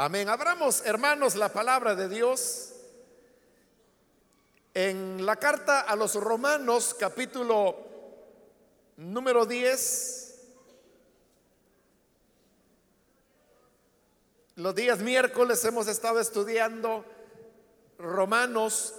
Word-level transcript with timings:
Amén. 0.00 0.28
Abramos, 0.28 0.86
hermanos, 0.86 1.34
la 1.34 1.52
palabra 1.52 1.96
de 1.96 2.08
Dios 2.08 2.70
en 4.72 5.26
la 5.26 5.34
carta 5.34 5.80
a 5.80 5.96
los 5.96 6.14
romanos, 6.14 6.94
capítulo 6.96 7.84
número 8.96 9.44
10. 9.44 10.40
Los 14.54 14.72
días 14.76 15.00
miércoles 15.00 15.64
hemos 15.64 15.88
estado 15.88 16.20
estudiando 16.20 17.04
Romanos 17.98 18.94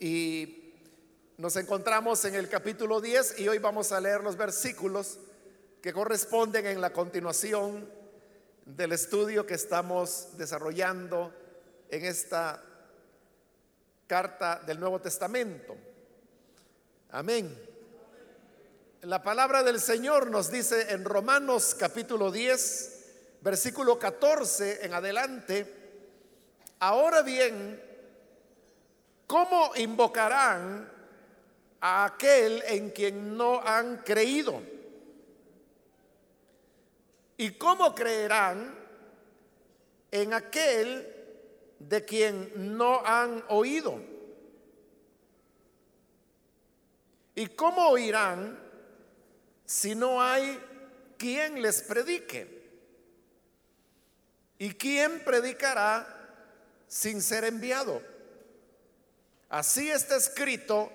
y 0.00 0.74
nos 1.36 1.54
encontramos 1.54 2.24
en 2.24 2.34
el 2.34 2.48
capítulo 2.48 3.00
10 3.00 3.38
y 3.38 3.48
hoy 3.48 3.58
vamos 3.58 3.92
a 3.92 4.00
leer 4.00 4.24
los 4.24 4.36
versículos 4.36 5.20
que 5.80 5.92
corresponden 5.92 6.66
en 6.66 6.80
la 6.80 6.92
continuación 6.92 8.01
del 8.64 8.92
estudio 8.92 9.46
que 9.46 9.54
estamos 9.54 10.36
desarrollando 10.36 11.32
en 11.88 12.04
esta 12.04 12.62
carta 14.06 14.60
del 14.64 14.78
Nuevo 14.78 15.00
Testamento. 15.00 15.76
Amén. 17.10 17.54
La 19.02 19.22
palabra 19.22 19.62
del 19.62 19.80
Señor 19.80 20.30
nos 20.30 20.50
dice 20.50 20.92
en 20.92 21.04
Romanos 21.04 21.74
capítulo 21.76 22.30
10, 22.30 23.38
versículo 23.40 23.98
14 23.98 24.86
en 24.86 24.94
adelante, 24.94 25.74
ahora 26.78 27.22
bien, 27.22 27.82
¿cómo 29.26 29.72
invocarán 29.76 30.88
a 31.80 32.04
aquel 32.04 32.62
en 32.66 32.90
quien 32.90 33.36
no 33.36 33.60
han 33.60 33.98
creído? 33.98 34.71
¿Y 37.36 37.52
cómo 37.52 37.94
creerán 37.94 38.78
en 40.10 40.34
aquel 40.34 41.08
de 41.78 42.04
quien 42.04 42.76
no 42.76 43.04
han 43.04 43.44
oído? 43.48 44.00
¿Y 47.34 47.46
cómo 47.48 47.88
oirán 47.88 48.58
si 49.64 49.94
no 49.94 50.22
hay 50.22 50.60
quien 51.16 51.62
les 51.62 51.82
predique? 51.82 52.62
¿Y 54.58 54.74
quién 54.74 55.24
predicará 55.24 56.06
sin 56.86 57.22
ser 57.22 57.44
enviado? 57.44 58.02
Así 59.48 59.90
está 59.90 60.16
escrito, 60.16 60.90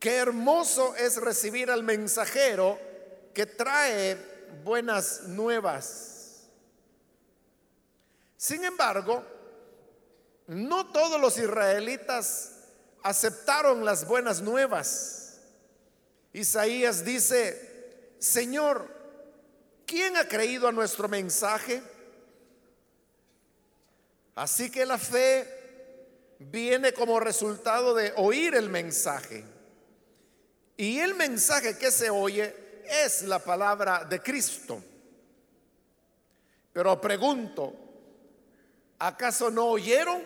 qué 0.00 0.16
hermoso 0.16 0.94
es 0.96 1.16
recibir 1.16 1.70
al 1.70 1.82
mensajero 1.82 2.78
que 3.32 3.46
trae 3.46 4.33
buenas 4.62 5.22
nuevas. 5.22 6.44
Sin 8.36 8.64
embargo, 8.64 9.24
no 10.46 10.86
todos 10.92 11.20
los 11.20 11.38
israelitas 11.38 12.52
aceptaron 13.02 13.84
las 13.84 14.06
buenas 14.06 14.40
nuevas. 14.40 15.38
Isaías 16.32 17.04
dice, 17.04 18.10
Señor, 18.18 18.90
¿quién 19.86 20.16
ha 20.16 20.26
creído 20.26 20.68
a 20.68 20.72
nuestro 20.72 21.08
mensaje? 21.08 21.82
Así 24.34 24.70
que 24.70 24.84
la 24.84 24.98
fe 24.98 25.48
viene 26.38 26.92
como 26.92 27.20
resultado 27.20 27.94
de 27.94 28.12
oír 28.16 28.54
el 28.54 28.68
mensaje. 28.68 29.44
Y 30.76 30.98
el 30.98 31.14
mensaje 31.14 31.78
que 31.78 31.90
se 31.90 32.10
oye 32.10 32.63
es 32.86 33.22
la 33.22 33.38
palabra 33.38 34.04
de 34.04 34.20
Cristo. 34.20 34.82
Pero 36.72 37.00
pregunto, 37.00 37.72
¿acaso 38.98 39.50
no 39.50 39.66
oyeron? 39.66 40.22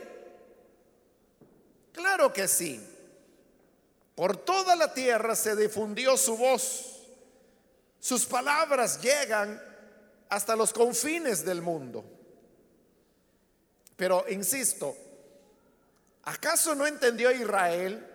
Claro 1.92 2.32
que 2.32 2.48
sí. 2.48 2.80
Por 4.14 4.36
toda 4.36 4.74
la 4.74 4.92
tierra 4.92 5.36
se 5.36 5.54
difundió 5.54 6.16
su 6.16 6.36
voz. 6.36 7.02
Sus 8.00 8.26
palabras 8.26 9.00
llegan 9.00 9.62
hasta 10.28 10.56
los 10.56 10.72
confines 10.72 11.44
del 11.44 11.62
mundo. 11.62 12.04
Pero 13.96 14.24
insisto, 14.28 14.96
¿acaso 16.22 16.74
no 16.74 16.86
entendió 16.86 17.30
Israel? 17.30 18.06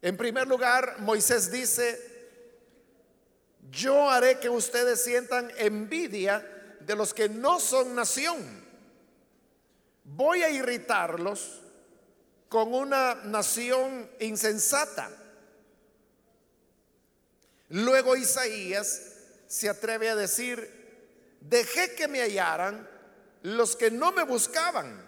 En 0.00 0.16
primer 0.16 0.46
lugar, 0.46 0.96
Moisés 0.98 1.50
dice, 1.50 2.13
yo 3.70 4.10
haré 4.10 4.38
que 4.38 4.48
ustedes 4.48 5.02
sientan 5.02 5.50
envidia 5.56 6.46
de 6.80 6.96
los 6.96 7.14
que 7.14 7.28
no 7.28 7.60
son 7.60 7.94
nación. 7.94 8.64
Voy 10.04 10.42
a 10.42 10.50
irritarlos 10.50 11.60
con 12.48 12.74
una 12.74 13.14
nación 13.24 14.08
insensata. 14.20 15.10
Luego 17.70 18.16
Isaías 18.16 19.14
se 19.46 19.68
atreve 19.68 20.10
a 20.10 20.16
decir, 20.16 21.38
dejé 21.40 21.94
que 21.94 22.06
me 22.06 22.20
hallaran 22.20 22.88
los 23.42 23.76
que 23.76 23.90
no 23.90 24.12
me 24.12 24.22
buscaban. 24.24 25.04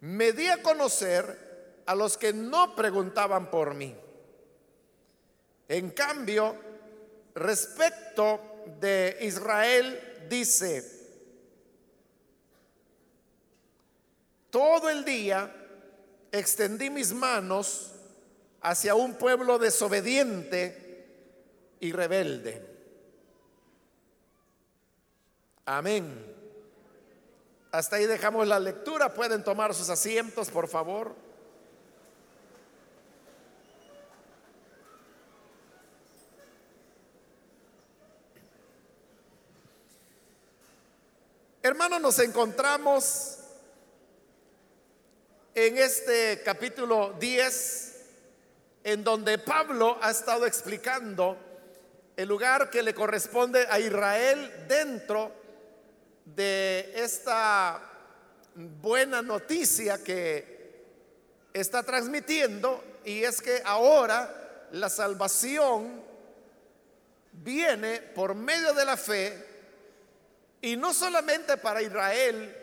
Me 0.00 0.32
di 0.32 0.46
a 0.48 0.62
conocer 0.62 1.82
a 1.86 1.94
los 1.94 2.16
que 2.16 2.32
no 2.32 2.76
preguntaban 2.76 3.50
por 3.50 3.74
mí. 3.74 3.96
En 5.68 5.90
cambio, 5.90 6.56
respecto 7.36 8.40
de 8.80 9.18
Israel 9.20 10.26
dice, 10.28 10.84
todo 14.50 14.88
el 14.88 15.04
día 15.04 15.54
extendí 16.32 16.90
mis 16.90 17.12
manos 17.12 17.92
hacia 18.62 18.94
un 18.94 19.14
pueblo 19.14 19.58
desobediente 19.58 21.06
y 21.78 21.92
rebelde. 21.92 22.66
Amén. 25.66 26.34
Hasta 27.70 27.96
ahí 27.96 28.06
dejamos 28.06 28.48
la 28.48 28.58
lectura. 28.58 29.12
Pueden 29.12 29.44
tomar 29.44 29.74
sus 29.74 29.90
asientos, 29.90 30.48
por 30.48 30.68
favor. 30.68 31.25
Hermanos, 41.66 42.00
nos 42.00 42.18
encontramos 42.20 43.38
en 45.52 45.76
este 45.78 46.40
capítulo 46.44 47.16
10, 47.18 47.96
en 48.84 49.02
donde 49.02 49.38
Pablo 49.38 49.98
ha 50.00 50.12
estado 50.12 50.46
explicando 50.46 51.36
el 52.16 52.28
lugar 52.28 52.70
que 52.70 52.84
le 52.84 52.94
corresponde 52.94 53.66
a 53.68 53.80
Israel 53.80 54.66
dentro 54.68 55.32
de 56.24 56.92
esta 56.94 57.82
buena 58.54 59.20
noticia 59.20 59.98
que 60.04 60.84
está 61.52 61.82
transmitiendo, 61.82 63.00
y 63.04 63.24
es 63.24 63.42
que 63.42 63.60
ahora 63.64 64.68
la 64.70 64.88
salvación 64.88 66.00
viene 67.32 68.02
por 68.14 68.36
medio 68.36 68.72
de 68.72 68.84
la 68.84 68.96
fe 68.96 69.55
y 70.60 70.76
no 70.76 70.94
solamente 70.94 71.56
para 71.56 71.82
Israel, 71.82 72.56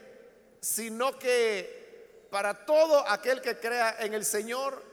sino 0.60 1.18
que 1.18 2.28
para 2.30 2.66
todo 2.66 3.08
aquel 3.08 3.42
que 3.42 3.58
crea 3.58 3.98
en 4.00 4.14
el 4.14 4.26
Señor, 4.26 4.84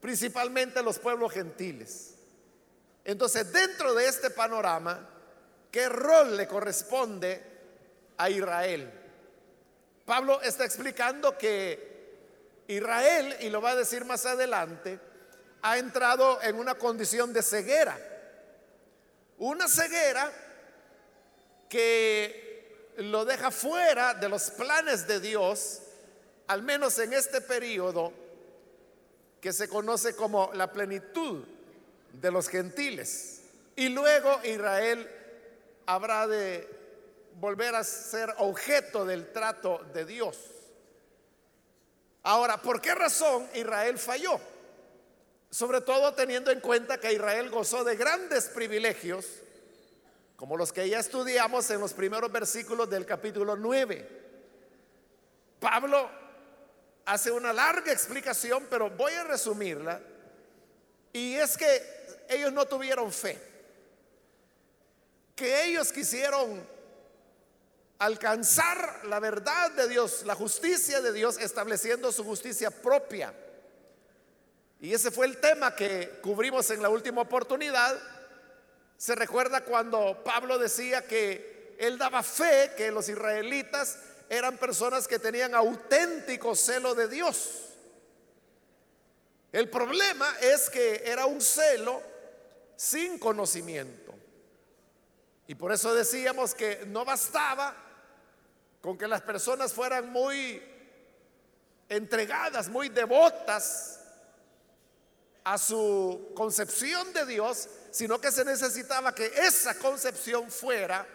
principalmente 0.00 0.82
los 0.82 0.98
pueblos 0.98 1.32
gentiles. 1.32 2.14
Entonces, 3.04 3.52
dentro 3.52 3.94
de 3.94 4.08
este 4.08 4.30
panorama, 4.30 5.08
¿qué 5.70 5.88
rol 5.88 6.36
le 6.36 6.48
corresponde 6.48 7.42
a 8.16 8.30
Israel? 8.30 8.90
Pablo 10.04 10.40
está 10.42 10.64
explicando 10.64 11.38
que 11.38 11.94
Israel, 12.66 13.36
y 13.40 13.50
lo 13.50 13.60
va 13.60 13.70
a 13.70 13.76
decir 13.76 14.04
más 14.04 14.26
adelante, 14.26 14.98
ha 15.62 15.78
entrado 15.78 16.42
en 16.42 16.56
una 16.56 16.74
condición 16.74 17.32
de 17.32 17.42
ceguera. 17.42 17.98
Una 19.38 19.68
ceguera 19.68 20.30
que 21.74 22.92
lo 22.98 23.24
deja 23.24 23.50
fuera 23.50 24.14
de 24.14 24.28
los 24.28 24.52
planes 24.52 25.08
de 25.08 25.18
Dios, 25.18 25.80
al 26.46 26.62
menos 26.62 26.96
en 27.00 27.12
este 27.12 27.40
periodo 27.40 28.12
que 29.40 29.52
se 29.52 29.68
conoce 29.68 30.14
como 30.14 30.52
la 30.54 30.70
plenitud 30.70 31.42
de 32.12 32.30
los 32.30 32.48
gentiles. 32.48 33.40
Y 33.74 33.88
luego 33.88 34.38
Israel 34.44 35.10
habrá 35.86 36.28
de 36.28 36.68
volver 37.40 37.74
a 37.74 37.82
ser 37.82 38.32
objeto 38.38 39.04
del 39.04 39.32
trato 39.32 39.80
de 39.92 40.04
Dios. 40.04 40.38
Ahora, 42.22 42.62
¿por 42.62 42.80
qué 42.80 42.94
razón 42.94 43.48
Israel 43.52 43.98
falló? 43.98 44.38
Sobre 45.50 45.80
todo 45.80 46.14
teniendo 46.14 46.52
en 46.52 46.60
cuenta 46.60 46.98
que 46.98 47.12
Israel 47.12 47.50
gozó 47.50 47.82
de 47.82 47.96
grandes 47.96 48.44
privilegios 48.44 49.26
como 50.44 50.58
los 50.58 50.74
que 50.74 50.86
ya 50.86 50.98
estudiamos 50.98 51.70
en 51.70 51.80
los 51.80 51.94
primeros 51.94 52.30
versículos 52.30 52.90
del 52.90 53.06
capítulo 53.06 53.56
9. 53.56 54.06
Pablo 55.58 56.10
hace 57.06 57.30
una 57.30 57.50
larga 57.50 57.90
explicación, 57.90 58.66
pero 58.68 58.90
voy 58.90 59.14
a 59.14 59.24
resumirla. 59.24 60.02
Y 61.14 61.36
es 61.36 61.56
que 61.56 61.82
ellos 62.28 62.52
no 62.52 62.66
tuvieron 62.66 63.10
fe, 63.10 63.40
que 65.34 65.64
ellos 65.64 65.90
quisieron 65.90 66.68
alcanzar 67.98 69.06
la 69.06 69.20
verdad 69.20 69.70
de 69.70 69.88
Dios, 69.88 70.24
la 70.26 70.34
justicia 70.34 71.00
de 71.00 71.14
Dios, 71.14 71.38
estableciendo 71.38 72.12
su 72.12 72.22
justicia 72.22 72.70
propia. 72.70 73.32
Y 74.78 74.92
ese 74.92 75.10
fue 75.10 75.24
el 75.24 75.38
tema 75.38 75.74
que 75.74 76.18
cubrimos 76.20 76.68
en 76.68 76.82
la 76.82 76.90
última 76.90 77.22
oportunidad. 77.22 77.98
Se 78.96 79.14
recuerda 79.14 79.64
cuando 79.64 80.22
Pablo 80.24 80.58
decía 80.58 81.06
que 81.06 81.76
él 81.78 81.98
daba 81.98 82.22
fe 82.22 82.72
que 82.76 82.90
los 82.90 83.08
israelitas 83.08 83.98
eran 84.28 84.56
personas 84.58 85.06
que 85.06 85.18
tenían 85.18 85.54
auténtico 85.54 86.54
celo 86.54 86.94
de 86.94 87.08
Dios. 87.08 87.60
El 89.52 89.68
problema 89.68 90.28
es 90.40 90.68
que 90.70 91.02
era 91.04 91.26
un 91.26 91.40
celo 91.40 92.02
sin 92.76 93.18
conocimiento. 93.18 94.14
Y 95.46 95.54
por 95.54 95.72
eso 95.72 95.94
decíamos 95.94 96.54
que 96.54 96.84
no 96.86 97.04
bastaba 97.04 97.76
con 98.80 98.96
que 98.96 99.06
las 99.06 99.22
personas 99.22 99.72
fueran 99.72 100.10
muy 100.10 100.62
entregadas, 101.88 102.68
muy 102.68 102.88
devotas 102.88 104.03
a 105.44 105.58
su 105.58 106.32
concepción 106.34 107.12
de 107.12 107.26
Dios, 107.26 107.68
sino 107.90 108.18
que 108.20 108.32
se 108.32 108.44
necesitaba 108.44 109.14
que 109.14 109.26
esa 109.26 109.78
concepción 109.78 110.50
fuera 110.50 111.06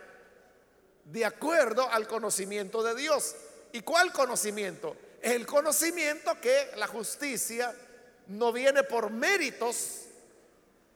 de 1.04 1.26
acuerdo 1.26 1.90
al 1.90 2.08
conocimiento 2.08 2.84
de 2.84 2.96
Dios. 2.96 3.36
¿Y 3.72 3.82
cuál 3.82 4.14
conocimiento? 4.14 4.96
El 5.22 5.48
conocimiento 5.48 6.40
que 6.40 6.72
la 6.78 6.88
justicia 6.88 7.74
no 8.28 8.54
viene 8.54 8.84
por 8.84 9.10
méritos 9.10 10.06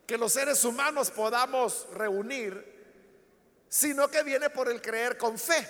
que 0.06 0.18
los 0.18 0.33
seres 0.33 0.63
humanos 0.63 1.09
podamos 1.09 1.88
reunir, 1.94 2.71
sino 3.68 4.09
que 4.09 4.21
viene 4.21 4.51
por 4.51 4.69
el 4.69 4.81
creer 4.81 5.18
con 5.18 5.39
fe. 5.39 5.68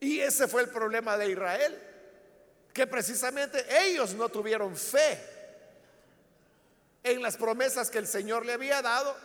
Y 0.00 0.20
ese 0.20 0.46
fue 0.46 0.62
el 0.62 0.68
problema 0.68 1.16
de 1.16 1.30
Israel, 1.30 1.82
que 2.74 2.86
precisamente 2.86 3.64
ellos 3.86 4.12
no 4.12 4.28
tuvieron 4.28 4.76
fe 4.76 5.35
en 7.06 7.22
las 7.22 7.36
promesas 7.36 7.88
que 7.88 7.98
el 7.98 8.06
Señor 8.06 8.44
le 8.44 8.52
había 8.52 8.82
dado 8.82 9.16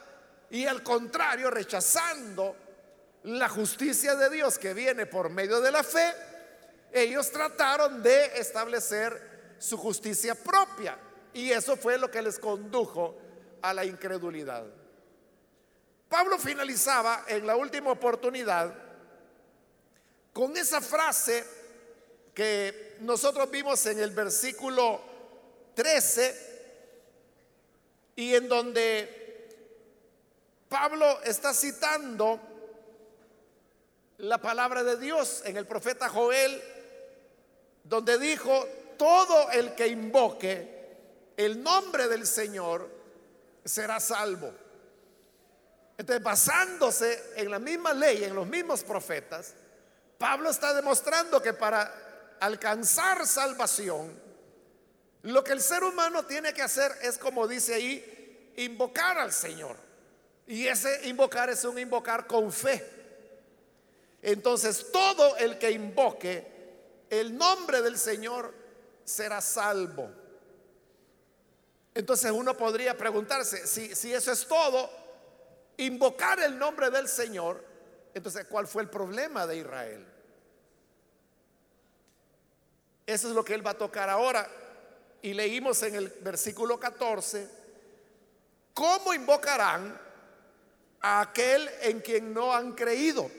y 0.52 0.68
al 0.68 0.84
contrario, 0.84 1.50
rechazando 1.50 2.56
la 3.24 3.50
justicia 3.50 4.16
de 4.16 4.30
Dios 4.30 4.60
que 4.60 4.74
viene 4.74 5.08
por 5.08 5.30
medio 5.30 5.62
de 5.62 5.72
la 5.72 5.82
fe, 5.82 6.14
ellos 6.92 7.32
trataron 7.32 8.04
de 8.04 8.38
establecer 8.38 9.56
su 9.58 9.78
justicia 9.78 10.36
propia. 10.36 10.98
Y 11.34 11.52
eso 11.52 11.78
fue 11.78 11.98
lo 11.98 12.12
que 12.12 12.22
les 12.22 12.38
condujo 12.38 13.18
a 13.62 13.74
la 13.74 13.86
incredulidad. 13.86 14.66
Pablo 16.10 16.38
finalizaba 16.38 17.24
en 17.28 17.48
la 17.48 17.56
última 17.56 17.92
oportunidad 17.92 18.74
con 20.34 20.56
esa 20.58 20.82
frase 20.82 21.46
que 22.34 22.98
nosotros 23.00 23.50
vimos 23.50 23.86
en 23.86 24.00
el 24.00 24.12
versículo 24.12 25.02
13 25.74 26.51
y 28.22 28.36
en 28.36 28.48
donde 28.48 29.50
Pablo 30.70 31.24
está 31.24 31.56
citando 31.56 32.40
la 34.20 34.38
palabra 34.38 34.84
de 34.84 34.98
Dios 34.98 35.42
en 35.44 35.58
el 35.58 35.66
profeta 35.66 36.08
Joel, 36.08 36.62
donde 37.84 38.20
dijo, 38.20 38.68
todo 38.96 39.50
el 39.50 39.74
que 39.74 39.88
invoque 39.88 41.34
el 41.36 41.64
nombre 41.64 42.08
del 42.08 42.28
Señor 42.28 42.88
será 43.66 44.00
salvo. 44.00 44.54
Entonces, 45.98 46.24
basándose 46.24 47.34
en 47.38 47.50
la 47.50 47.58
misma 47.58 47.92
ley, 47.92 48.24
en 48.24 48.36
los 48.36 48.46
mismos 48.46 48.84
profetas, 48.84 49.56
Pablo 50.20 50.52
está 50.52 50.76
demostrando 50.76 51.42
que 51.42 51.54
para 51.54 52.38
alcanzar 52.40 53.26
salvación, 53.26 54.31
lo 55.24 55.44
que 55.44 55.52
el 55.52 55.62
ser 55.62 55.84
humano 55.84 56.26
tiene 56.26 56.54
que 56.54 56.62
hacer 56.62 56.92
es, 57.02 57.18
como 57.18 57.48
dice 57.48 57.76
ahí, 57.76 58.54
invocar 58.58 59.18
al 59.20 59.32
Señor. 59.32 59.78
Y 60.48 60.68
ese 60.68 61.08
invocar 61.08 61.50
es 61.50 61.64
un 61.64 61.78
invocar 61.78 62.26
con 62.28 62.52
fe. 62.52 62.84
Entonces 64.22 64.92
todo 64.92 65.38
el 65.38 65.58
que 65.58 65.72
invoque 65.72 66.48
el 67.10 67.38
nombre 67.38 67.82
del 67.82 67.98
Señor 67.98 68.54
será 69.04 69.42
salvo. 69.42 70.10
Entonces 71.94 72.32
uno 72.32 72.56
podría 72.56 72.98
preguntarse, 72.98 73.68
si, 73.68 73.96
si 73.96 74.14
eso 74.14 74.32
es 74.32 74.48
todo, 74.48 74.90
invocar 75.78 76.40
el 76.40 76.58
nombre 76.58 76.90
del 76.90 77.08
Señor, 77.08 77.64
entonces 78.14 78.46
¿cuál 78.46 78.68
fue 78.68 78.84
el 78.84 78.90
problema 78.90 79.46
de 79.46 79.58
Israel? 79.58 80.06
Eso 83.06 83.28
es 83.28 83.36
lo 83.36 83.44
que 83.44 83.54
él 83.54 83.66
va 83.66 83.72
a 83.72 83.78
tocar 83.78 84.10
ahora. 84.10 84.50
Y 85.22 85.34
leímos 85.34 85.84
en 85.84 85.96
el 85.96 86.10
versículo 86.22 86.80
14, 86.80 87.48
¿cómo 88.74 89.14
invocarán 89.14 90.00
a 91.02 91.22
aquel 91.22 91.70
en 91.82 92.00
quien 92.02 92.34
no 92.34 92.54
han 92.54 92.74
creído? 92.74 93.30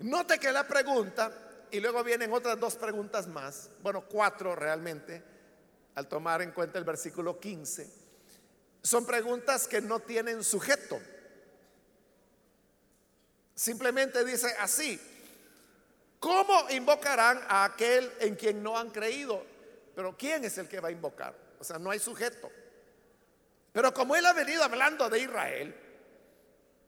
Note 0.00 0.38
que 0.38 0.52
la 0.52 0.66
pregunta, 0.66 1.32
y 1.70 1.80
luego 1.80 2.02
vienen 2.04 2.32
otras 2.32 2.58
dos 2.58 2.76
preguntas 2.76 3.26
más, 3.26 3.70
bueno, 3.82 4.04
cuatro 4.08 4.54
realmente, 4.54 5.22
al 5.94 6.06
tomar 6.06 6.42
en 6.42 6.52
cuenta 6.52 6.78
el 6.78 6.84
versículo 6.84 7.38
15, 7.38 7.90
son 8.82 9.04
preguntas 9.04 9.66
que 9.66 9.80
no 9.80 10.00
tienen 10.00 10.42
sujeto. 10.42 10.98
Simplemente 13.54 14.24
dice 14.24 14.54
así, 14.58 14.98
¿cómo 16.18 16.70
invocarán 16.70 17.40
a 17.48 17.64
aquel 17.64 18.10
en 18.20 18.36
quien 18.36 18.62
no 18.62 18.78
han 18.78 18.90
creído? 18.90 19.44
Pero 19.94 20.16
¿quién 20.16 20.44
es 20.44 20.56
el 20.58 20.68
que 20.68 20.80
va 20.80 20.88
a 20.88 20.92
invocar? 20.92 21.34
O 21.58 21.64
sea, 21.64 21.78
no 21.78 21.90
hay 21.90 21.98
sujeto. 21.98 22.50
Pero 23.72 23.92
como 23.94 24.16
él 24.16 24.26
ha 24.26 24.32
venido 24.32 24.64
hablando 24.64 25.08
de 25.08 25.20
Israel, 25.20 25.74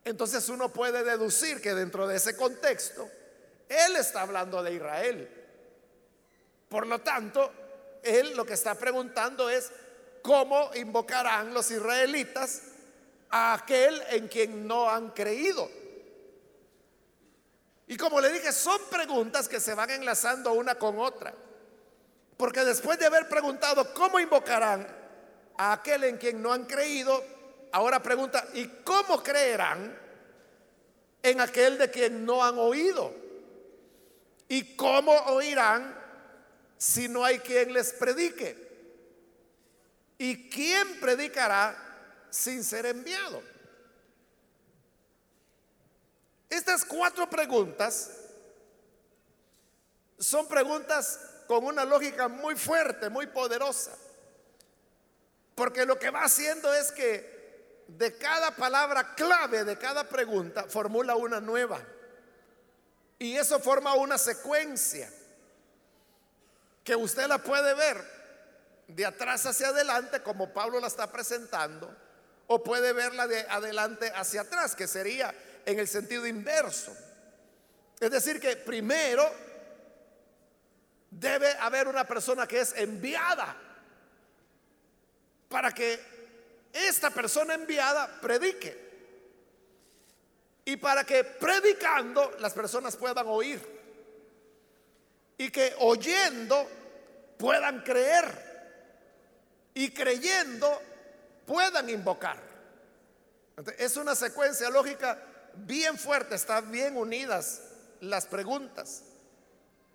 entonces 0.05 0.49
uno 0.49 0.69
puede 0.71 1.05
deducir 1.05 1.61
que 1.61 1.75
dentro 1.75 2.09
de 2.09 2.17
ese 2.17 2.37
contexto, 2.37 3.09
Él 3.69 3.97
está 3.97 4.23
hablando 4.23 4.63
de 4.63 4.75
Israel. 4.75 5.29
Por 6.69 6.87
lo 6.87 7.01
tanto, 7.01 7.53
Él 8.03 8.35
lo 8.37 8.45
que 8.45 8.55
está 8.55 8.75
preguntando 8.75 9.49
es, 9.49 9.71
¿cómo 10.23 10.71
invocarán 10.75 11.55
los 11.55 11.71
israelitas 11.71 12.63
a 13.31 13.55
aquel 13.55 14.03
en 14.11 14.29
quien 14.29 14.67
no 14.67 14.91
han 14.91 15.11
creído? 15.11 15.71
Y 17.87 17.97
como 17.97 18.21
le 18.21 18.33
dije, 18.33 18.53
son 18.53 18.81
preguntas 18.91 19.49
que 19.49 19.61
se 19.61 19.75
van 19.75 19.91
enlazando 19.91 20.53
una 20.53 20.75
con 20.77 20.99
otra. 20.99 21.33
Porque 22.43 22.65
después 22.65 22.99
de 22.99 23.07
haber 23.07 23.29
preguntado 23.29 23.95
cómo 23.95 24.19
invocarán 24.19 24.85
a 25.57 25.75
aquel 25.75 26.03
en 26.03 26.17
quien 26.17 26.43
no 26.43 26.53
han 26.53 26.65
creído, 26.65 27.23
Ahora 27.71 28.03
pregunta, 28.03 28.45
¿y 28.53 28.67
cómo 28.83 29.23
creerán 29.23 29.97
en 31.23 31.41
aquel 31.41 31.79
de 31.79 31.89
quien 31.89 32.27
no 32.27 32.43
han 32.43 32.59
oído? 32.59 33.15
¿Y 34.49 34.75
cómo 34.75 35.13
oirán 35.13 35.97
si 36.77 37.07
no 37.07 37.25
hay 37.25 37.39
quien 37.39 37.73
les 37.73 37.93
predique? 37.93 38.57
¿Y 40.19 40.51
quién 40.51 40.99
predicará 40.99 41.77
sin 42.29 42.65
ser 42.65 42.87
enviado? 42.87 43.41
Estas 46.51 46.85
cuatro 46.85 47.31
preguntas 47.31 48.11
son 50.19 50.49
preguntas 50.49 51.32
con 51.47 51.65
una 51.65 51.85
lógica 51.85 52.29
muy 52.29 52.57
fuerte, 52.57 53.09
muy 53.09 53.27
poderosa. 53.27 53.93
Porque 55.55 55.85
lo 55.85 55.99
que 55.99 56.11
va 56.11 56.25
haciendo 56.25 56.73
es 56.75 56.93
que 56.93 57.85
de 57.87 58.17
cada 58.17 58.53
palabra 58.57 59.15
clave 59.15 59.65
de 59.65 59.77
cada 59.77 60.05
pregunta 60.05 60.65
formula 60.69 61.15
una 61.15 61.41
nueva. 61.41 61.81
Y 63.19 63.37
eso 63.37 63.61
forma 63.61 63.95
una 63.95 64.19
secuencia 64.19 65.11
que 66.83 66.97
usted 66.97 67.27
la 67.29 67.39
puede 67.39 67.75
ver 67.75 68.23
de 68.89 69.07
atrás 69.07 69.47
hacia 69.47 69.69
adelante 69.69 70.23
como 70.23 70.53
Pablo 70.53 70.81
la 70.81 70.89
está 70.89 71.11
presentando, 71.11 71.95
o 72.49 72.63
puede 72.63 72.93
verla 72.93 73.27
de 73.27 73.41
adelante 73.49 74.13
hacia 74.15 74.43
atrás, 74.43 74.75
que 74.75 74.89
sería 74.89 75.33
en 75.65 75.79
el 75.79 75.87
sentido 75.87 76.27
inverso. 76.27 76.95
Es 78.01 78.11
decir, 78.11 78.41
que 78.41 78.57
primero 78.57 79.25
debe 81.13 81.51
haber 81.61 81.89
una 81.89 82.05
persona 82.05 82.47
que 82.47 82.61
es 82.61 82.75
enviada 82.77 83.57
para 85.49 85.73
que 85.73 86.01
esta 86.73 87.11
persona 87.11 87.55
enviada 87.55 88.21
predique. 88.21 88.91
y 90.65 90.77
para 90.77 91.03
que 91.05 91.25
predicando 91.25 92.37
las 92.39 92.53
personas 92.53 92.97
puedan 92.97 93.27
oír 93.27 93.61
y 95.37 95.51
que 95.51 95.75
oyendo 95.81 96.69
puedan 97.37 97.83
creer 97.83 98.53
y 99.75 99.91
creyendo 99.91 100.81
puedan 101.47 101.89
invocar. 101.89 102.37
Es 103.77 103.97
una 103.97 104.15
secuencia 104.15 104.71
lógica 104.71 105.19
bien 105.55 105.99
fuerte, 105.99 106.37
están 106.37 106.71
bien 106.71 106.97
unidas 106.97 107.61
las 108.01 108.27
preguntas. 108.27 109.03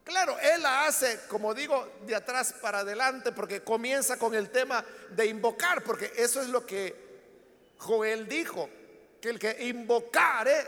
Claro, 0.08 0.40
él 0.40 0.62
la 0.62 0.86
hace, 0.86 1.20
como 1.28 1.54
digo, 1.54 1.98
de 2.06 2.16
atrás 2.16 2.54
para 2.62 2.80
adelante, 2.80 3.34
porque 3.34 3.62
comienza 3.62 4.18
con 4.18 4.34
el 4.34 4.50
tema 4.52 4.86
de 5.10 5.26
invocar, 5.26 5.84
porque 5.84 6.14
eso 6.16 6.42
es 6.42 6.48
lo 6.48 6.66
que 6.66 6.96
Joel 7.78 8.26
dijo, 8.26 8.70
que 9.20 9.28
el 9.28 9.38
que 9.38 9.66
invocare 9.66 10.66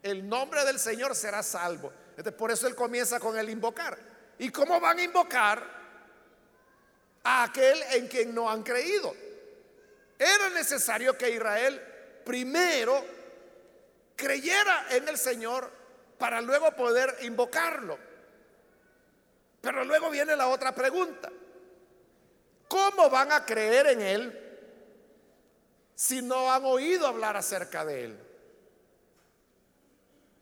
el 0.00 0.28
nombre 0.28 0.64
del 0.64 0.78
Señor 0.78 1.16
será 1.16 1.42
salvo. 1.42 1.92
Entonces, 2.10 2.34
por 2.34 2.52
eso 2.52 2.68
él 2.68 2.76
comienza 2.76 3.18
con 3.18 3.36
el 3.36 3.50
invocar. 3.50 3.98
¿Y 4.38 4.50
cómo 4.50 4.78
van 4.78 5.00
a 5.00 5.02
invocar 5.02 5.64
a 7.24 7.42
aquel 7.42 7.82
en 7.94 8.06
quien 8.06 8.32
no 8.32 8.48
han 8.48 8.62
creído? 8.62 9.12
Era 10.16 10.50
necesario 10.50 11.18
que 11.18 11.30
Israel 11.30 11.82
primero 12.24 13.04
creyera 14.14 14.86
en 14.90 15.08
el 15.08 15.18
Señor 15.18 15.68
para 16.16 16.40
luego 16.40 16.70
poder 16.76 17.12
invocarlo. 17.22 18.05
Pero 19.66 19.84
luego 19.84 20.10
viene 20.10 20.36
la 20.36 20.46
otra 20.46 20.72
pregunta. 20.72 21.28
¿Cómo 22.68 23.10
van 23.10 23.32
a 23.32 23.44
creer 23.44 23.88
en 23.88 24.00
Él 24.00 24.58
si 25.92 26.22
no 26.22 26.52
han 26.52 26.64
oído 26.64 27.04
hablar 27.04 27.36
acerca 27.36 27.84
de 27.84 28.04
Él? 28.04 28.20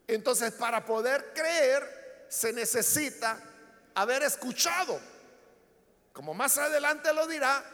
Entonces, 0.06 0.52
para 0.52 0.84
poder 0.84 1.32
creer, 1.32 2.26
se 2.28 2.52
necesita 2.52 3.40
haber 3.94 4.24
escuchado. 4.24 5.00
Como 6.12 6.34
más 6.34 6.58
adelante 6.58 7.10
lo 7.14 7.26
dirá, 7.26 7.64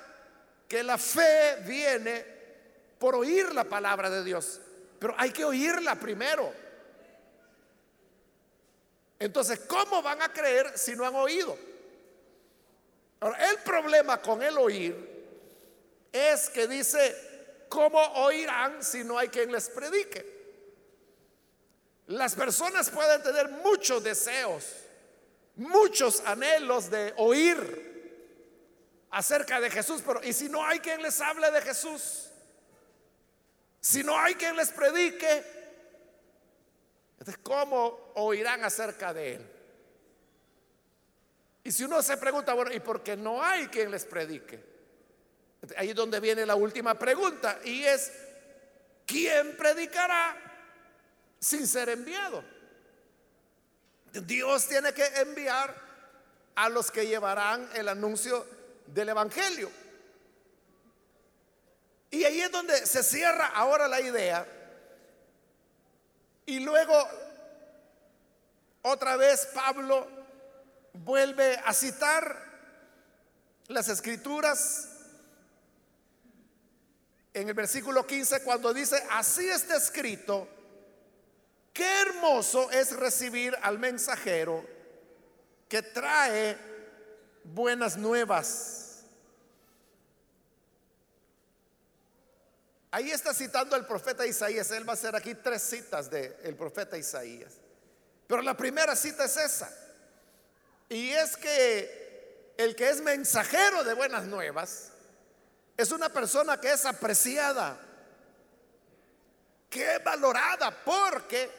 que 0.68 0.84
la 0.84 0.98
fe 0.98 1.56
viene 1.66 2.24
por 2.96 3.16
oír 3.16 3.52
la 3.52 3.64
palabra 3.64 4.08
de 4.08 4.22
Dios. 4.22 4.60
Pero 5.00 5.16
hay 5.18 5.32
que 5.32 5.44
oírla 5.44 5.96
primero. 5.96 6.52
Entonces, 9.20 9.60
¿cómo 9.68 10.02
van 10.02 10.22
a 10.22 10.32
creer 10.32 10.76
si 10.78 10.96
no 10.96 11.06
han 11.06 11.14
oído? 11.14 11.56
Ahora, 13.20 13.50
el 13.50 13.58
problema 13.58 14.20
con 14.20 14.42
el 14.42 14.56
oír 14.56 14.96
es 16.10 16.48
que 16.48 16.66
dice, 16.66 17.66
¿cómo 17.68 18.00
oirán 18.14 18.82
si 18.82 19.04
no 19.04 19.18
hay 19.18 19.28
quien 19.28 19.52
les 19.52 19.68
predique? 19.68 20.40
Las 22.06 22.34
personas 22.34 22.88
pueden 22.88 23.22
tener 23.22 23.50
muchos 23.50 24.02
deseos, 24.02 24.64
muchos 25.54 26.20
anhelos 26.24 26.90
de 26.90 27.12
oír 27.18 27.90
acerca 29.10 29.60
de 29.60 29.68
Jesús, 29.68 30.02
pero 30.04 30.24
¿y 30.24 30.32
si 30.32 30.48
no 30.48 30.64
hay 30.64 30.78
quien 30.80 31.02
les 31.02 31.20
hable 31.20 31.50
de 31.50 31.60
Jesús? 31.60 32.30
Si 33.82 34.02
no 34.02 34.18
hay 34.18 34.34
quien 34.34 34.56
les 34.56 34.70
predique, 34.70 35.59
entonces 37.20 37.38
¿cómo 37.42 38.12
oirán 38.14 38.64
acerca 38.64 39.12
de 39.12 39.34
Él? 39.34 39.46
Y 41.62 41.70
si 41.70 41.84
uno 41.84 42.02
se 42.02 42.16
pregunta, 42.16 42.54
bueno, 42.54 42.72
¿y 42.72 42.80
por 42.80 43.02
qué 43.02 43.14
no 43.14 43.42
hay 43.42 43.68
quien 43.68 43.90
les 43.90 44.06
predique? 44.06 44.64
Ahí 45.76 45.90
es 45.90 45.94
donde 45.94 46.18
viene 46.18 46.46
la 46.46 46.54
última 46.54 46.98
pregunta 46.98 47.60
y 47.62 47.84
es, 47.84 48.10
¿quién 49.04 49.54
predicará 49.58 50.34
sin 51.38 51.66
ser 51.66 51.90
enviado? 51.90 52.42
Dios 54.12 54.66
tiene 54.66 54.94
que 54.94 55.04
enviar 55.04 55.76
a 56.54 56.70
los 56.70 56.90
que 56.90 57.06
llevarán 57.06 57.68
el 57.74 57.88
anuncio 57.88 58.46
del 58.86 59.10
Evangelio. 59.10 59.70
Y 62.10 62.24
ahí 62.24 62.40
es 62.40 62.50
donde 62.50 62.86
se 62.86 63.02
cierra 63.02 63.48
ahora 63.48 63.86
la 63.86 64.00
idea. 64.00 64.46
Y 66.50 66.58
luego, 66.58 67.08
otra 68.82 69.14
vez, 69.14 69.46
Pablo 69.54 70.04
vuelve 70.94 71.56
a 71.64 71.72
citar 71.72 72.44
las 73.68 73.88
escrituras 73.88 74.88
en 77.32 77.46
el 77.46 77.54
versículo 77.54 78.04
15 78.04 78.42
cuando 78.42 78.74
dice, 78.74 79.00
así 79.12 79.48
está 79.48 79.76
escrito, 79.76 80.48
qué 81.72 82.00
hermoso 82.00 82.68
es 82.72 82.96
recibir 82.96 83.56
al 83.62 83.78
mensajero 83.78 84.66
que 85.68 85.82
trae 85.82 86.58
buenas 87.44 87.96
nuevas 87.96 88.79
Ahí 92.92 93.10
está 93.10 93.32
citando 93.32 93.76
el 93.76 93.86
profeta 93.86 94.26
Isaías. 94.26 94.70
Él 94.72 94.88
va 94.88 94.92
a 94.92 94.94
hacer 94.94 95.14
aquí 95.14 95.34
tres 95.34 95.62
citas 95.62 96.10
del 96.10 96.56
profeta 96.56 96.98
Isaías. 96.98 97.52
Pero 98.26 98.42
la 98.42 98.56
primera 98.56 98.96
cita 98.96 99.24
es 99.24 99.36
esa. 99.36 99.72
Y 100.88 101.10
es 101.10 101.36
que 101.36 102.54
el 102.56 102.74
que 102.74 102.90
es 102.90 103.00
mensajero 103.00 103.84
de 103.84 103.94
buenas 103.94 104.24
nuevas 104.24 104.90
es 105.76 105.92
una 105.92 106.08
persona 106.08 106.60
que 106.60 106.72
es 106.72 106.84
apreciada, 106.84 107.78
que 109.70 109.94
es 109.96 110.04
valorada, 110.04 110.70
porque 110.84 111.50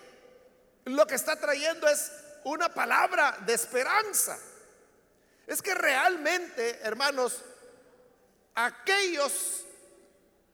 lo 0.86 1.08
que 1.08 1.16
está 1.16 1.38
trayendo 1.38 1.88
es 1.88 2.12
una 2.44 2.74
palabra 2.74 3.38
de 3.46 3.54
esperanza. 3.54 4.38
Es 5.48 5.62
que 5.62 5.74
realmente, 5.74 6.80
hermanos, 6.84 7.42
aquellos 8.54 9.66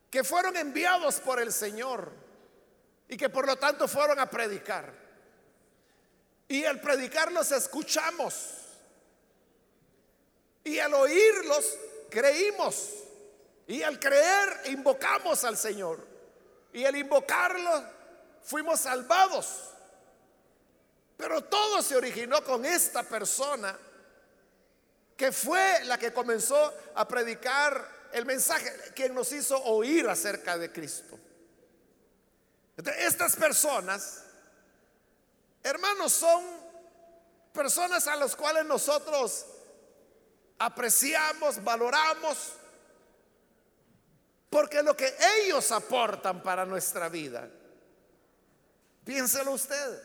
que 0.10 0.24
fueron 0.24 0.56
enviados 0.56 1.20
por 1.20 1.40
el 1.40 1.52
Señor 1.52 2.12
y 3.08 3.18
que 3.18 3.30
por 3.30 3.46
lo 3.46 3.56
tanto 3.58 3.88
fueron 3.88 4.20
a 4.20 4.30
predicar. 4.30 4.94
Y 6.48 6.64
al 6.66 6.80
predicarlos 6.80 7.52
escuchamos. 7.52 8.54
Y 10.64 10.80
al 10.80 10.94
oírlos 10.94 11.78
creímos. 12.10 12.94
Y 13.68 13.84
al 13.84 14.00
creer 14.00 14.62
invocamos 14.66 15.44
al 15.44 15.58
Señor. 15.58 16.06
Y 16.72 16.86
al 16.86 16.96
invocarlo 16.96 17.84
fuimos 18.44 18.80
salvados. 18.80 19.72
Pero 21.18 21.44
todo 21.44 21.82
se 21.82 21.96
originó 21.96 22.44
con 22.44 22.66
esta 22.66 23.04
persona 23.04 23.78
que 25.18 25.32
fue 25.32 25.84
la 25.86 25.98
que 25.98 26.14
comenzó 26.14 26.74
a 26.94 27.08
predicar 27.08 27.97
el 28.14 28.26
mensaje, 28.26 28.72
quien 28.96 29.14
nos 29.14 29.32
hizo 29.32 29.62
oír 29.64 30.08
acerca 30.10 30.58
de 30.58 30.72
Cristo. 30.72 31.20
estas 33.00 33.36
personas, 33.36 34.24
hermanos, 35.64 36.14
son 36.14 36.44
personas 37.54 38.08
a 38.08 38.16
las 38.16 38.36
cuales 38.36 38.66
nosotros 38.66 39.46
apreciamos, 40.60 41.64
valoramos, 41.64 42.54
porque 44.50 44.82
lo 44.82 44.96
que 44.96 45.14
ellos 45.40 45.72
aportan 45.72 46.42
para 46.42 46.66
nuestra 46.66 47.10
vida, 47.10 47.50
piénselo 49.04 49.52
usted. 49.52 50.02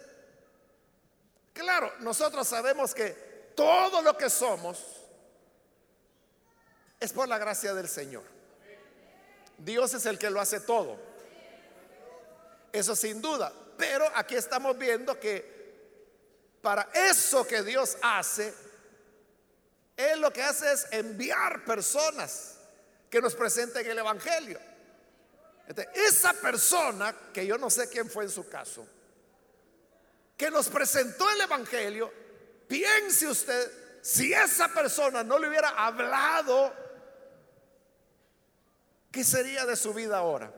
Claro, 1.52 1.92
nosotros 2.00 2.48
sabemos 2.48 2.94
que 2.94 3.10
todo 3.54 4.00
lo 4.02 4.16
que 4.16 4.30
somos, 4.30 5.01
es 7.02 7.12
por 7.12 7.26
la 7.26 7.36
gracia 7.36 7.74
del 7.74 7.88
Señor. 7.88 8.22
Dios 9.58 9.92
es 9.92 10.06
el 10.06 10.18
que 10.20 10.30
lo 10.30 10.40
hace 10.40 10.60
todo. 10.60 10.96
Eso 12.72 12.94
sin 12.94 13.20
duda. 13.20 13.52
Pero 13.76 14.06
aquí 14.14 14.36
estamos 14.36 14.78
viendo 14.78 15.18
que 15.18 16.60
para 16.62 16.88
eso 16.94 17.44
que 17.44 17.64
Dios 17.64 17.98
hace, 18.02 18.54
Él 19.96 20.20
lo 20.20 20.32
que 20.32 20.44
hace 20.44 20.72
es 20.72 20.86
enviar 20.92 21.64
personas 21.64 22.58
que 23.10 23.20
nos 23.20 23.34
presenten 23.34 23.84
el 23.84 23.98
Evangelio. 23.98 24.60
esa 25.94 26.32
persona, 26.34 27.12
que 27.34 27.44
yo 27.44 27.58
no 27.58 27.68
sé 27.68 27.88
quién 27.88 28.08
fue 28.08 28.24
en 28.24 28.30
su 28.30 28.48
caso, 28.48 28.86
que 30.36 30.52
nos 30.52 30.68
presentó 30.68 31.28
el 31.30 31.40
Evangelio, 31.40 32.12
piense 32.68 33.26
usted, 33.26 34.00
si 34.02 34.32
esa 34.32 34.68
persona 34.68 35.24
no 35.24 35.36
le 35.40 35.48
hubiera 35.48 35.70
hablado 35.70 36.81
¿Qué 39.12 39.22
sería 39.22 39.66
de 39.66 39.76
su 39.76 39.92
vida 39.92 40.16
ahora? 40.16 40.50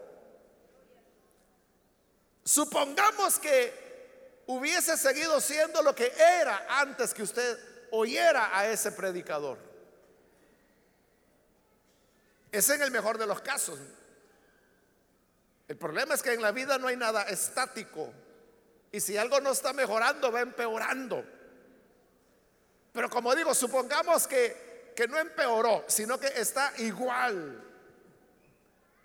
Supongamos 2.44 3.40
que 3.40 4.42
hubiese 4.46 4.96
seguido 4.96 5.40
siendo 5.40 5.82
lo 5.82 5.92
que 5.92 6.12
era 6.16 6.64
antes 6.68 7.12
que 7.12 7.24
usted 7.24 7.58
oyera 7.90 8.56
a 8.56 8.68
ese 8.68 8.92
predicador. 8.92 9.58
Es 12.52 12.68
en 12.70 12.80
el 12.82 12.92
mejor 12.92 13.18
de 13.18 13.26
los 13.26 13.40
casos. 13.40 13.80
El 15.66 15.76
problema 15.76 16.14
es 16.14 16.22
que 16.22 16.34
en 16.34 16.42
la 16.42 16.52
vida 16.52 16.78
no 16.78 16.86
hay 16.86 16.96
nada 16.96 17.24
estático. 17.24 18.12
Y 18.92 19.00
si 19.00 19.16
algo 19.16 19.40
no 19.40 19.50
está 19.50 19.72
mejorando, 19.72 20.30
va 20.30 20.42
empeorando. 20.42 21.24
Pero 22.92 23.10
como 23.10 23.34
digo, 23.34 23.52
supongamos 23.52 24.28
que, 24.28 24.92
que 24.94 25.08
no 25.08 25.18
empeoró, 25.18 25.84
sino 25.88 26.20
que 26.20 26.28
está 26.28 26.72
igual. 26.78 27.73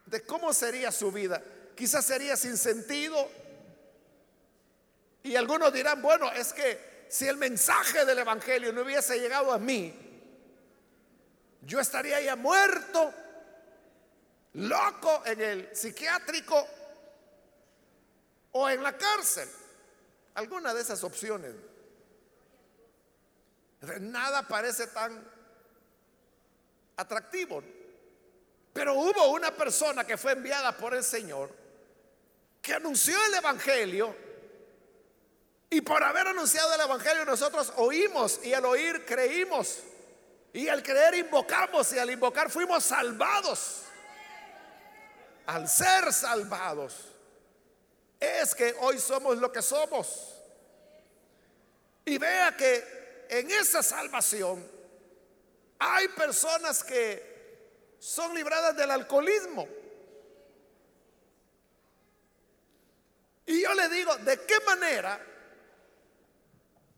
¿De 0.09 0.25
cómo 0.25 0.51
sería 0.53 0.91
su 0.91 1.11
vida? 1.11 1.41
Quizás 1.75 2.03
sería 2.03 2.35
sin 2.35 2.57
sentido. 2.57 3.29
Y 5.21 5.35
algunos 5.35 5.71
dirán, 5.71 6.01
bueno, 6.01 6.31
es 6.31 6.51
que 6.51 7.05
si 7.09 7.27
el 7.27 7.37
mensaje 7.37 8.05
del 8.05 8.17
Evangelio 8.17 8.73
no 8.73 8.81
hubiese 8.81 9.19
llegado 9.19 9.51
a 9.51 9.59
mí, 9.59 9.93
yo 11.61 11.79
estaría 11.79 12.19
ya 12.21 12.35
muerto, 12.35 13.13
loco 14.53 15.21
en 15.25 15.41
el 15.41 15.75
psiquiátrico 15.75 16.67
o 18.53 18.67
en 18.67 18.81
la 18.81 18.97
cárcel. 18.97 19.47
Alguna 20.33 20.73
de 20.73 20.81
esas 20.81 21.03
opciones. 21.03 21.53
Nada 23.99 24.47
parece 24.47 24.87
tan 24.87 25.23
atractivo. 26.97 27.61
Pero 28.79 28.93
hubo 28.93 29.27
una 29.31 29.53
persona 29.53 30.07
que 30.07 30.15
fue 30.15 30.31
enviada 30.31 30.71
por 30.77 30.93
el 30.93 31.03
Señor 31.03 31.53
que 32.61 32.73
anunció 32.73 33.13
el 33.25 33.33
Evangelio 33.33 34.15
y 35.69 35.81
por 35.81 36.01
haber 36.01 36.27
anunciado 36.27 36.73
el 36.73 36.79
Evangelio 36.79 37.25
nosotros 37.25 37.73
oímos 37.75 38.39
y 38.41 38.53
al 38.53 38.63
oír 38.63 39.05
creímos 39.05 39.79
y 40.53 40.69
al 40.69 40.81
creer 40.81 41.15
invocamos 41.15 41.91
y 41.91 41.99
al 41.99 42.09
invocar 42.09 42.49
fuimos 42.49 42.85
salvados. 42.85 43.81
Al 45.47 45.67
ser 45.67 46.13
salvados 46.13 46.95
es 48.17 48.55
que 48.55 48.77
hoy 48.79 48.97
somos 48.97 49.39
lo 49.39 49.51
que 49.51 49.61
somos. 49.61 50.35
Y 52.05 52.17
vea 52.17 52.55
que 52.55 53.25
en 53.29 53.51
esa 53.51 53.83
salvación 53.83 54.65
hay 55.79 56.07
personas 56.07 56.81
que 56.81 57.28
son 57.99 58.33
libradas 58.33 58.75
del 58.75 58.89
alcoholismo. 58.91 59.67
Y 63.45 63.63
yo 63.63 63.73
le 63.73 63.89
digo, 63.89 64.15
¿de 64.17 64.45
qué 64.45 64.59
manera 64.61 65.19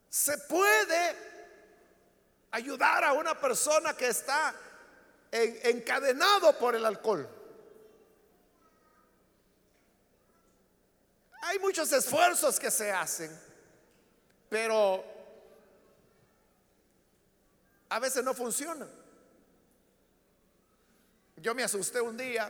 se 0.10 0.38
puede 0.39 1.15
ayudar 2.51 3.03
a 3.05 3.13
una 3.13 3.39
persona 3.39 3.96
que 3.96 4.10
está 4.10 4.53
encadenado 5.31 6.58
por 6.58 6.75
el 6.75 6.86
alcohol? 6.86 7.27
Hay 11.43 11.58
muchos 11.60 11.91
esfuerzos 11.91 12.60
que 12.60 12.70
se 12.70 12.91
hacen, 12.91 13.31
pero 14.50 15.03
a 17.89 18.00
veces 18.00 18.24
no 18.24 18.34
funcionan. 18.34 19.00
Yo 21.41 21.55
me 21.55 21.63
asusté 21.63 22.00
un 22.00 22.15
día. 22.15 22.50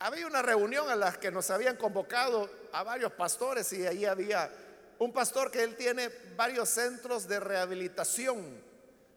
Había 0.00 0.26
una 0.26 0.42
reunión 0.42 0.88
a 0.90 0.94
la 0.94 1.12
que 1.12 1.30
nos 1.30 1.50
habían 1.50 1.76
convocado 1.76 2.48
a 2.72 2.82
varios 2.82 3.12
pastores 3.12 3.72
y 3.72 3.86
ahí 3.86 4.04
había 4.04 4.52
un 4.98 5.12
pastor 5.12 5.50
que 5.50 5.62
él 5.62 5.74
tiene 5.74 6.10
varios 6.36 6.68
centros 6.68 7.26
de 7.26 7.40
rehabilitación 7.40 8.62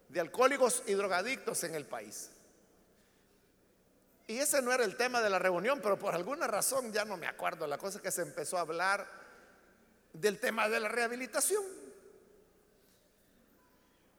de 0.08 0.20
alcohólicos 0.20 0.84
y 0.88 0.94
drogadictos 0.94 1.64
en 1.64 1.76
el 1.76 1.86
país. 1.86 2.30
Y 4.28 4.38
ese 4.38 4.62
no 4.62 4.72
era 4.72 4.86
el 4.86 4.96
tema 4.96 5.22
de 5.22 5.30
la 5.30 5.40
reunión, 5.40 5.82
pero 5.82 6.00
por 6.00 6.16
alguna 6.16 6.48
razón 6.48 6.94
ya 6.94 7.04
no 7.04 7.18
me 7.18 7.28
acuerdo. 7.28 7.68
La 7.68 7.78
cosa 7.78 7.98
es 7.98 8.02
que 8.02 8.12
se 8.12 8.22
empezó 8.22 8.58
a 8.58 8.62
hablar 8.62 9.06
del 10.14 10.40
tema 10.40 10.70
de 10.70 10.80
la 10.80 10.88
rehabilitación. 10.88 11.64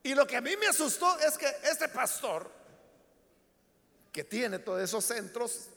Y 0.03 0.15
lo 0.15 0.27
que 0.27 0.37
a 0.37 0.43
mí 0.43 0.55
me 0.59 0.67
asustó 0.67 1.19
es 1.21 1.39
que 1.39 1.47
este 1.65 1.89
pastor, 1.89 2.51
que 4.13 4.25
tiene 4.25 4.59
todos 4.59 4.83
esos 4.83 5.05
centros 5.05 5.71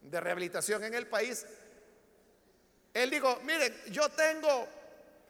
de 0.00 0.20
rehabilitación 0.20 0.82
en 0.84 0.94
el 0.94 1.06
país, 1.06 1.44
él 2.94 3.10
dijo, 3.10 3.38
miren, 3.42 3.74
yo 3.90 4.08
tengo, 4.08 4.66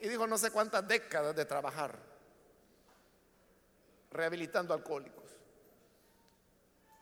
y 0.01 0.09
dijo 0.09 0.27
no 0.27 0.39
sé 0.39 0.51
cuántas 0.53 0.87
décadas 0.87 1.35
de 1.35 1.45
trabajar 1.45 1.99
rehabilitando 4.13 4.73
alcohólicos. 4.73 5.25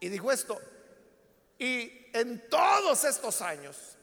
Y 0.01 0.09
dijo 0.09 0.33
esto, 0.33 0.61
y 1.59 2.11
en 2.13 2.49
todos 2.49 3.05
estos 3.05 3.41
años, 3.43 3.97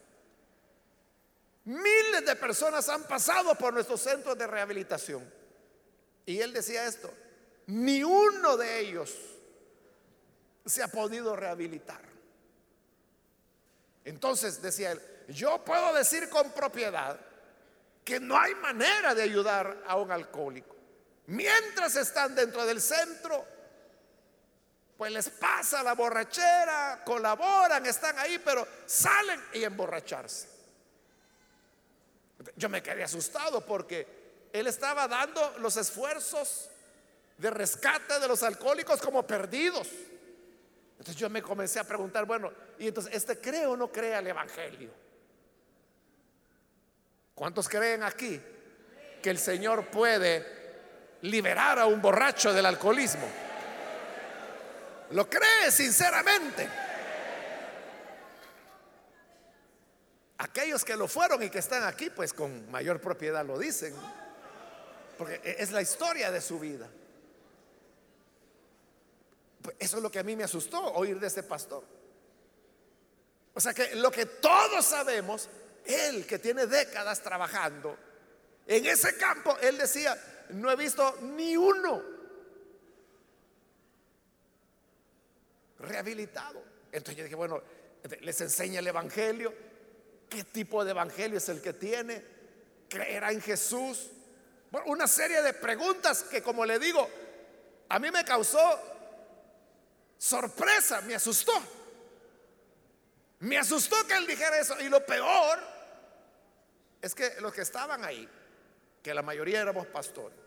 miles 1.66 2.26
de 2.26 2.36
personas 2.36 2.88
han 2.90 3.04
pasado 3.04 3.56
por 3.56 3.74
nuestros 3.74 4.02
centros 4.02 4.38
de 4.38 4.48
rehabilitación. 4.48 5.28
Y 6.26 6.40
él 6.40 6.54
decía 6.54 6.86
esto, 6.86 7.12
ni 7.68 8.04
uno 8.04 8.58
de 8.58 8.80
ellos 8.80 9.31
se 10.66 10.84
ha 10.84 10.88
podido 10.88 11.36
rehabilitar. 11.36 12.02
Entonces 14.04 14.62
decía 14.62 14.92
él, 14.92 15.02
yo 15.28 15.64
puedo 15.64 15.94
decir 15.94 16.30
con 16.30 16.52
propiedad 16.52 17.20
que 18.04 18.20
no 18.20 18.38
hay 18.38 18.56
manera 18.56 19.14
de 19.14 19.24
ayudar 19.24 19.84
a 19.88 19.96
un 19.98 20.12
alcohólico. 20.12 20.76
Mientras 21.28 21.96
están 21.96 22.36
dentro 22.36 22.66
del 22.66 22.82
centro, 22.82 23.46
pues 24.98 25.12
les 25.12 25.30
pasa 25.30 25.82
la 25.84 25.94
borrachera, 25.94 27.02
colaboran, 27.06 27.86
están 27.86 28.18
ahí, 28.20 28.40
pero 28.44 28.68
salen 28.86 29.42
y 29.54 29.64
emborracharse. 29.64 30.48
Yo 32.56 32.70
me 32.70 32.82
quedé 32.82 33.04
asustado 33.04 33.66
porque 33.66 34.50
él 34.52 34.68
estaba 34.68 35.08
dando 35.08 35.58
los 35.60 35.78
esfuerzos 35.78 36.70
de 37.38 37.50
rescate 37.50 38.20
de 38.20 38.28
los 38.28 38.44
alcohólicos 38.44 39.02
como 39.02 39.26
perdidos. 39.26 39.88
Entonces 41.02 41.20
yo 41.20 41.32
me 41.32 41.42
comencé 41.42 41.80
a 41.80 41.84
preguntar, 41.84 42.26
bueno, 42.26 42.52
y 42.78 42.90
entonces, 42.90 43.16
¿este 43.16 43.42
cree 43.42 43.66
o 43.66 43.76
no 43.76 43.92
cree 43.92 44.14
al 44.14 44.28
Evangelio? 44.28 44.92
¿Cuántos 47.34 47.68
creen 47.68 48.04
aquí 48.04 48.40
que 49.20 49.32
el 49.32 49.40
Señor 49.40 49.88
puede 49.88 50.46
liberar 51.24 51.80
a 51.80 51.88
un 51.88 52.00
borracho 52.04 52.54
del 52.54 52.68
alcoholismo? 52.68 53.28
¿Lo 55.10 55.28
cree 55.28 55.72
sinceramente? 55.72 56.70
Aquellos 60.38 60.86
que 60.86 60.96
lo 60.96 61.08
fueron 61.08 61.42
y 61.42 61.50
que 61.50 61.58
están 61.58 61.84
aquí, 61.84 62.12
pues 62.12 62.32
con 62.32 62.70
mayor 62.70 63.02
propiedad 63.02 63.44
lo 63.44 63.58
dicen. 63.58 63.96
Porque 65.18 65.42
e-, 65.44 65.64
es 65.64 65.72
la 65.72 65.82
historia 65.82 66.30
de 66.30 66.42
su 66.42 66.60
vida. 66.60 66.88
Pues 69.62 69.76
eso 69.80 69.98
es 69.98 70.04
lo 70.04 70.12
que 70.12 70.20
a 70.20 70.24
mí 70.24 70.36
me 70.36 70.44
asustó 70.44 70.82
oír 70.94 71.20
de 71.20 71.28
este 71.28 71.44
pastor. 71.44 71.84
O 73.54 73.60
sea 73.60 73.74
que 73.74 73.96
lo 73.96 74.12
que 74.12 74.26
todos 74.26 74.86
sabemos, 74.86 75.50
él 75.86 76.26
que 76.26 76.40
tiene 76.40 76.68
décadas 76.68 77.22
trabajando 77.22 77.98
en 78.66 78.86
ese 78.86 79.18
campo, 79.18 79.58
él 79.62 79.78
decía, 79.78 80.18
no 80.50 80.72
he 80.72 80.76
visto 80.76 81.18
ni 81.22 81.58
uno 81.58 82.02
rehabilitado. 85.80 86.64
Entonces 86.92 87.18
yo 87.18 87.24
dije, 87.24 87.36
bueno, 87.36 87.62
les 88.22 88.42
enseña 88.42 88.80
el 88.80 88.88
Evangelio. 88.88 89.54
¿Qué 90.30 90.46
tipo 90.46 90.86
de 90.86 90.92
Evangelio 90.92 91.38
es 91.38 91.50
el 91.50 91.62
que 91.62 91.74
tiene? 91.74 92.24
¿Creerá 92.88 93.32
en 93.32 93.42
Jesús? 93.42 94.10
Bueno, 94.72 94.88
una 94.90 95.08
serie 95.08 95.42
de 95.42 95.54
preguntas 95.54 96.24
que 96.24 96.42
como 96.42 96.66
le 96.66 96.80
digo, 96.80 97.10
a 97.90 98.00
mí 98.00 98.10
me 98.12 98.24
causó 98.24 98.60
sorpresa, 100.22 101.02
me 101.02 101.16
asustó. 101.16 101.52
Me 103.40 103.58
asustó 103.58 103.96
que 104.06 104.14
él 104.14 104.28
dijera 104.28 104.60
eso. 104.60 104.80
Y 104.80 104.88
lo 104.88 105.04
peor 105.04 105.60
es 107.02 107.16
que 107.16 107.42
los 107.42 107.52
que 107.52 107.62
estaban 107.62 108.06
ahí, 108.06 108.30
que 109.02 109.16
la 109.16 109.24
mayoría 109.24 109.62
éramos 109.62 109.88
pastores, 109.88 110.38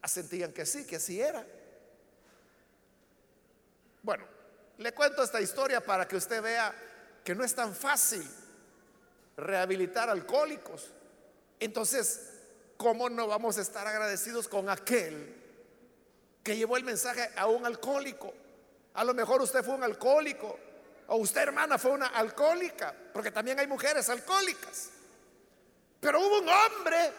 asentían 0.00 0.50
que 0.50 0.64
sí, 0.64 0.86
que 0.86 0.96
así 0.96 1.20
era. 1.20 1.46
Bueno, 4.02 4.24
le 4.78 4.92
cuento 4.94 5.22
esta 5.22 5.42
historia 5.42 5.82
para 5.82 6.08
que 6.08 6.16
usted 6.16 6.40
vea 6.40 6.74
que 7.22 7.34
no 7.34 7.44
es 7.44 7.54
tan 7.54 7.74
fácil 7.74 8.26
rehabilitar 9.36 10.08
alcohólicos. 10.08 10.90
Entonces, 11.60 12.30
¿cómo 12.78 13.10
no 13.10 13.26
vamos 13.26 13.58
a 13.58 13.60
estar 13.60 13.86
agradecidos 13.86 14.48
con 14.48 14.70
aquel 14.70 15.34
que 16.42 16.56
llevó 16.56 16.78
el 16.78 16.84
mensaje 16.84 17.30
a 17.36 17.46
un 17.46 17.66
alcohólico? 17.66 18.32
A 18.96 19.04
lo 19.04 19.14
mejor 19.14 19.42
usted 19.42 19.62
fue 19.62 19.74
un 19.74 19.84
alcohólico 19.84 20.58
o 21.08 21.16
usted 21.16 21.42
hermana 21.42 21.78
fue 21.78 21.92
una 21.92 22.06
alcohólica, 22.08 22.94
porque 23.12 23.30
también 23.30 23.58
hay 23.60 23.66
mujeres 23.66 24.08
alcohólicas. 24.08 24.88
Pero 26.00 26.20
hubo 26.20 26.40
un 26.40 26.48
hombre 26.48 27.12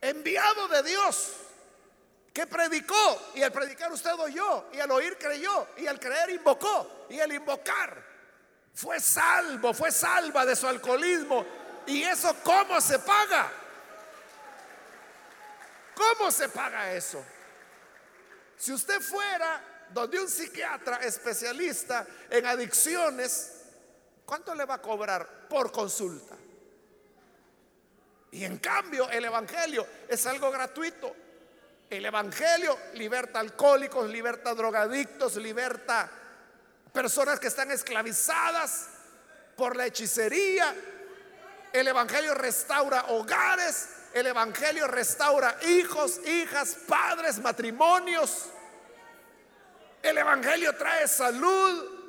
enviado 0.00 0.68
de 0.68 0.82
Dios 0.82 1.32
que 2.32 2.46
predicó 2.46 3.30
y 3.34 3.42
al 3.42 3.52
predicar 3.52 3.92
usted 3.92 4.12
oyó 4.14 4.66
y 4.72 4.80
al 4.80 4.90
oír 4.90 5.16
creyó 5.18 5.68
y 5.76 5.86
al 5.86 5.98
creer 5.98 6.30
invocó 6.30 7.06
y 7.08 7.20
al 7.20 7.32
invocar 7.32 8.10
fue 8.74 9.00
salvo, 9.00 9.74
fue 9.74 9.90
salva 9.92 10.46
de 10.46 10.56
su 10.56 10.66
alcoholismo. 10.66 11.44
¿Y 11.86 12.02
eso 12.02 12.34
cómo 12.42 12.80
se 12.80 12.98
paga? 12.98 13.50
¿Cómo 15.94 16.30
se 16.30 16.48
paga 16.48 16.92
eso? 16.92 17.22
Si 18.60 18.74
usted 18.74 19.00
fuera 19.00 19.86
donde 19.88 20.20
un 20.20 20.28
psiquiatra 20.28 20.96
especialista 20.96 22.06
en 22.28 22.44
adicciones, 22.44 23.52
¿cuánto 24.26 24.54
le 24.54 24.66
va 24.66 24.74
a 24.74 24.82
cobrar 24.82 25.48
por 25.48 25.72
consulta? 25.72 26.36
Y 28.32 28.44
en 28.44 28.58
cambio 28.58 29.08
el 29.08 29.24
Evangelio 29.24 29.86
es 30.06 30.26
algo 30.26 30.50
gratuito. 30.50 31.16
El 31.88 32.04
Evangelio 32.04 32.78
liberta 32.92 33.40
alcohólicos, 33.40 34.10
liberta 34.10 34.54
drogadictos, 34.54 35.36
liberta 35.36 36.10
personas 36.92 37.40
que 37.40 37.46
están 37.46 37.70
esclavizadas 37.70 38.88
por 39.56 39.74
la 39.74 39.86
hechicería. 39.86 40.76
El 41.72 41.88
Evangelio 41.88 42.34
restaura 42.34 43.06
hogares. 43.08 43.88
El 44.12 44.26
Evangelio 44.26 44.88
restaura 44.88 45.56
hijos, 45.62 46.18
hijas, 46.26 46.76
padres, 46.86 47.38
matrimonios. 47.38 48.46
El 50.02 50.18
Evangelio 50.18 50.74
trae 50.76 51.06
salud. 51.06 52.00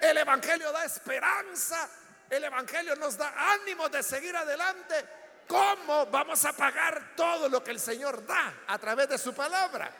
El 0.00 0.18
Evangelio 0.18 0.70
da 0.70 0.84
esperanza. 0.84 1.88
El 2.30 2.44
Evangelio 2.44 2.94
nos 2.96 3.16
da 3.16 3.32
ánimo 3.52 3.88
de 3.88 4.02
seguir 4.02 4.36
adelante. 4.36 5.04
¿Cómo 5.48 6.06
vamos 6.06 6.44
a 6.44 6.52
pagar 6.52 7.14
todo 7.16 7.48
lo 7.48 7.64
que 7.64 7.72
el 7.72 7.80
Señor 7.80 8.24
da 8.26 8.54
a 8.66 8.78
través 8.78 9.08
de 9.08 9.18
su 9.18 9.34
palabra? 9.34 9.90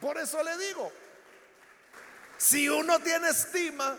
Por 0.00 0.16
eso 0.16 0.42
le 0.42 0.56
digo, 0.56 0.92
si 2.36 2.68
uno 2.68 3.00
tiene 3.00 3.30
estima 3.30 3.98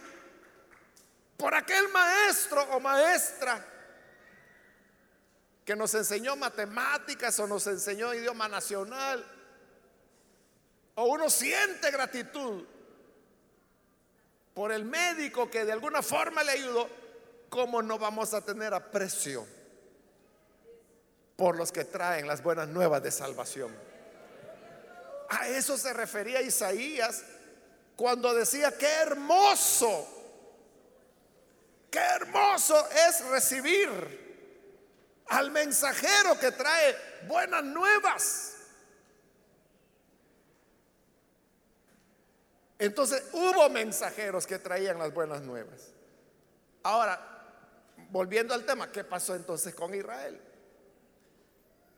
por 1.38 1.54
aquel 1.54 1.90
maestro 1.90 2.64
o 2.72 2.80
maestra 2.80 3.62
que 5.70 5.76
nos 5.76 5.94
enseñó 5.94 6.36
matemáticas 6.36 7.38
o 7.38 7.46
nos 7.46 7.68
enseñó 7.68 8.12
idioma 8.12 8.48
nacional, 8.48 9.24
o 10.96 11.04
uno 11.04 11.30
siente 11.30 11.92
gratitud 11.92 12.66
por 14.56 14.72
el 14.72 14.84
médico 14.84 15.48
que 15.48 15.66
de 15.66 15.72
alguna 15.72 16.02
forma 16.02 16.42
le 16.44 16.54
ayudó, 16.54 16.90
¿cómo 17.52 17.84
no 17.84 18.00
vamos 18.00 18.34
a 18.34 18.42
tener 18.42 18.74
aprecio 18.74 19.46
por 21.36 21.56
los 21.56 21.72
que 21.72 21.86
traen 21.86 22.26
las 22.26 22.42
buenas 22.42 22.68
nuevas 22.68 23.04
de 23.04 23.12
salvación? 23.12 23.72
A 25.30 25.50
eso 25.50 25.78
se 25.78 25.94
refería 25.94 26.42
Isaías 26.42 27.24
cuando 27.96 28.34
decía, 28.34 28.76
qué 28.76 28.92
hermoso, 28.92 30.08
qué 31.92 32.00
hermoso 32.00 32.76
es 33.08 33.24
recibir 33.28 34.29
al 35.30 35.52
mensajero 35.52 36.38
que 36.40 36.52
trae 36.52 36.96
buenas 37.28 37.64
nuevas. 37.64 38.56
Entonces 42.80 43.24
hubo 43.34 43.70
mensajeros 43.70 44.48
que 44.48 44.58
traían 44.58 44.98
las 44.98 45.14
buenas 45.14 45.42
nuevas. 45.42 45.92
Ahora, 46.84 47.20
volviendo 48.10 48.54
al 48.54 48.66
tema, 48.66 48.92
¿qué 48.92 49.04
pasó 49.04 49.36
entonces 49.36 49.76
con 49.76 49.94
Israel? 49.94 50.42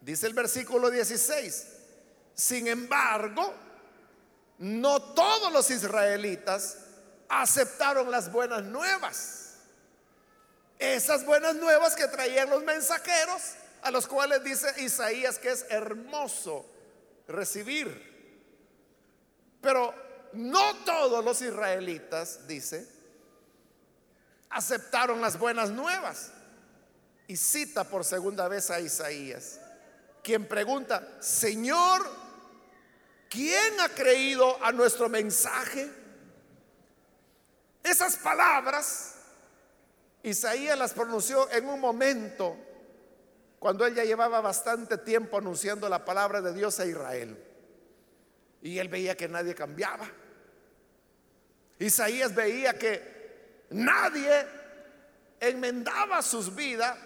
Dice 0.01 0.25
el 0.25 0.33
versículo 0.33 0.89
16, 0.89 1.67
sin 2.33 2.67
embargo, 2.67 3.53
no 4.57 5.01
todos 5.13 5.53
los 5.53 5.69
israelitas 5.69 6.77
aceptaron 7.29 8.09
las 8.09 8.31
buenas 8.31 8.63
nuevas. 8.63 9.40
Esas 10.81 11.23
buenas 11.25 11.53
nuevas 11.53 11.95
que 11.95 12.07
traían 12.07 12.49
los 12.49 12.63
mensajeros, 12.63 13.53
a 13.83 13.91
los 13.91 14.07
cuales 14.07 14.43
dice 14.43 14.67
Isaías 14.81 15.37
que 15.37 15.51
es 15.51 15.63
hermoso 15.69 16.65
recibir. 17.27 18.09
Pero 19.61 19.93
no 20.33 20.75
todos 20.77 21.23
los 21.23 21.39
israelitas, 21.43 22.47
dice, 22.47 22.87
aceptaron 24.49 25.21
las 25.21 25.37
buenas 25.37 25.69
nuevas. 25.69 26.31
Y 27.27 27.37
cita 27.37 27.83
por 27.83 28.03
segunda 28.03 28.47
vez 28.47 28.71
a 28.71 28.79
Isaías, 28.79 29.59
quien 30.23 30.47
pregunta, 30.47 31.07
Señor, 31.19 32.09
¿quién 33.29 33.79
ha 33.81 33.89
creído 33.89 34.57
a 34.63 34.71
nuestro 34.71 35.09
mensaje? 35.09 35.91
Esas 37.83 38.15
palabras, 38.15 39.10
Isaías 40.23 40.77
las 40.77 40.93
pronunció 40.93 41.49
en 41.51 41.67
un 41.67 41.79
momento 41.79 42.55
cuando 43.59 43.85
él 43.85 43.95
ya 43.95 44.03
llevaba 44.03 44.41
bastante 44.41 44.97
tiempo 44.97 45.37
anunciando 45.37 45.87
la 45.89 46.03
palabra 46.03 46.41
de 46.41 46.53
Dios 46.53 46.79
a 46.79 46.85
Israel. 46.85 47.37
Y 48.61 48.77
él 48.77 48.89
veía 48.89 49.15
que 49.15 49.27
nadie 49.27 49.55
cambiaba. 49.55 50.09
Isaías 51.79 52.35
veía 52.35 52.77
que 52.77 53.21
Nadie 53.71 54.45
enmendaba 55.39 56.21
sus 56.21 56.53
vidas 56.53 56.97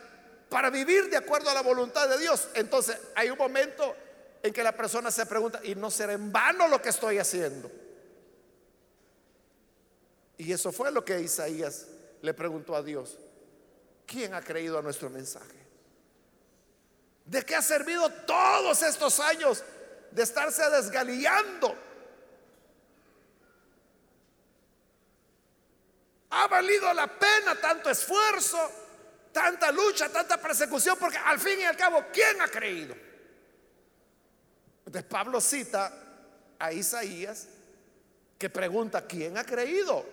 para 0.50 0.70
vivir 0.70 1.10
de 1.10 1.18
acuerdo 1.18 1.50
a 1.50 1.54
la 1.54 1.62
voluntad 1.62 2.10
de 2.10 2.18
Dios. 2.18 2.50
Entonces 2.56 2.98
hay 3.16 3.30
un 3.30 3.38
momento 3.38 3.96
en 4.42 4.52
que 4.52 4.64
la 4.64 4.76
persona 4.76 5.12
se 5.12 5.26
pregunta, 5.26 5.60
¿y 5.64 5.76
no 5.76 5.92
será 5.92 6.14
en 6.14 6.32
vano 6.32 6.68
lo 6.68 6.82
que 6.82 6.90
estoy 6.90 7.20
haciendo? 7.20 7.72
Y 10.38 10.52
eso 10.52 10.72
fue 10.72 10.92
lo 10.92 11.06
que 11.06 11.22
Isaías 11.22 11.88
le 12.26 12.34
preguntó 12.34 12.76
a 12.76 12.84
Dios. 12.84 13.18
¿Quién 14.06 14.34
ha 14.34 14.42
creído 14.42 14.78
a 14.78 14.82
nuestro 14.82 15.10
mensaje? 15.10 15.66
¿De 17.26 17.44
qué 17.44 17.56
ha 17.56 17.62
servido 17.62 18.10
todos 18.26 18.82
estos 18.84 19.20
años 19.20 19.64
de 20.12 20.24
estarse 20.24 20.70
desgalillando 20.70 21.76
Ha 26.38 26.48
valido 26.48 26.94
la 26.94 27.08
pena 27.08 27.56
tanto 27.62 27.90
esfuerzo, 27.90 28.60
tanta 29.32 29.72
lucha, 29.72 30.10
tanta 30.10 30.36
persecución, 30.38 30.98
porque 31.00 31.18
al 31.18 31.40
fin 31.40 31.62
y 31.62 31.64
al 31.64 31.78
cabo, 31.78 32.04
¿quién 32.12 32.42
ha 32.42 32.50
creído? 32.50 32.94
Entonces 34.80 35.10
Pablo 35.10 35.40
cita 35.40 35.94
a 36.60 36.74
Isaías 36.74 37.48
que 38.38 38.50
pregunta, 38.50 39.08
¿quién 39.08 39.38
ha 39.38 39.46
creído? 39.46 40.06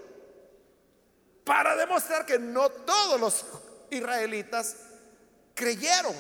Para 1.45 1.77
demostrar 1.77 2.25
que 2.25 2.39
no 2.39 2.71
todos 2.71 3.21
los 3.21 3.45
israelitas 3.91 4.77
creyeron. 5.55 6.15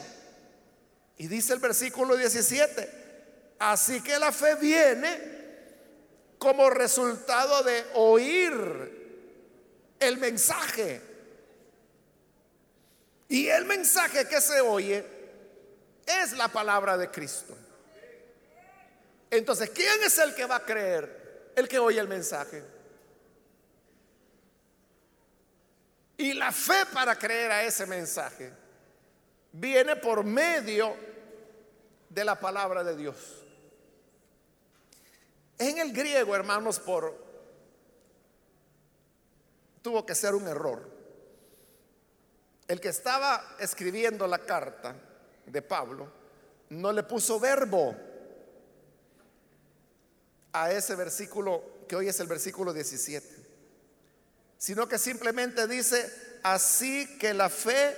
Y 1.18 1.28
dice 1.28 1.52
el 1.52 1.61
versículo 1.61 2.16
17, 2.16 3.54
así 3.58 4.02
que 4.02 4.18
la 4.18 4.32
fe 4.32 4.56
viene 4.56 5.32
como 6.38 6.70
resultado 6.70 7.62
de 7.62 7.85
oír 7.94 9.94
el 10.00 10.18
mensaje. 10.18 11.00
Y 13.28 13.48
el 13.48 13.64
mensaje 13.64 14.26
que 14.26 14.40
se 14.40 14.61
oye 14.61 15.04
es 16.04 16.32
la 16.32 16.48
palabra 16.48 16.98
de 16.98 17.11
Cristo. 17.11 17.56
Entonces, 19.30 19.70
¿quién 19.70 20.02
es 20.02 20.18
el 20.18 20.35
que 20.35 20.44
va 20.44 20.56
a 20.56 20.64
creer? 20.64 21.52
El 21.56 21.68
que 21.68 21.78
oye 21.78 22.00
el 22.00 22.08
mensaje. 22.08 22.62
Y 26.16 26.35
la 26.35 26.53
fe 26.53 26.87
para 26.92 27.16
creer 27.16 27.51
a 27.51 27.62
ese 27.64 27.87
mensaje 27.87 28.53
viene 29.53 29.96
por 29.96 30.25
medio 30.25 30.94
de 32.09 32.25
la 32.25 32.38
palabra 32.38 32.85
de 32.85 32.96
Dios. 32.96 33.44
En 35.59 35.79
el 35.79 35.92
griego, 35.92 36.35
hermanos, 36.35 36.79
por 36.79 37.16
tuvo 39.83 40.07
que 40.07 40.14
ser 40.14 40.35
un 40.35 40.46
error. 40.46 40.88
El 42.68 42.81
que 42.81 42.88
estaba 42.88 43.57
escribiendo 43.59 44.27
la 44.27 44.38
carta 44.38 44.94
de 45.44 45.61
Pablo 45.61 46.11
no 46.70 46.92
le 46.92 47.03
puso 47.03 47.38
verbo 47.38 47.94
a 50.53 50.70
ese 50.70 50.94
versículo 50.94 51.85
que 51.88 51.96
hoy 51.96 52.09
es 52.09 52.20
el 52.20 52.29
versículo 52.29 52.72
17, 52.72 53.41
sino 54.62 54.88
que 54.88 54.96
simplemente 54.96 55.66
dice, 55.66 56.09
así 56.44 57.18
que 57.18 57.35
la 57.35 57.48
fe 57.48 57.96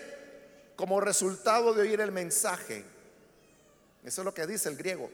como 0.77 0.99
resultado 0.99 1.75
de 1.75 1.83
oír 1.83 2.01
el 2.01 2.11
mensaje, 2.11 2.83
eso 4.03 4.23
es 4.23 4.25
lo 4.25 4.33
que 4.33 4.47
dice 4.47 4.71
el 4.71 4.77
griego, 4.79 5.11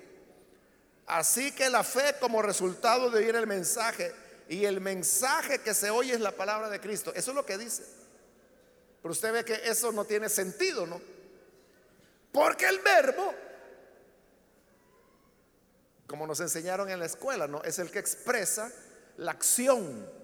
así 1.08 1.50
que 1.50 1.68
la 1.68 1.82
fe 1.82 2.14
como 2.20 2.40
resultado 2.40 3.10
de 3.10 3.18
oír 3.18 3.34
el 3.34 3.48
mensaje, 3.48 4.14
y 4.48 4.64
el 4.64 4.80
mensaje 4.80 5.58
que 5.58 5.74
se 5.74 5.90
oye 5.90 6.12
es 6.12 6.20
la 6.20 6.30
palabra 6.30 6.68
de 6.68 6.80
Cristo. 6.80 7.12
Eso 7.16 7.32
es 7.32 7.34
lo 7.34 7.44
que 7.44 7.58
dice. 7.58 7.84
Pero 9.02 9.10
usted 9.10 9.32
ve 9.32 9.44
que 9.44 9.60
eso 9.64 9.90
no 9.90 10.04
tiene 10.04 10.28
sentido, 10.28 10.86
¿no? 10.86 11.00
Porque 12.30 12.68
el 12.68 12.78
verbo, 12.78 13.34
como 16.06 16.28
nos 16.28 16.38
enseñaron 16.38 16.88
en 16.90 17.00
la 17.00 17.06
escuela, 17.06 17.48
¿no? 17.48 17.60
Es 17.64 17.80
el 17.80 17.90
que 17.90 17.98
expresa 17.98 18.70
la 19.16 19.32
acción. 19.32 20.19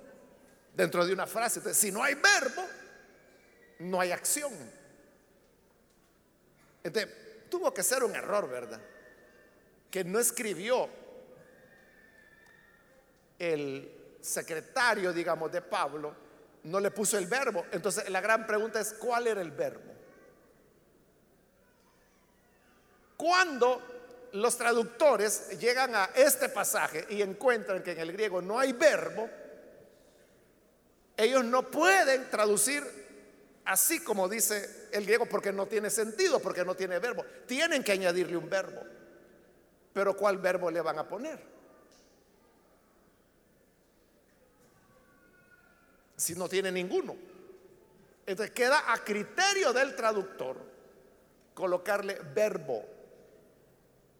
Dentro 0.76 1.06
de 1.06 1.12
una 1.12 1.26
frase. 1.26 1.58
Entonces, 1.58 1.80
si 1.80 1.90
no 1.90 2.02
hay 2.02 2.14
verbo, 2.14 2.62
no 3.78 3.98
hay 3.98 4.12
acción. 4.12 4.52
Entonces, 6.84 7.10
tuvo 7.48 7.72
que 7.72 7.82
ser 7.82 8.04
un 8.04 8.14
error, 8.14 8.48
¿verdad? 8.48 8.80
Que 9.90 10.04
no 10.04 10.18
escribió 10.18 10.88
el 13.38 14.18
secretario, 14.20 15.12
digamos, 15.12 15.50
de 15.50 15.62
Pablo, 15.62 16.14
no 16.64 16.78
le 16.78 16.90
puso 16.90 17.16
el 17.16 17.26
verbo. 17.26 17.64
Entonces, 17.72 18.08
la 18.10 18.20
gran 18.20 18.46
pregunta 18.46 18.80
es, 18.80 18.92
¿cuál 18.94 19.26
era 19.26 19.40
el 19.40 19.52
verbo? 19.52 19.94
Cuando 23.16 24.28
los 24.32 24.58
traductores 24.58 25.58
llegan 25.58 25.94
a 25.94 26.10
este 26.14 26.50
pasaje 26.50 27.06
y 27.08 27.22
encuentran 27.22 27.82
que 27.82 27.92
en 27.92 28.00
el 28.00 28.12
griego 28.12 28.42
no 28.42 28.58
hay 28.58 28.72
verbo, 28.72 29.30
ellos 31.16 31.44
no 31.44 31.70
pueden 31.70 32.28
traducir 32.30 32.82
así 33.64 34.02
como 34.02 34.28
dice 34.28 34.88
el 34.92 35.04
griego 35.04 35.26
porque 35.26 35.52
no 35.52 35.66
tiene 35.66 35.90
sentido, 35.90 36.40
porque 36.40 36.64
no 36.64 36.74
tiene 36.74 36.98
verbo. 36.98 37.24
Tienen 37.46 37.82
que 37.82 37.92
añadirle 37.92 38.36
un 38.36 38.48
verbo. 38.48 38.82
Pero 39.92 40.16
¿cuál 40.16 40.38
verbo 40.38 40.70
le 40.70 40.80
van 40.80 40.98
a 40.98 41.08
poner? 41.08 41.38
Si 46.16 46.34
no 46.34 46.48
tiene 46.48 46.70
ninguno. 46.70 47.16
Entonces 48.26 48.54
queda 48.54 48.92
a 48.92 48.98
criterio 48.98 49.72
del 49.72 49.94
traductor 49.94 50.56
colocarle 51.54 52.20
verbo 52.34 52.96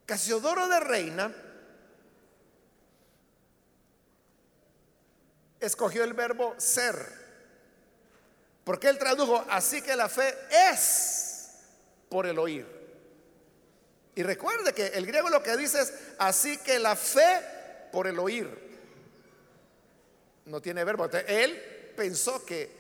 Casiodoro 0.07 0.69
de 0.69 0.81
Reina 0.81 1.35
escogió 5.61 6.05
el 6.05 6.13
verbo 6.15 6.55
ser, 6.59 6.97
porque 8.65 8.89
él 8.89 8.99
tradujo, 8.99 9.45
así 9.49 9.83
que 9.83 9.95
la 9.97 10.09
fe 10.09 10.35
es 10.71 11.51
por 12.09 12.27
el 12.27 12.39
oír. 12.39 12.67
Y 14.15 14.23
recuerde 14.23 14.73
que 14.73 14.87
el 14.87 15.07
griego 15.07 15.29
lo 15.29 15.43
que 15.43 15.57
dice 15.57 15.83
es, 15.83 15.93
así 16.19 16.57
que 16.59 16.79
la 16.79 16.97
fe 16.97 17.43
por 17.93 18.07
el 18.07 18.19
oír. 18.19 18.49
No 20.47 20.61
tiene 20.63 20.85
verbo. 20.85 21.09
él 21.27 21.93
pensó 21.97 22.45
que 22.45 22.71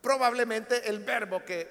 probablemente 0.00 0.88
el 0.88 0.98
verbo 1.00 1.44
que 1.44 1.68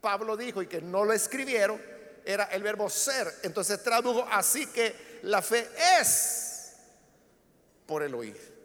Pablo 0.00 0.36
dijo 0.36 0.62
y 0.62 0.66
que 0.66 0.80
no 0.80 1.04
lo 1.04 1.12
escribieron, 1.12 1.80
era 2.24 2.44
el 2.44 2.62
verbo 2.62 2.88
ser. 2.88 3.32
Entonces 3.42 3.82
tradujo 3.82 4.26
así 4.30 4.66
que 4.66 5.20
la 5.22 5.42
fe 5.42 5.68
es 6.00 6.72
por 7.86 8.02
el 8.02 8.14
oír. 8.14 8.55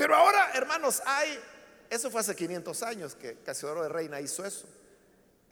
Pero 0.00 0.16
ahora, 0.16 0.52
hermanos, 0.54 1.02
hay, 1.04 1.38
eso 1.90 2.10
fue 2.10 2.22
hace 2.22 2.34
500 2.34 2.82
años 2.84 3.14
que 3.14 3.34
Casiodoro 3.42 3.82
de 3.82 3.90
Reina 3.90 4.18
hizo 4.18 4.46
eso. 4.46 4.66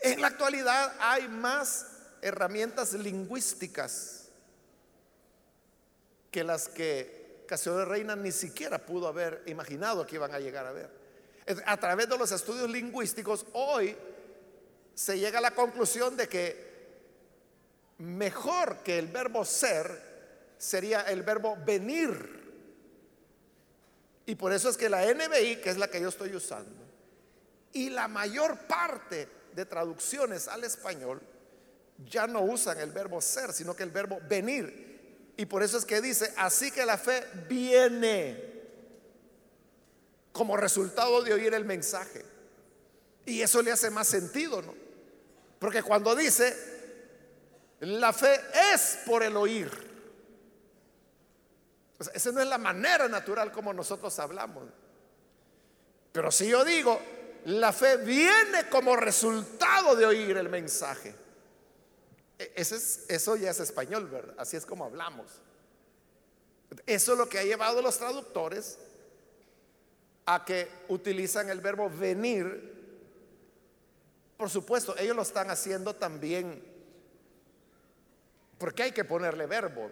En 0.00 0.22
la 0.22 0.28
actualidad 0.28 0.94
hay 1.00 1.28
más 1.28 1.86
herramientas 2.22 2.94
lingüísticas 2.94 4.30
que 6.30 6.44
las 6.44 6.66
que 6.66 7.44
Casiodoro 7.46 7.84
de 7.84 7.90
Reina 7.90 8.16
ni 8.16 8.32
siquiera 8.32 8.78
pudo 8.78 9.06
haber 9.06 9.42
imaginado 9.44 10.06
que 10.06 10.14
iban 10.14 10.32
a 10.32 10.38
llegar 10.38 10.64
a 10.64 10.72
ver. 10.72 10.90
A 11.66 11.76
través 11.76 12.08
de 12.08 12.16
los 12.16 12.32
estudios 12.32 12.70
lingüísticos, 12.70 13.44
hoy 13.52 13.94
se 14.94 15.18
llega 15.18 15.40
a 15.40 15.42
la 15.42 15.50
conclusión 15.50 16.16
de 16.16 16.26
que 16.26 16.68
mejor 17.98 18.78
que 18.78 18.98
el 18.98 19.08
verbo 19.08 19.44
ser 19.44 20.54
sería 20.56 21.02
el 21.02 21.22
verbo 21.22 21.58
venir. 21.66 22.37
Y 24.28 24.34
por 24.34 24.52
eso 24.52 24.68
es 24.68 24.76
que 24.76 24.90
la 24.90 25.06
NBI, 25.06 25.56
que 25.62 25.70
es 25.70 25.78
la 25.78 25.88
que 25.88 26.02
yo 26.02 26.10
estoy 26.10 26.36
usando, 26.36 26.84
y 27.72 27.88
la 27.88 28.08
mayor 28.08 28.58
parte 28.66 29.26
de 29.54 29.64
traducciones 29.64 30.48
al 30.48 30.64
español 30.64 31.22
ya 32.06 32.26
no 32.26 32.42
usan 32.42 32.78
el 32.78 32.92
verbo 32.92 33.22
ser, 33.22 33.54
sino 33.54 33.74
que 33.74 33.84
el 33.84 33.90
verbo 33.90 34.20
venir. 34.28 35.32
Y 35.34 35.46
por 35.46 35.62
eso 35.62 35.78
es 35.78 35.86
que 35.86 36.02
dice, 36.02 36.30
así 36.36 36.70
que 36.70 36.84
la 36.84 36.98
fe 36.98 37.24
viene 37.48 38.66
como 40.30 40.58
resultado 40.58 41.22
de 41.22 41.32
oír 41.32 41.54
el 41.54 41.64
mensaje. 41.64 42.22
Y 43.24 43.40
eso 43.40 43.62
le 43.62 43.72
hace 43.72 43.88
más 43.88 44.08
sentido, 44.08 44.60
¿no? 44.60 44.74
Porque 45.58 45.82
cuando 45.82 46.14
dice, 46.14 46.54
la 47.80 48.12
fe 48.12 48.38
es 48.74 48.98
por 49.06 49.22
el 49.22 49.38
oír. 49.38 49.87
Esa 51.98 52.32
no 52.32 52.40
es 52.40 52.46
la 52.46 52.58
manera 52.58 53.08
natural 53.08 53.50
como 53.50 53.72
nosotros 53.72 54.18
hablamos. 54.18 54.64
Pero 56.12 56.30
si 56.30 56.48
yo 56.48 56.64
digo, 56.64 57.00
la 57.46 57.72
fe 57.72 57.96
viene 57.98 58.68
como 58.70 58.96
resultado 58.96 59.96
de 59.96 60.06
oír 60.06 60.36
el 60.36 60.48
mensaje. 60.48 61.14
E, 62.38 62.52
es, 62.54 63.04
eso 63.08 63.36
ya 63.36 63.50
es 63.50 63.60
español, 63.60 64.06
¿verdad? 64.06 64.34
Así 64.38 64.56
es 64.56 64.64
como 64.64 64.84
hablamos. 64.84 65.26
Eso 66.86 67.12
es 67.12 67.18
lo 67.18 67.28
que 67.28 67.38
ha 67.38 67.44
llevado 67.44 67.80
a 67.80 67.82
los 67.82 67.98
traductores 67.98 68.78
a 70.26 70.44
que 70.44 70.70
utilizan 70.88 71.48
el 71.48 71.60
verbo 71.60 71.90
venir 71.90 72.78
por 74.38 74.48
supuesto, 74.48 74.96
ellos 74.96 75.16
lo 75.16 75.22
están 75.22 75.50
haciendo 75.50 75.96
también 75.96 76.62
porque 78.56 78.84
hay 78.84 78.92
que 78.92 79.04
ponerle 79.04 79.46
verbo, 79.46 79.90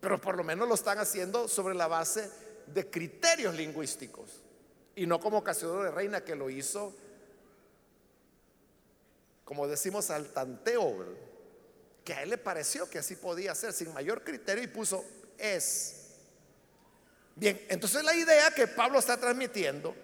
pero 0.00 0.20
por 0.20 0.36
lo 0.36 0.44
menos 0.44 0.68
lo 0.68 0.74
están 0.74 0.98
haciendo 0.98 1.46
sobre 1.46 1.74
la 1.74 1.86
base 1.86 2.30
de 2.66 2.88
criterios 2.90 3.54
lingüísticos 3.54 4.40
y 4.94 5.06
no 5.06 5.20
como 5.20 5.44
Casiodoro 5.44 5.84
de 5.84 5.90
Reina 5.90 6.24
que 6.24 6.34
lo 6.34 6.50
hizo, 6.50 6.94
como 9.44 9.66
decimos, 9.66 10.10
al 10.10 10.32
tanteo, 10.32 11.04
que 12.04 12.14
a 12.14 12.22
él 12.22 12.30
le 12.30 12.38
pareció 12.38 12.88
que 12.88 12.98
así 12.98 13.16
podía 13.16 13.54
ser 13.54 13.72
sin 13.72 13.92
mayor 13.92 14.24
criterio 14.24 14.62
y 14.62 14.68
puso 14.68 15.04
es. 15.38 15.96
Bien, 17.34 17.64
entonces 17.68 18.04
la 18.04 18.14
idea 18.14 18.50
que 18.52 18.66
Pablo 18.66 18.98
está 18.98 19.16
transmitiendo 19.16 19.94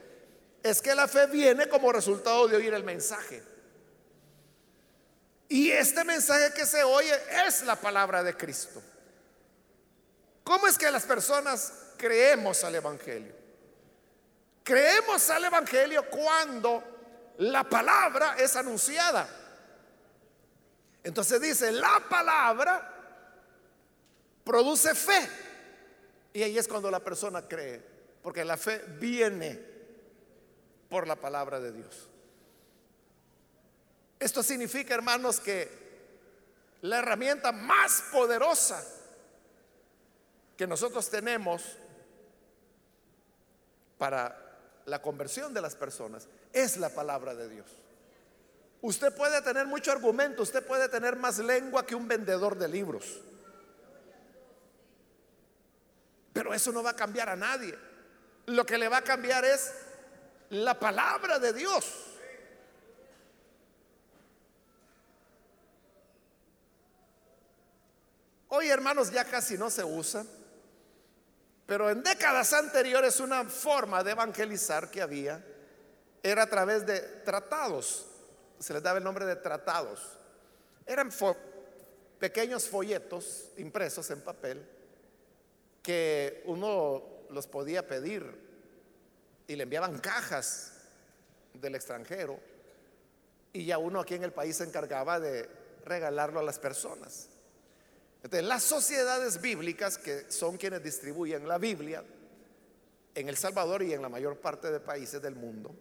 es 0.62 0.80
que 0.82 0.94
la 0.94 1.06
fe 1.06 1.26
viene 1.26 1.68
como 1.68 1.92
resultado 1.92 2.48
de 2.48 2.56
oír 2.56 2.74
el 2.74 2.84
mensaje. 2.84 3.42
Y 5.48 5.70
este 5.70 6.02
mensaje 6.04 6.52
que 6.54 6.66
se 6.66 6.82
oye 6.82 7.12
es 7.46 7.62
la 7.62 7.76
palabra 7.76 8.22
de 8.22 8.36
Cristo. 8.36 8.82
¿Cómo 10.46 10.68
es 10.68 10.78
que 10.78 10.88
las 10.92 11.04
personas 11.04 11.72
creemos 11.96 12.62
al 12.62 12.76
Evangelio? 12.76 13.34
Creemos 14.62 15.28
al 15.28 15.44
Evangelio 15.44 16.08
cuando 16.08 17.34
la 17.38 17.68
palabra 17.68 18.36
es 18.38 18.54
anunciada. 18.54 19.28
Entonces 21.02 21.40
dice, 21.40 21.72
la 21.72 22.00
palabra 22.08 22.94
produce 24.44 24.94
fe. 24.94 25.28
Y 26.32 26.44
ahí 26.44 26.56
es 26.56 26.68
cuando 26.68 26.92
la 26.92 27.00
persona 27.00 27.42
cree, 27.42 27.82
porque 28.22 28.44
la 28.44 28.56
fe 28.56 28.84
viene 29.00 29.60
por 30.88 31.08
la 31.08 31.16
palabra 31.16 31.58
de 31.58 31.72
Dios. 31.72 32.08
Esto 34.20 34.44
significa, 34.44 34.94
hermanos, 34.94 35.40
que 35.40 35.68
la 36.82 36.98
herramienta 36.98 37.50
más 37.50 38.04
poderosa 38.12 38.92
que 40.56 40.66
nosotros 40.66 41.08
tenemos 41.10 41.62
para 43.98 44.42
la 44.86 45.02
conversión 45.02 45.52
de 45.52 45.60
las 45.60 45.74
personas 45.74 46.28
es 46.52 46.76
la 46.76 46.88
palabra 46.88 47.34
de 47.34 47.48
Dios. 47.48 47.66
Usted 48.82 49.14
puede 49.14 49.42
tener 49.42 49.66
mucho 49.66 49.90
argumento, 49.90 50.42
usted 50.42 50.64
puede 50.64 50.88
tener 50.88 51.16
más 51.16 51.38
lengua 51.38 51.84
que 51.84 51.94
un 51.94 52.06
vendedor 52.06 52.56
de 52.56 52.68
libros. 52.68 53.20
Pero 56.32 56.52
eso 56.52 56.70
no 56.72 56.82
va 56.82 56.90
a 56.90 56.96
cambiar 56.96 57.28
a 57.28 57.36
nadie. 57.36 57.74
Lo 58.46 58.64
que 58.64 58.78
le 58.78 58.88
va 58.88 58.98
a 58.98 59.02
cambiar 59.02 59.44
es 59.44 59.72
la 60.50 60.78
palabra 60.78 61.38
de 61.38 61.52
Dios. 61.52 61.84
Hoy, 68.48 68.68
hermanos, 68.68 69.10
ya 69.10 69.24
casi 69.24 69.58
no 69.58 69.70
se 69.70 69.82
usa, 69.82 70.24
pero 71.66 71.90
en 71.90 72.02
décadas 72.02 72.52
anteriores 72.52 73.18
una 73.18 73.44
forma 73.44 74.04
de 74.04 74.12
evangelizar 74.12 74.90
que 74.90 75.02
había 75.02 75.44
era 76.22 76.44
a 76.44 76.46
través 76.46 76.86
de 76.86 77.00
tratados. 77.24 78.06
Se 78.58 78.72
les 78.72 78.82
daba 78.82 78.98
el 78.98 79.04
nombre 79.04 79.26
de 79.26 79.36
tratados. 79.36 80.00
Eran 80.86 81.10
pequeños 82.18 82.68
folletos 82.68 83.50
impresos 83.56 84.08
en 84.10 84.20
papel 84.20 84.64
que 85.82 86.42
uno 86.46 87.02
los 87.30 87.46
podía 87.46 87.86
pedir 87.86 88.24
y 89.48 89.56
le 89.56 89.64
enviaban 89.64 89.98
cajas 89.98 90.72
del 91.52 91.74
extranjero 91.74 92.38
y 93.52 93.64
ya 93.64 93.78
uno 93.78 94.00
aquí 94.00 94.14
en 94.14 94.24
el 94.24 94.32
país 94.32 94.56
se 94.56 94.64
encargaba 94.64 95.18
de 95.18 95.48
regalarlo 95.84 96.40
a 96.40 96.42
las 96.42 96.58
personas. 96.58 97.28
Las 98.30 98.62
sociedades 98.62 99.40
bíblicas, 99.40 99.98
que 99.98 100.30
son 100.30 100.56
quienes 100.56 100.82
distribuyen 100.82 101.46
la 101.46 101.58
Biblia, 101.58 102.02
en 103.14 103.28
El 103.28 103.36
Salvador 103.36 103.82
y 103.82 103.92
en 103.92 104.02
la 104.02 104.08
mayor 104.08 104.38
parte 104.38 104.70
de 104.70 104.80
países 104.80 105.22
del 105.22 105.36
mundo, 105.36 105.74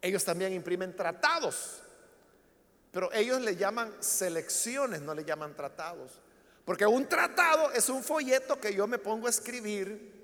ellos 0.00 0.24
también 0.24 0.52
imprimen 0.52 0.96
tratados, 0.96 1.82
pero 2.90 3.12
ellos 3.12 3.40
le 3.40 3.56
llaman 3.56 3.92
selecciones, 4.00 5.02
no 5.02 5.14
le 5.14 5.24
llaman 5.24 5.54
tratados. 5.54 6.12
Porque 6.64 6.86
un 6.86 7.08
tratado 7.08 7.70
es 7.72 7.88
un 7.88 8.02
folleto 8.02 8.58
que 8.60 8.74
yo 8.74 8.86
me 8.86 8.98
pongo 8.98 9.26
a 9.26 9.30
escribir 9.30 10.20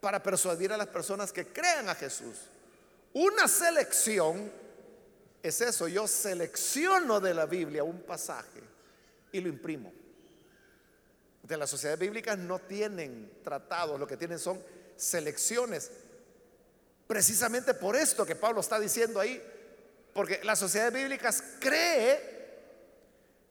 para 0.00 0.22
persuadir 0.22 0.72
a 0.72 0.76
las 0.76 0.88
personas 0.88 1.32
que 1.32 1.46
crean 1.46 1.88
a 1.88 1.94
Jesús. 1.94 2.48
Una 3.12 3.46
selección 3.46 4.50
es 5.42 5.60
eso, 5.60 5.86
yo 5.86 6.08
selecciono 6.08 7.20
de 7.20 7.34
la 7.34 7.46
Biblia 7.46 7.84
un 7.84 8.02
pasaje 8.02 8.71
y 9.32 9.40
lo 9.40 9.48
imprimo. 9.48 9.92
De 11.42 11.56
las 11.56 11.70
sociedades 11.70 11.98
bíblicas 11.98 12.38
no 12.38 12.60
tienen 12.60 13.40
tratados, 13.42 13.98
lo 13.98 14.06
que 14.06 14.16
tienen 14.16 14.38
son 14.38 14.62
selecciones. 14.96 15.90
Precisamente 17.06 17.74
por 17.74 17.96
esto 17.96 18.24
que 18.24 18.36
Pablo 18.36 18.60
está 18.60 18.78
diciendo 18.78 19.18
ahí, 19.18 19.42
porque 20.14 20.40
las 20.44 20.58
sociedades 20.58 20.94
bíblicas 20.94 21.42
cree 21.58 22.32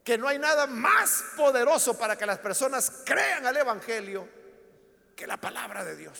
que 0.04 0.17
no 0.17 0.28
hay 0.28 0.39
nada 0.39 0.67
más 0.67 1.24
poderoso 1.36 1.98
para 1.98 2.17
que 2.17 2.26
las 2.26 2.39
personas 2.39 2.91
crean 3.04 3.46
al 3.46 3.58
Evangelio 3.58 4.28
que 5.15 5.28
la 5.28 5.38
palabra 5.38 5.84
de 5.84 5.96
Dios. 5.96 6.20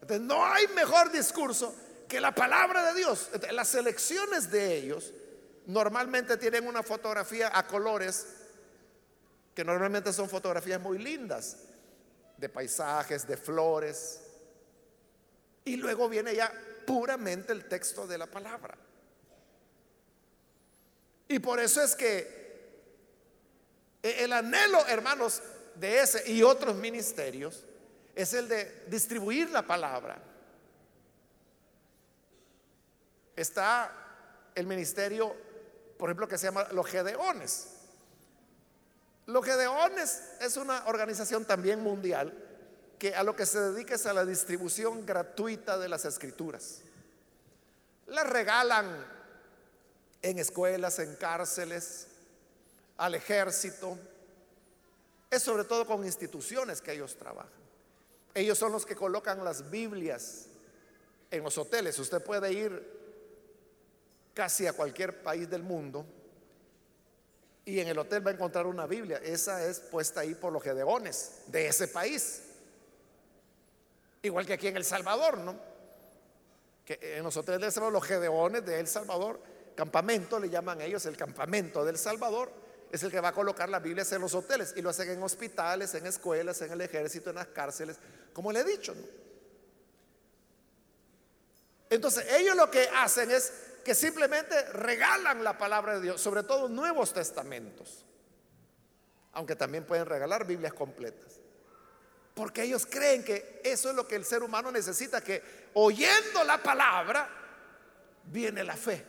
Entonces, 0.00 0.26
no 0.26 0.44
hay 0.44 0.66
mejor 0.68 1.12
discurso 1.12 1.74
que 2.08 2.20
la 2.20 2.34
palabra 2.34 2.92
de 2.92 2.94
Dios. 2.98 3.30
las 3.52 3.68
selecciones 3.68 4.50
de 4.50 4.76
ellos 4.76 5.12
normalmente 5.66 6.36
tienen 6.36 6.66
una 6.66 6.82
fotografía 6.82 7.50
a 7.52 7.66
colores 7.66 8.26
que 9.54 9.64
normalmente 9.64 10.12
son 10.12 10.28
fotografías 10.28 10.80
muy 10.80 10.98
lindas, 10.98 11.58
de 12.36 12.48
paisajes, 12.48 13.26
de 13.26 13.36
flores. 13.36 14.20
Y 15.64 15.76
luego 15.76 16.08
viene 16.08 16.34
ya 16.34 16.52
puramente 16.86 17.52
el 17.52 17.68
texto 17.68 18.06
de 18.06 18.18
la 18.18 18.26
palabra. 18.26 18.76
Y 21.28 21.38
por 21.38 21.60
eso 21.60 21.82
es 21.82 21.94
que 21.94 22.42
el 24.02 24.32
anhelo, 24.32 24.86
hermanos, 24.88 25.42
de 25.76 26.00
ese 26.00 26.30
y 26.30 26.42
otros 26.42 26.76
ministerios 26.76 27.64
es 28.14 28.34
el 28.34 28.48
de 28.48 28.84
distribuir 28.88 29.50
la 29.50 29.62
palabra. 29.62 30.20
Está 33.36 33.90
el 34.54 34.66
ministerio, 34.66 35.34
por 36.02 36.10
ejemplo, 36.10 36.26
que 36.26 36.36
se 36.36 36.46
llama 36.46 36.66
los 36.72 36.84
Gedeones. 36.88 37.68
Los 39.26 39.44
Gedeones 39.44 40.20
es 40.40 40.56
una 40.56 40.84
organización 40.86 41.44
también 41.44 41.78
mundial 41.78 42.36
que 42.98 43.14
a 43.14 43.22
lo 43.22 43.36
que 43.36 43.46
se 43.46 43.60
dedica 43.60 43.94
es 43.94 44.04
a 44.06 44.12
la 44.12 44.24
distribución 44.24 45.06
gratuita 45.06 45.78
de 45.78 45.88
las 45.88 46.04
escrituras. 46.04 46.80
Las 48.08 48.28
regalan 48.28 49.06
en 50.22 50.40
escuelas, 50.40 50.98
en 50.98 51.14
cárceles, 51.14 52.08
al 52.96 53.14
ejército. 53.14 53.96
Es 55.30 55.44
sobre 55.44 55.62
todo 55.62 55.86
con 55.86 56.04
instituciones 56.04 56.82
que 56.82 56.94
ellos 56.94 57.14
trabajan. 57.16 57.52
Ellos 58.34 58.58
son 58.58 58.72
los 58.72 58.84
que 58.84 58.96
colocan 58.96 59.44
las 59.44 59.70
Biblias 59.70 60.46
en 61.30 61.44
los 61.44 61.56
hoteles. 61.58 61.96
Usted 62.00 62.20
puede 62.24 62.52
ir 62.52 63.01
casi 64.34 64.66
a 64.66 64.72
cualquier 64.72 65.22
país 65.22 65.48
del 65.48 65.62
mundo 65.62 66.06
y 67.64 67.78
en 67.78 67.88
el 67.88 67.98
hotel 67.98 68.26
va 68.26 68.30
a 68.30 68.34
encontrar 68.34 68.66
una 68.66 68.86
Biblia. 68.86 69.20
Esa 69.22 69.64
es 69.64 69.78
puesta 69.78 70.20
ahí 70.20 70.34
por 70.34 70.52
los 70.52 70.62
gedeones 70.62 71.42
de 71.46 71.66
ese 71.66 71.88
país. 71.88 72.42
Igual 74.22 74.46
que 74.46 74.54
aquí 74.54 74.68
en 74.68 74.76
El 74.76 74.84
Salvador, 74.84 75.38
¿no? 75.38 75.56
Que 76.84 77.16
en 77.16 77.22
los 77.22 77.36
hoteles 77.36 77.60
de 77.60 77.66
El 77.66 77.72
Salvador, 77.72 77.92
los 77.92 78.04
gedeones 78.04 78.64
de 78.64 78.80
El 78.80 78.88
Salvador, 78.88 79.40
campamento 79.76 80.40
le 80.40 80.50
llaman 80.50 80.80
ellos 80.80 81.06
el 81.06 81.16
campamento 81.16 81.84
del 81.84 81.96
Salvador, 81.96 82.50
es 82.90 83.02
el 83.02 83.10
que 83.10 83.20
va 83.20 83.28
a 83.28 83.32
colocar 83.32 83.68
las 83.68 83.82
Biblias 83.82 84.12
en 84.12 84.20
los 84.20 84.34
hoteles 84.34 84.74
y 84.76 84.82
lo 84.82 84.90
hacen 84.90 85.10
en 85.10 85.22
hospitales, 85.22 85.94
en 85.94 86.06
escuelas, 86.06 86.60
en 86.62 86.72
el 86.72 86.80
ejército, 86.80 87.30
en 87.30 87.36
las 87.36 87.46
cárceles, 87.48 87.96
como 88.32 88.52
le 88.52 88.60
he 88.60 88.64
dicho, 88.64 88.94
¿no? 88.94 89.02
Entonces, 91.88 92.26
ellos 92.32 92.56
lo 92.56 92.70
que 92.70 92.88
hacen 92.94 93.30
es 93.30 93.52
que 93.84 93.94
simplemente 93.94 94.60
regalan 94.72 95.42
la 95.42 95.58
palabra 95.58 95.94
de 95.94 96.02
Dios, 96.02 96.20
sobre 96.20 96.42
todo 96.42 96.68
nuevos 96.68 97.12
testamentos, 97.12 98.04
aunque 99.32 99.56
también 99.56 99.84
pueden 99.84 100.06
regalar 100.06 100.46
Biblias 100.46 100.74
completas. 100.74 101.40
Porque 102.34 102.62
ellos 102.62 102.86
creen 102.86 103.24
que 103.24 103.60
eso 103.64 103.90
es 103.90 103.96
lo 103.96 104.08
que 104.08 104.16
el 104.16 104.24
ser 104.24 104.42
humano 104.42 104.70
necesita, 104.70 105.20
que 105.20 105.42
oyendo 105.74 106.44
la 106.44 106.62
palabra 106.62 107.28
viene 108.24 108.64
la 108.64 108.76
fe. 108.76 109.04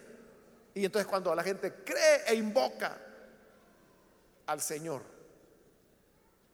Y 0.73 0.85
entonces 0.85 1.07
cuando 1.07 1.33
la 1.33 1.43
gente 1.43 1.73
cree 1.85 2.23
e 2.27 2.35
invoca 2.35 2.97
al 4.47 4.61
Señor. 4.61 5.01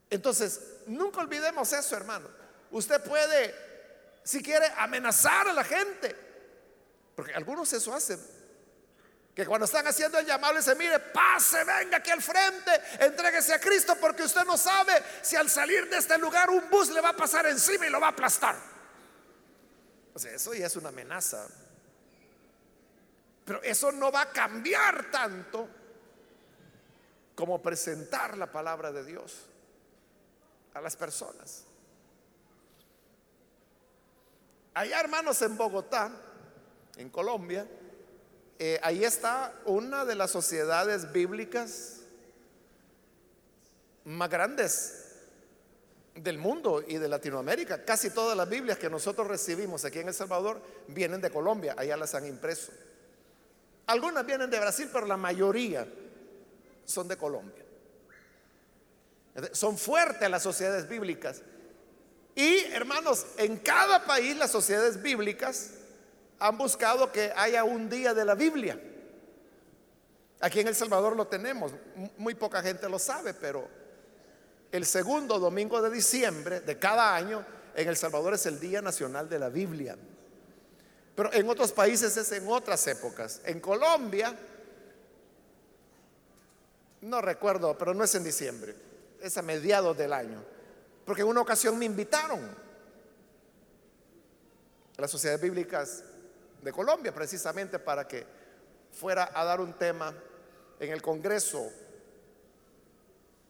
Entonces, 0.10 0.62
nunca 0.88 1.22
olvidemos 1.22 1.72
eso, 1.72 1.96
hermano. 1.96 2.28
Usted 2.72 3.02
puede, 3.02 3.56
si 4.24 4.44
quiere, 4.44 4.68
amenazar 4.78 5.48
a 5.48 5.54
la 5.54 5.64
gente 5.64 6.29
porque 7.20 7.34
algunos 7.34 7.74
eso 7.74 7.94
hacen. 7.94 8.18
Que 9.36 9.46
cuando 9.46 9.66
están 9.66 9.86
haciendo 9.86 10.18
el 10.20 10.26
llamado 10.26 10.54
le 10.54 10.60
dicen, 10.60 10.78
mire, 10.78 11.02
pase, 11.02 11.66
venga 11.66 11.98
aquí 11.98 12.12
al 12.12 12.22
frente, 12.22 12.72
entréguese 12.98 13.54
a 13.54 13.60
Cristo 13.60 13.98
porque 14.00 14.24
usted 14.24 14.46
no 14.46 14.58
sabe 14.58 14.94
si 15.22 15.36
al 15.36 15.50
salir 15.50 15.90
de 15.90 15.98
este 15.98 16.18
lugar 16.18 16.50
un 16.50 16.70
bus 16.70 16.88
le 16.92 17.02
va 17.02 17.10
a 17.10 17.16
pasar 17.18 17.46
encima 17.48 17.88
y 17.88 17.90
lo 17.90 18.00
va 18.00 18.08
a 18.08 18.12
aplastar. 18.12 18.56
O 20.14 20.18
sea, 20.18 20.32
eso 20.32 20.54
ya 20.54 20.68
es 20.68 20.78
una 20.78 20.88
amenaza. 20.88 21.46
Pero 23.44 23.62
eso 23.64 23.92
no 23.92 24.14
va 24.14 24.22
a 24.22 24.32
cambiar 24.32 25.12
tanto 25.12 25.68
como 27.36 27.62
presentar 27.62 28.38
la 28.38 28.50
palabra 28.50 28.94
de 28.94 29.04
Dios 29.04 29.46
a 30.74 30.80
las 30.80 30.96
personas. 30.96 31.66
Allá, 34.74 35.02
hermanos, 35.02 35.42
en 35.42 35.58
Bogotá, 35.58 36.10
en 37.00 37.10
Colombia, 37.10 37.66
eh, 38.60 38.78
ahí 38.84 39.06
está 39.06 39.54
una 39.66 40.04
de 40.04 40.16
las 40.16 40.32
sociedades 40.32 41.14
bíblicas 41.14 42.02
más 44.04 44.30
grandes 44.30 45.06
del 46.14 46.38
mundo 46.38 46.84
y 46.86 46.98
de 46.98 47.08
Latinoamérica. 47.08 47.86
Casi 47.86 48.10
todas 48.10 48.36
las 48.36 48.50
Biblias 48.50 48.78
que 48.78 48.90
nosotros 48.90 49.28
recibimos 49.28 49.86
aquí 49.86 50.00
en 50.00 50.10
El 50.10 50.14
Salvador 50.14 50.62
vienen 50.88 51.22
de 51.22 51.30
Colombia, 51.30 51.74
allá 51.78 51.96
las 51.96 52.14
han 52.16 52.28
impreso. 52.28 52.74
Algunas 53.88 54.26
vienen 54.26 54.50
de 54.50 54.60
Brasil, 54.60 54.90
pero 54.92 55.06
la 55.06 55.18
mayoría 55.18 55.88
son 56.84 57.08
de 57.08 57.16
Colombia. 57.16 57.64
Son 59.54 59.78
fuertes 59.78 60.30
las 60.30 60.44
sociedades 60.44 60.90
bíblicas. 60.90 61.42
Y 62.36 62.58
hermanos, 62.74 63.26
en 63.38 63.58
cada 63.58 64.04
país 64.04 64.36
las 64.36 64.52
sociedades 64.52 65.02
bíblicas 65.02 65.76
han 66.39 66.58
buscado 66.58 67.12
que 67.12 67.32
haya 67.36 67.63
un 67.63 67.89
día 67.89 68.13
de 68.13 68.25
la 68.25 68.36
Biblia. 68.36 68.80
Aquí 70.41 70.62
en 70.62 70.67
El 70.69 70.75
Salvador 70.75 71.15
lo 71.15 71.28
tenemos, 71.28 71.73
muy 72.17 72.34
poca 72.34 72.62
gente 72.62 72.88
lo 72.88 72.97
sabe, 72.97 73.34
pero 73.34 73.67
el 74.71 74.86
segundo 74.86 75.38
domingo 75.38 75.82
de 75.82 75.89
diciembre 75.89 76.62
de 76.62 76.80
cada 76.80 77.13
año 77.13 77.45
en 77.75 77.88
El 77.89 77.97
Salvador 77.97 78.34
es 78.34 78.45
el 78.45 78.60
Día 78.60 78.82
Nacional 78.82 79.28
de 79.28 79.39
la 79.39 79.49
Biblia. 79.49 79.97
Pero 81.15 81.34
en 81.34 81.49
otros 81.49 81.73
países 81.73 82.15
es 82.15 82.32
en 82.32 82.47
otras 82.47 82.88
épocas. 82.88 83.41
En 83.43 83.60
Colombia, 83.60 84.34
no 87.02 87.21
recuerdo, 87.21 87.78
pero 87.78 87.93
no 87.93 88.06
es 88.06 88.15
en 88.15 88.23
diciembre, 88.23 88.73
es 89.21 89.37
a 89.37 89.42
mediados 89.42 89.98
del 89.98 90.13
año. 90.13 90.42
Porque 91.04 91.23
en 91.23 91.27
una 91.27 91.42
ocasión 91.42 91.77
me 91.77 91.85
invitaron 91.85 92.40
a 94.98 95.02
las 95.02 95.12
sociedades 95.12 95.42
bíblicas 95.42 96.04
de 96.62 96.72
Colombia, 96.72 97.14
precisamente 97.14 97.80
para 97.80 98.08
que 98.08 98.26
fuera 98.92 99.32
a 99.34 99.44
dar 99.46 99.62
un 99.62 99.74
tema 99.74 100.14
en 100.80 100.92
el 100.92 101.02
Congreso 101.02 101.72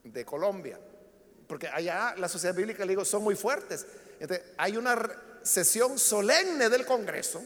de 0.04 0.26
Colombia. 0.26 0.80
Porque 1.48 1.68
allá 1.68 2.16
la 2.18 2.30
sociedad 2.30 2.56
bíblica, 2.56 2.86
le 2.86 2.92
digo, 2.92 3.06
son 3.06 3.24
muy 3.24 3.36
fuertes. 3.36 3.86
hay 4.58 4.78
una 4.78 4.98
sesión 5.42 5.98
solemne 5.98 6.70
del 6.70 6.86
Congreso 6.86 7.42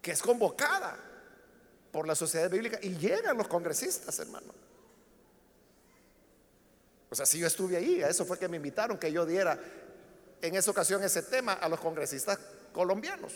que 0.00 0.12
es 0.12 0.22
convocada 0.22 0.96
por 1.90 2.06
la 2.06 2.14
sociedad 2.14 2.50
bíblica 2.50 2.78
y 2.82 2.96
llegan 2.96 3.36
los 3.36 3.48
congresistas, 3.48 4.18
hermano. 4.18 4.52
O 7.10 7.14
sea, 7.14 7.26
si 7.26 7.38
yo 7.38 7.46
estuve 7.46 7.76
ahí, 7.76 8.02
a 8.02 8.08
eso 8.08 8.24
fue 8.24 8.38
que 8.38 8.48
me 8.48 8.58
invitaron 8.58 8.98
que 8.98 9.10
yo 9.10 9.24
diera 9.24 9.58
en 10.40 10.54
esa 10.54 10.70
ocasión 10.70 11.02
ese 11.02 11.22
tema 11.22 11.54
a 11.54 11.68
los 11.68 11.80
congresistas 11.80 12.38
colombianos. 12.72 13.32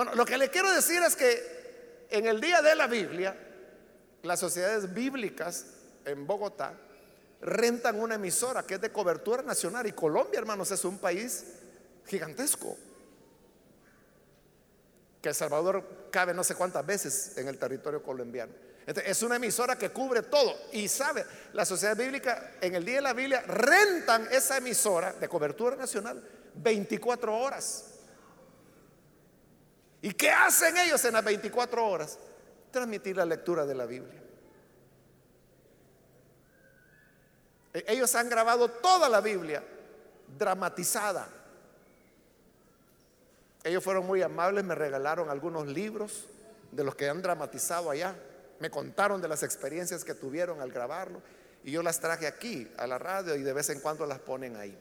Bueno, 0.00 0.14
lo 0.14 0.24
que 0.24 0.38
le 0.38 0.48
quiero 0.48 0.72
decir 0.72 1.02
es 1.02 1.14
que 1.14 2.06
en 2.08 2.26
el 2.26 2.40
día 2.40 2.62
de 2.62 2.74
la 2.74 2.86
Biblia, 2.86 3.36
las 4.22 4.40
sociedades 4.40 4.94
bíblicas 4.94 5.66
en 6.06 6.26
Bogotá 6.26 6.72
rentan 7.42 8.00
una 8.00 8.14
emisora 8.14 8.62
que 8.62 8.76
es 8.76 8.80
de 8.80 8.90
cobertura 8.90 9.42
nacional 9.42 9.86
y 9.86 9.92
Colombia, 9.92 10.38
hermanos, 10.38 10.70
es 10.70 10.86
un 10.86 10.96
país 10.96 11.44
gigantesco. 12.06 12.78
Que 15.20 15.28
El 15.28 15.34
Salvador 15.34 16.08
cabe 16.10 16.32
no 16.32 16.44
sé 16.44 16.54
cuántas 16.54 16.86
veces 16.86 17.36
en 17.36 17.48
el 17.48 17.58
territorio 17.58 18.02
colombiano. 18.02 18.54
es 18.86 19.22
una 19.22 19.36
emisora 19.36 19.76
que 19.76 19.90
cubre 19.90 20.22
todo. 20.22 20.56
Y 20.72 20.88
sabe, 20.88 21.26
la 21.52 21.66
sociedad 21.66 21.94
bíblica 21.94 22.52
en 22.62 22.74
el 22.74 22.86
día 22.86 22.94
de 22.94 23.02
la 23.02 23.12
Biblia 23.12 23.42
rentan 23.42 24.28
esa 24.32 24.56
emisora 24.56 25.12
de 25.12 25.28
cobertura 25.28 25.76
nacional 25.76 26.26
24 26.54 27.36
horas. 27.36 27.89
¿Y 30.02 30.12
qué 30.12 30.30
hacen 30.30 30.76
ellos 30.78 31.04
en 31.04 31.14
las 31.14 31.24
24 31.24 31.86
horas? 31.86 32.18
Transmitir 32.70 33.16
la 33.16 33.26
lectura 33.26 33.66
de 33.66 33.74
la 33.74 33.86
Biblia. 33.86 34.20
E-, 37.74 37.84
ellos 37.88 38.14
han 38.14 38.28
grabado 38.28 38.68
toda 38.68 39.08
la 39.08 39.20
Biblia 39.20 39.62
dramatizada. 40.38 41.28
Ellos 43.62 43.84
fueron 43.84 44.06
muy 44.06 44.22
amables, 44.22 44.64
me 44.64 44.74
regalaron 44.74 45.28
algunos 45.28 45.66
libros 45.66 46.24
de 46.72 46.84
los 46.84 46.94
que 46.94 47.08
han 47.08 47.20
dramatizado 47.20 47.90
allá. 47.90 48.16
Me 48.58 48.70
contaron 48.70 49.20
de 49.20 49.28
las 49.28 49.42
experiencias 49.42 50.04
que 50.04 50.14
tuvieron 50.14 50.60
al 50.60 50.70
grabarlo 50.70 51.20
y 51.62 51.72
yo 51.72 51.82
las 51.82 52.00
traje 52.00 52.26
aquí 52.26 52.70
a 52.78 52.86
la 52.86 52.98
radio 52.98 53.34
y 53.34 53.42
de 53.42 53.52
vez 53.52 53.68
en 53.70 53.80
cuando 53.80 54.06
las 54.06 54.18
ponen 54.18 54.56
ahí. 54.56 54.78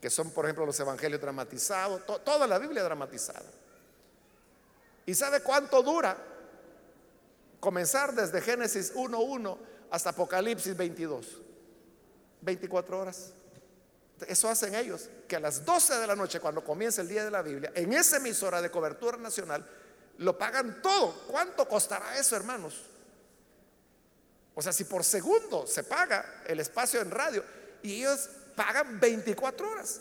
Que 0.00 0.10
son, 0.10 0.30
por 0.30 0.44
ejemplo, 0.44 0.64
los 0.64 0.78
evangelios 0.78 1.20
dramatizados, 1.20 2.06
toda 2.06 2.46
la 2.46 2.58
Biblia 2.58 2.84
dramatizada. 2.84 3.46
¿Y 5.08 5.14
sabe 5.14 5.40
cuánto 5.40 5.82
dura? 5.82 6.18
Comenzar 7.60 8.14
desde 8.14 8.42
Génesis 8.42 8.94
1.1 8.94 9.56
hasta 9.90 10.10
Apocalipsis 10.10 10.76
22. 10.76 11.26
24 12.42 13.00
horas. 13.00 13.32
Eso 14.26 14.50
hacen 14.50 14.74
ellos, 14.74 15.08
que 15.26 15.36
a 15.36 15.40
las 15.40 15.64
12 15.64 15.94
de 15.96 16.06
la 16.06 16.14
noche, 16.14 16.40
cuando 16.40 16.62
comienza 16.62 17.00
el 17.00 17.08
día 17.08 17.24
de 17.24 17.30
la 17.30 17.40
Biblia, 17.40 17.72
en 17.74 17.94
esa 17.94 18.18
emisora 18.18 18.60
de 18.60 18.70
cobertura 18.70 19.16
nacional, 19.16 19.66
lo 20.18 20.36
pagan 20.36 20.82
todo. 20.82 21.24
¿Cuánto 21.26 21.66
costará 21.66 22.18
eso, 22.18 22.36
hermanos? 22.36 22.74
O 24.54 24.60
sea, 24.60 24.74
si 24.74 24.84
por 24.84 25.04
segundo 25.04 25.66
se 25.66 25.84
paga 25.84 26.42
el 26.46 26.60
espacio 26.60 27.00
en 27.00 27.10
radio 27.10 27.42
y 27.82 28.00
ellos 28.00 28.28
pagan 28.54 29.00
24 29.00 29.70
horas. 29.70 30.00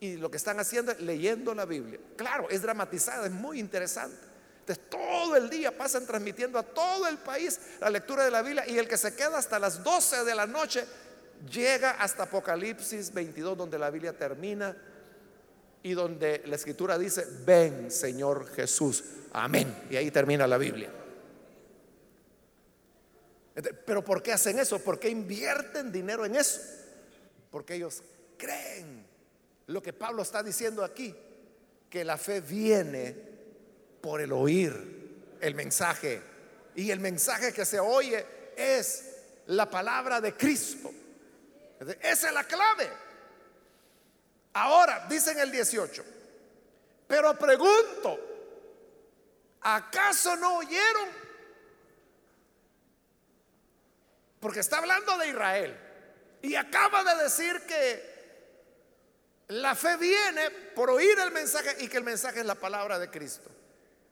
Y 0.00 0.16
lo 0.16 0.30
que 0.30 0.38
están 0.38 0.58
haciendo 0.58 0.92
es 0.92 1.00
leyendo 1.00 1.54
la 1.54 1.66
Biblia. 1.66 2.00
Claro, 2.16 2.48
es 2.48 2.62
dramatizada, 2.62 3.26
es 3.26 3.32
muy 3.32 3.60
interesante. 3.60 4.16
Entonces, 4.60 4.88
todo 4.88 5.36
el 5.36 5.50
día 5.50 5.76
pasan 5.76 6.06
transmitiendo 6.06 6.58
a 6.58 6.62
todo 6.62 7.06
el 7.06 7.18
país 7.18 7.60
la 7.80 7.90
lectura 7.90 8.24
de 8.24 8.30
la 8.30 8.42
Biblia 8.42 8.66
y 8.66 8.78
el 8.78 8.88
que 8.88 8.96
se 8.96 9.14
queda 9.14 9.38
hasta 9.38 9.58
las 9.58 9.82
12 9.82 10.24
de 10.24 10.34
la 10.34 10.46
noche 10.46 10.84
llega 11.50 11.92
hasta 11.92 12.24
Apocalipsis 12.24 13.12
22 13.12 13.56
donde 13.56 13.78
la 13.78 13.90
Biblia 13.90 14.16
termina 14.16 14.76
y 15.82 15.92
donde 15.92 16.42
la 16.46 16.56
escritura 16.56 16.98
dice, 16.98 17.26
ven 17.44 17.90
Señor 17.90 18.46
Jesús, 18.54 19.04
amén. 19.32 19.74
Y 19.90 19.96
ahí 19.96 20.10
termina 20.10 20.46
la 20.46 20.58
Biblia. 20.58 20.90
Pero 23.84 24.04
¿por 24.04 24.22
qué 24.22 24.32
hacen 24.32 24.58
eso? 24.58 24.78
¿Por 24.78 24.98
qué 24.98 25.08
invierten 25.08 25.90
dinero 25.90 26.24
en 26.24 26.36
eso? 26.36 26.60
Porque 27.50 27.74
ellos 27.74 28.02
creen 28.36 29.09
lo 29.70 29.80
que 29.82 29.92
Pablo 29.92 30.22
está 30.22 30.42
diciendo 30.42 30.84
aquí, 30.84 31.14
que 31.88 32.04
la 32.04 32.18
fe 32.18 32.40
viene 32.40 33.16
por 34.00 34.20
el 34.20 34.32
oír 34.32 35.36
el 35.40 35.54
mensaje. 35.54 36.20
Y 36.74 36.90
el 36.90 36.98
mensaje 36.98 37.52
que 37.52 37.64
se 37.64 37.78
oye 37.78 38.52
es 38.56 39.04
la 39.46 39.70
palabra 39.70 40.20
de 40.20 40.36
Cristo. 40.36 40.90
Esa 42.00 42.28
es 42.28 42.34
la 42.34 42.44
clave. 42.44 42.90
Ahora, 44.54 45.06
dice 45.08 45.30
en 45.30 45.38
el 45.38 45.52
18, 45.52 46.04
pero 47.06 47.38
pregunto, 47.38 48.18
¿acaso 49.60 50.34
no 50.34 50.58
oyeron? 50.58 51.08
Porque 54.40 54.60
está 54.60 54.78
hablando 54.78 55.16
de 55.18 55.28
Israel 55.28 55.78
y 56.42 56.56
acaba 56.56 57.04
de 57.04 57.22
decir 57.22 57.60
que 57.66 58.09
la 59.50 59.74
fe 59.74 59.96
viene 59.96 60.50
por 60.50 60.90
oír 60.90 61.18
el 61.18 61.32
mensaje 61.32 61.76
y 61.80 61.88
que 61.88 61.96
el 61.96 62.04
mensaje 62.04 62.40
es 62.40 62.46
la 62.46 62.54
palabra 62.54 62.98
de 62.98 63.10
Cristo. 63.10 63.50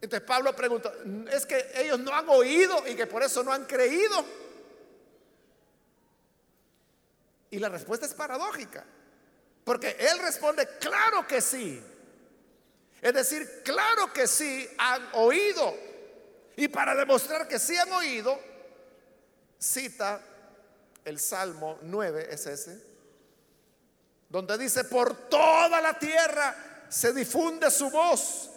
Entonces 0.00 0.26
Pablo 0.26 0.54
pregunta, 0.54 0.92
¿es 1.30 1.46
que 1.46 1.70
ellos 1.74 1.98
no 2.00 2.12
han 2.12 2.28
oído 2.28 2.86
y 2.86 2.96
que 2.96 3.06
por 3.06 3.22
eso 3.22 3.42
no 3.44 3.52
han 3.52 3.64
creído? 3.64 4.24
Y 7.50 7.58
la 7.58 7.68
respuesta 7.68 8.06
es 8.06 8.14
paradójica, 8.14 8.84
porque 9.64 9.96
él 9.98 10.18
responde, 10.18 10.68
claro 10.80 11.26
que 11.26 11.40
sí. 11.40 11.82
Es 13.00 13.14
decir, 13.14 13.62
claro 13.64 14.12
que 14.12 14.26
sí 14.26 14.68
han 14.76 15.08
oído. 15.12 15.74
Y 16.56 16.66
para 16.66 16.96
demostrar 16.96 17.46
que 17.46 17.60
sí 17.60 17.76
han 17.76 17.92
oído, 17.92 18.38
cita 19.56 20.20
el 21.04 21.20
Salmo 21.20 21.78
9, 21.82 22.28
es 22.28 22.46
ese, 22.46 22.87
donde 24.28 24.58
dice, 24.58 24.84
por 24.84 25.28
toda 25.28 25.80
la 25.80 25.98
tierra 25.98 26.84
se 26.88 27.12
difunde 27.12 27.70
su 27.70 27.90
voz, 27.90 28.50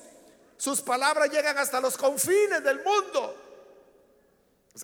sus 0.58 0.82
palabras 0.82 1.30
llegan 1.30 1.58
hasta 1.58 1.80
los 1.82 1.98
confines 1.98 2.64
del 2.64 2.84
mundo. 2.84 3.36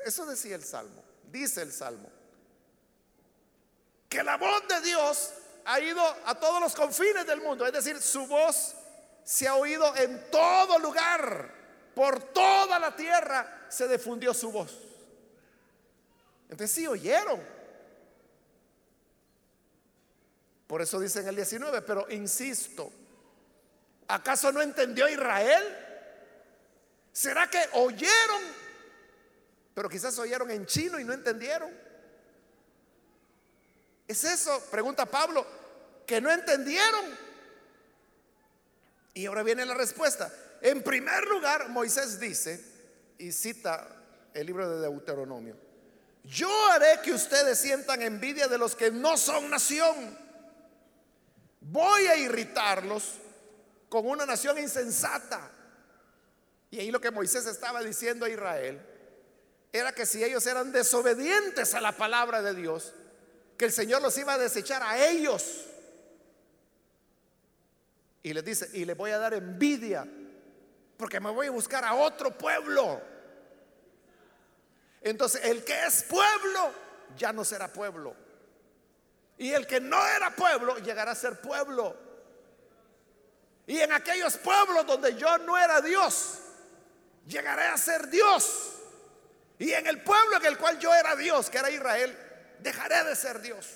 Eso 0.06 0.26
decía 0.26 0.56
el 0.56 0.64
Salmo, 0.64 1.04
dice 1.32 1.62
el 1.62 1.72
Salmo 1.72 2.10
que 4.10 4.24
la 4.24 4.38
voz 4.38 4.68
de 4.68 4.82
Dios 4.82 5.34
ha 5.66 5.80
ido 5.80 6.02
a 6.26 6.36
todos 6.36 6.62
los 6.62 6.74
confines 6.74 7.26
del 7.26 7.42
mundo. 7.42 7.66
Es 7.66 7.74
decir, 7.74 8.02
su 8.02 8.26
voz 8.26 8.74
se 9.24 9.48
ha 9.48 9.56
oído 9.56 9.96
en 9.98 10.30
todo 10.32 10.80
lugar. 10.80 11.54
Por 11.94 12.22
toda 12.32 12.80
la 12.80 12.96
tierra 12.96 13.66
se 13.70 13.88
difundió 13.88 14.34
su 14.34 14.52
voz. 14.52 14.78
Entonces 16.50 16.72
sí 16.72 16.88
oyeron. 16.88 17.57
Por 20.68 20.82
eso 20.82 21.00
dice 21.00 21.22
en 21.22 21.30
el 21.30 21.36
19, 21.36 21.82
pero 21.82 22.06
insisto, 22.10 22.92
¿acaso 24.08 24.52
no 24.52 24.62
entendió 24.62 25.08
Israel? 25.08 25.64
¿Será 27.14 27.50
que 27.50 27.60
oyeron? 27.74 28.42
Pero 29.74 29.90
quizás 29.90 30.20
oyeron 30.20 30.52
en 30.52 30.66
chino 30.66 31.00
y 31.00 31.04
no 31.04 31.14
entendieron. 31.14 31.72
¿Es 34.08 34.24
eso? 34.24 34.60
Pregunta 34.70 35.06
Pablo, 35.06 35.46
que 36.06 36.22
no 36.22 36.32
entendieron. 36.32 37.06
Y 39.14 39.26
ahora 39.26 39.44
viene 39.44 39.66
la 39.66 39.74
respuesta. 39.74 40.32
En 40.62 40.84
primer 40.84 41.26
lugar, 41.28 41.70
Moisés 41.70 42.20
dice, 42.20 42.64
y 43.18 43.32
cita 43.32 43.88
el 44.34 44.46
libro 44.46 44.70
de 44.70 44.82
Deuteronomio, 44.82 45.56
yo 46.24 46.50
haré 46.72 47.00
que 47.04 47.14
ustedes 47.14 47.60
sientan 47.60 48.02
envidia 48.02 48.48
de 48.48 48.58
los 48.58 48.76
que 48.76 48.92
no 48.92 49.18
son 49.18 49.50
nación. 49.50 50.27
Voy 51.70 52.08
a 52.08 52.16
irritarlos 52.16 53.16
con 53.90 54.08
una 54.08 54.26
nación 54.26 54.58
insensata. 54.58 55.52
Y 56.72 56.80
ahí 56.80 56.92
lo 56.92 57.02
que 57.02 57.12
Moisés 57.12 57.46
estaba 57.46 57.82
diciendo 57.82 58.26
a 58.26 58.30
Israel 58.30 58.80
era 59.74 59.92
que 59.92 60.06
si 60.06 60.24
ellos 60.24 60.46
eran 60.46 60.72
desobedientes 60.72 61.74
a 61.74 61.82
la 61.82 61.92
palabra 61.92 62.42
de 62.42 62.54
Dios, 62.54 62.94
que 63.58 63.66
el 63.66 63.72
Señor 63.74 64.02
los 64.02 64.18
iba 64.18 64.34
a 64.34 64.38
desechar 64.38 64.82
a 64.82 65.08
ellos. 65.10 65.66
Y 68.24 68.34
les 68.34 68.46
dice, 68.46 68.70
y 68.74 68.86
les 68.86 68.96
voy 68.96 69.12
a 69.12 69.18
dar 69.18 69.34
envidia, 69.34 70.08
porque 70.98 71.20
me 71.20 71.32
voy 71.32 71.48
a 71.48 71.52
buscar 71.52 71.84
a 71.84 71.96
otro 71.96 72.38
pueblo. 72.38 73.02
Entonces, 75.02 75.44
el 75.44 75.64
que 75.66 75.86
es 75.86 76.04
pueblo, 76.04 76.72
ya 77.18 77.34
no 77.34 77.44
será 77.44 77.72
pueblo. 77.72 78.27
Y 79.38 79.52
el 79.52 79.68
que 79.68 79.80
no 79.80 80.06
era 80.08 80.36
pueblo, 80.36 80.78
llegará 80.80 81.12
a 81.12 81.16
ser 81.16 81.40
pueblo. 81.40 81.96
Y 83.68 83.80
en 83.80 83.92
aquellos 83.92 84.38
pueblos 84.38 84.86
donde 84.86 85.16
yo 85.16 85.38
no 85.40 85.58
era 85.58 85.82
Dios, 85.82 86.40
llegaré 87.28 87.68
a 87.68 87.78
ser 87.78 88.08
Dios. 88.08 88.74
Y 89.60 89.74
en 89.74 89.88
el 89.88 90.02
pueblo 90.02 90.38
en 90.38 90.46
el 90.46 90.58
cual 90.58 90.80
yo 90.80 90.94
era 90.94 91.16
Dios, 91.16 91.50
que 91.50 91.58
era 91.58 91.70
Israel, 91.70 92.18
dejaré 92.60 93.04
de 93.04 93.16
ser 93.16 93.42
Dios. 93.42 93.68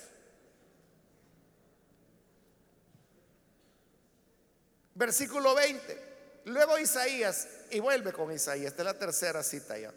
Versículo 4.94 5.54
20. 5.54 6.12
Luego 6.46 6.78
Isaías, 6.78 7.46
y 7.70 7.78
vuelve 7.80 8.12
con 8.12 8.32
Isaías, 8.32 8.72
esta 8.72 8.82
es 8.82 8.86
la 8.86 8.98
tercera 8.98 9.42
cita 9.42 9.78
ya. 9.78 9.92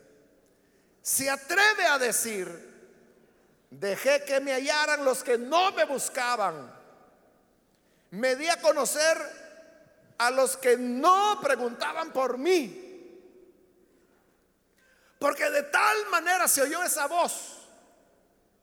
Se 1.02 1.30
atreve 1.30 1.86
a 1.86 1.98
decir, 1.98 2.75
dejé 3.80 4.24
que 4.24 4.40
me 4.40 4.54
hallaran 4.54 5.04
los 5.04 5.24
que 5.24 5.38
no 5.38 5.72
me 5.72 5.86
buscaban. 5.86 6.74
Me 8.12 8.36
di 8.36 8.48
a 8.48 8.62
conocer 8.62 9.18
a 10.18 10.32
los 10.32 10.58
que 10.58 10.78
no 10.78 11.40
preguntaban 11.42 12.12
por 12.12 12.38
mí. 12.38 12.82
Porque 15.20 15.50
de 15.50 15.64
tal 15.64 16.08
manera 16.10 16.48
se 16.48 16.62
oyó 16.62 16.84
esa 16.84 17.08
voz 17.08 17.56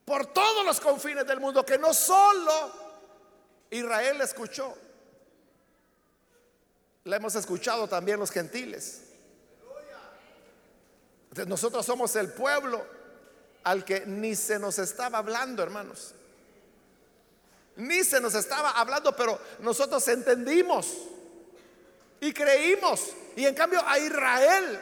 por 0.04 0.26
todos 0.26 0.64
los 0.64 0.80
confines 0.80 1.26
del 1.26 1.40
mundo, 1.40 1.64
que 1.64 1.78
no 1.78 1.94
solo 1.94 2.72
Israel 3.70 4.20
escuchó, 4.20 4.76
la 7.04 7.16
hemos 7.16 7.34
escuchado 7.34 7.88
también 7.88 8.18
los 8.18 8.30
gentiles. 8.30 9.02
Nosotros 11.46 11.86
somos 11.86 12.14
el 12.16 12.32
pueblo 12.32 13.01
al 13.64 13.84
que 13.84 14.04
ni 14.06 14.34
se 14.34 14.58
nos 14.58 14.78
estaba 14.78 15.18
hablando, 15.18 15.62
hermanos. 15.62 16.14
Ni 17.76 18.04
se 18.04 18.20
nos 18.20 18.34
estaba 18.34 18.72
hablando, 18.72 19.16
pero 19.16 19.40
nosotros 19.60 20.06
entendimos 20.08 20.94
y 22.20 22.32
creímos. 22.32 23.12
Y 23.36 23.46
en 23.46 23.54
cambio 23.54 23.82
a 23.86 23.98
Israel, 23.98 24.80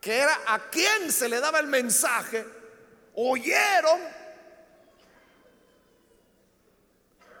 que 0.00 0.18
era 0.18 0.40
a 0.46 0.70
quien 0.70 1.12
se 1.12 1.28
le 1.28 1.40
daba 1.40 1.58
el 1.58 1.66
mensaje, 1.66 2.46
oyeron. 3.14 4.00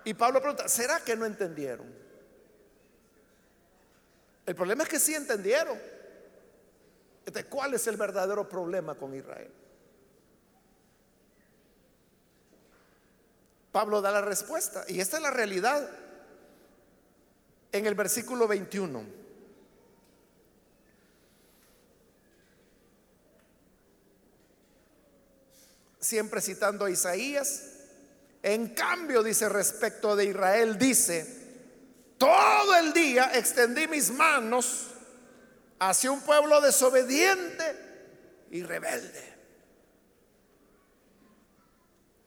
Y 0.04 0.14
Pablo 0.14 0.40
pregunta, 0.40 0.68
¿será 0.68 1.00
que 1.00 1.14
no 1.14 1.24
entendieron? 1.24 2.00
El 4.46 4.54
problema 4.54 4.82
es 4.82 4.88
que 4.88 4.98
sí 4.98 5.14
entendieron. 5.14 5.80
¿Cuál 7.48 7.74
es 7.74 7.86
el 7.86 7.96
verdadero 7.96 8.48
problema 8.48 8.94
con 8.94 9.14
Israel? 9.14 9.50
Pablo 13.72 14.00
da 14.00 14.10
la 14.10 14.20
respuesta 14.20 14.84
y 14.88 15.00
esta 15.00 15.16
es 15.18 15.22
la 15.22 15.30
realidad 15.30 15.88
en 17.72 17.86
el 17.86 17.94
versículo 17.94 18.48
21. 18.48 19.04
Siempre 26.00 26.40
citando 26.40 26.86
a 26.86 26.90
Isaías. 26.90 27.66
En 28.42 28.74
cambio, 28.74 29.22
dice 29.22 29.48
respecto 29.48 30.16
de 30.16 30.24
Israel, 30.24 30.78
dice, 30.78 31.40
todo 32.16 32.74
el 32.76 32.92
día 32.92 33.30
extendí 33.34 33.86
mis 33.86 34.10
manos 34.10 34.88
hacia 35.80 36.12
un 36.12 36.20
pueblo 36.20 36.60
desobediente 36.60 37.74
y 38.50 38.62
rebelde. 38.62 39.30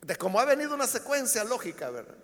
De 0.02 0.16
cómo 0.18 0.40
ha 0.40 0.46
venido 0.46 0.74
una 0.74 0.88
secuencia 0.88 1.44
lógica, 1.46 1.90
¿verdad? 1.90 2.16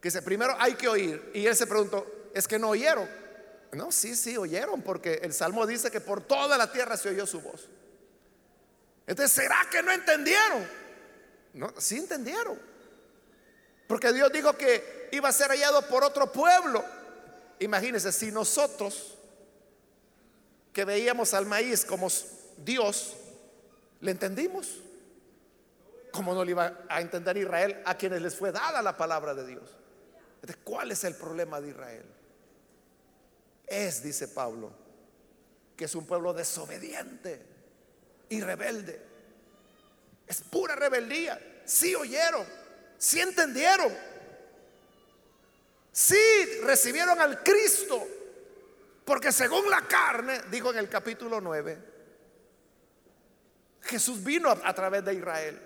Que 0.00 0.08
dice, 0.08 0.22
primero 0.22 0.56
hay 0.58 0.74
que 0.74 0.88
oír. 0.88 1.30
Y 1.34 1.46
él 1.46 1.54
se 1.54 1.66
preguntó, 1.66 2.30
¿es 2.34 2.48
que 2.48 2.58
no 2.58 2.70
oyeron? 2.70 3.08
No, 3.72 3.92
sí, 3.92 4.16
sí, 4.16 4.36
oyeron, 4.36 4.82
porque 4.82 5.20
el 5.22 5.32
Salmo 5.32 5.66
dice 5.66 5.90
que 5.90 6.00
por 6.00 6.22
toda 6.22 6.58
la 6.58 6.72
tierra 6.72 6.96
se 6.96 7.10
oyó 7.10 7.26
su 7.26 7.40
voz. 7.40 7.68
Entonces, 9.06 9.32
¿será 9.32 9.68
que 9.70 9.82
no 9.82 9.92
entendieron? 9.92 10.68
No, 11.52 11.72
sí 11.78 11.98
entendieron. 11.98 12.58
Porque 13.86 14.12
Dios 14.12 14.32
dijo 14.32 14.56
que 14.56 15.08
iba 15.12 15.28
a 15.28 15.32
ser 15.32 15.48
hallado 15.48 15.82
por 15.88 16.02
otro 16.02 16.32
pueblo. 16.32 16.84
Imagínense, 17.58 18.10
si 18.12 18.32
nosotros 18.32 19.18
que 20.72 20.84
veíamos 20.84 21.34
al 21.34 21.46
maíz 21.46 21.84
como 21.84 22.08
Dios, 22.56 23.16
le 24.00 24.10
entendimos. 24.10 24.80
¿Cómo 26.10 26.34
no 26.34 26.44
le 26.44 26.50
iba 26.50 26.78
a 26.88 27.00
entender 27.00 27.36
Israel 27.38 27.82
a 27.86 27.96
quienes 27.96 28.20
les 28.20 28.36
fue 28.36 28.52
dada 28.52 28.82
la 28.82 28.96
palabra 28.96 29.34
de 29.34 29.46
Dios? 29.46 29.78
¿cuál 30.64 30.90
es 30.90 31.04
el 31.04 31.14
problema 31.14 31.60
de 31.60 31.68
Israel? 31.68 32.04
Es, 33.64 34.02
dice 34.02 34.26
Pablo, 34.28 34.72
que 35.76 35.84
es 35.84 35.94
un 35.94 36.04
pueblo 36.04 36.34
desobediente 36.34 37.40
y 38.28 38.40
rebelde. 38.40 39.00
Es 40.26 40.40
pura 40.40 40.74
rebeldía. 40.74 41.62
Sí 41.64 41.94
oyeron, 41.94 42.44
sí 42.98 43.20
entendieron, 43.20 43.92
sí 45.92 46.16
recibieron 46.64 47.20
al 47.20 47.42
Cristo 47.44 48.04
porque 49.04 49.32
según 49.32 49.68
la 49.68 49.82
carne, 49.82 50.40
dijo 50.50 50.70
en 50.70 50.78
el 50.78 50.88
capítulo 50.88 51.40
9, 51.40 51.78
Jesús 53.82 54.22
vino 54.22 54.48
a, 54.48 54.74
través 54.74 55.04
de 55.04 55.14
Israel, 55.14 55.60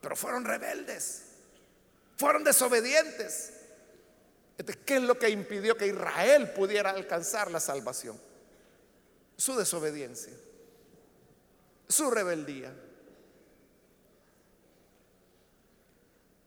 pero 0.00 0.14
fueron 0.14 0.44
rebeldes, 0.44 1.24
fueron 2.16 2.44
desobedientes. 2.44 3.54
¿Qué 4.84 4.96
es 4.96 5.02
lo 5.02 5.18
que 5.18 5.30
impidió 5.30 5.76
que 5.76 5.86
Israel 5.86 6.52
pudiera 6.52 6.90
alcanzar 6.90 7.50
la 7.50 7.60
salvación? 7.60 8.20
Su 9.36 9.56
desobediencia, 9.56 10.34
su 11.88 12.10
rebeldía. 12.10 12.72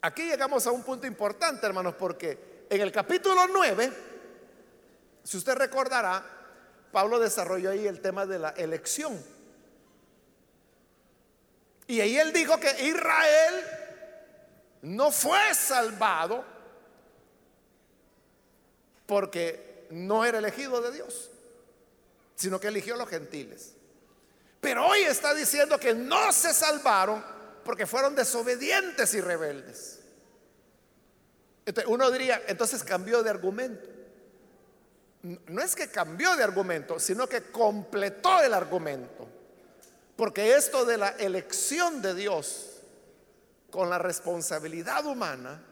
Aquí 0.02 0.24
llegamos 0.24 0.68
a 0.68 0.72
un 0.72 0.84
punto 0.84 1.08
importante, 1.08 1.66
hermanos, 1.66 1.96
porque 1.96 2.66
en 2.70 2.82
el 2.82 2.92
capítulo 2.92 3.48
9 3.48 4.13
si 5.24 5.38
usted 5.38 5.56
recordará, 5.56 6.24
Pablo 6.92 7.20
desarrolló 7.20 7.72
ahí 7.72 7.88
el 7.88 8.02
tema 8.02 8.26
de 8.26 8.40
la 8.40 8.50
elección. 8.50 9.20
Y 11.88 12.02
ahí 12.02 12.18
él 12.18 12.32
dijo 12.34 12.60
que 12.60 12.70
Israel 12.88 13.66
no 14.84 15.12
fue 15.12 15.54
salvado 15.56 16.46
porque 19.06 19.88
no 19.92 20.26
era 20.26 20.40
elegido 20.40 20.82
de 20.82 20.92
Dios, 20.92 21.32
sino 22.36 22.60
que 22.60 22.68
eligió 22.68 22.96
a 22.96 22.98
los 22.98 23.10
gentiles. 23.10 23.74
Pero 24.60 24.86
hoy 24.88 25.02
está 25.02 25.34
diciendo 25.34 25.80
que 25.80 25.94
no 25.94 26.32
se 26.32 26.54
salvaron 26.54 27.24
porque 27.66 27.86
fueron 27.86 28.16
desobedientes 28.16 29.14
y 29.14 29.22
rebeldes. 29.22 30.00
uno 31.88 32.12
diría, 32.12 32.42
entonces 32.48 32.84
cambió 32.84 33.24
de 33.24 33.30
argumento 33.30 33.93
no 35.24 35.62
es 35.62 35.76
que 35.76 35.90
cambió 35.90 36.36
de 36.36 36.44
argumento, 36.44 37.00
sino 37.00 37.28
que 37.28 37.44
completó 37.44 38.42
el 38.42 38.54
argumento. 38.54 39.28
Porque 40.16 40.56
esto 40.56 40.86
de 40.86 40.98
la 40.98 41.10
elección 41.10 42.02
de 42.02 42.14
Dios 42.14 42.82
con 43.72 43.90
la 43.90 43.98
responsabilidad 43.98 45.06
humana 45.06 45.64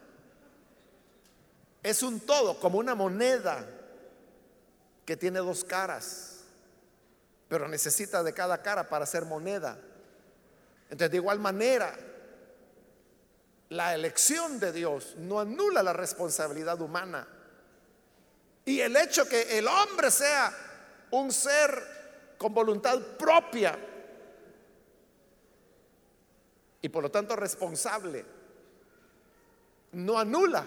es 1.82 2.02
un 2.02 2.20
todo, 2.20 2.58
como 2.58 2.78
una 2.78 2.94
moneda 2.94 3.66
que 5.04 5.16
tiene 5.16 5.40
dos 5.40 5.64
caras, 5.64 6.40
pero 7.48 7.68
necesita 7.68 8.22
de 8.22 8.32
cada 8.32 8.62
cara 8.62 8.88
para 8.88 9.04
ser 9.04 9.26
moneda. 9.26 9.78
Entonces, 10.84 11.10
de 11.10 11.16
igual 11.16 11.38
manera, 11.38 11.94
la 13.68 13.94
elección 13.94 14.58
de 14.58 14.72
Dios 14.72 15.14
no 15.18 15.40
anula 15.40 15.82
la 15.82 15.92
responsabilidad 15.92 16.80
humana 16.80 17.26
y 18.64 18.80
el 18.80 18.96
hecho 18.96 19.28
que 19.28 19.58
el 19.58 19.66
hombre 19.66 20.10
sea 20.10 20.52
un 21.10 21.32
ser 21.32 22.34
con 22.38 22.54
voluntad 22.54 22.98
propia 23.18 23.78
y 26.80 26.88
por 26.88 27.04
lo 27.04 27.10
tanto 27.10 27.36
responsable, 27.36 28.24
no 29.92 30.18
anula 30.18 30.64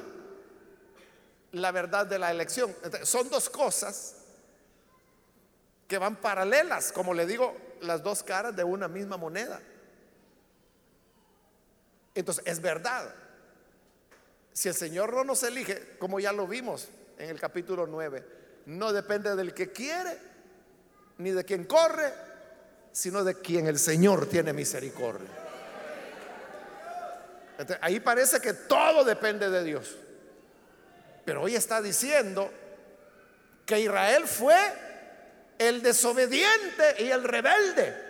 la 1.51 1.71
verdad 1.71 2.05
de 2.05 2.19
la 2.19 2.31
elección. 2.31 2.73
son 3.03 3.29
dos 3.29 3.49
cosas 3.49 4.15
que 5.87 5.97
van 5.97 6.15
paralelas, 6.15 6.91
como 6.91 7.13
le 7.13 7.25
digo, 7.25 7.55
las 7.81 8.01
dos 8.01 8.23
caras 8.23 8.55
de 8.55 8.63
una 8.63 8.87
misma 8.87 9.17
moneda. 9.17 9.61
Entonces, 12.13 12.43
es 12.47 12.61
verdad. 12.61 13.13
Si 14.53 14.69
el 14.69 14.75
Señor 14.75 15.13
no 15.13 15.25
nos 15.25 15.43
elige, 15.43 15.97
como 15.97 16.19
ya 16.19 16.31
lo 16.31 16.47
vimos, 16.47 16.87
en 17.17 17.29
el 17.29 17.39
capítulo 17.39 17.87
9. 17.87 18.23
No 18.67 18.91
depende 18.91 19.35
del 19.35 19.53
que 19.53 19.71
quiere, 19.71 20.17
ni 21.17 21.31
de 21.31 21.43
quien 21.43 21.65
corre, 21.65 22.13
sino 22.91 23.23
de 23.23 23.35
quien 23.35 23.67
el 23.67 23.77
Señor 23.77 24.27
tiene 24.27 24.53
misericordia. 24.53 25.29
ahí 27.81 27.99
parece 27.99 28.39
que 28.39 28.53
todo 28.53 29.03
depende 29.03 29.49
de 29.49 29.63
Dios. 29.63 29.95
Pero 31.23 31.41
hoy 31.41 31.55
está 31.55 31.81
diciendo 31.81 32.51
que 33.65 33.79
Israel 33.79 34.27
fue 34.27 34.55
el 35.57 35.81
desobediente 35.81 36.95
y 36.99 37.09
el 37.09 37.23
rebelde. 37.23 38.05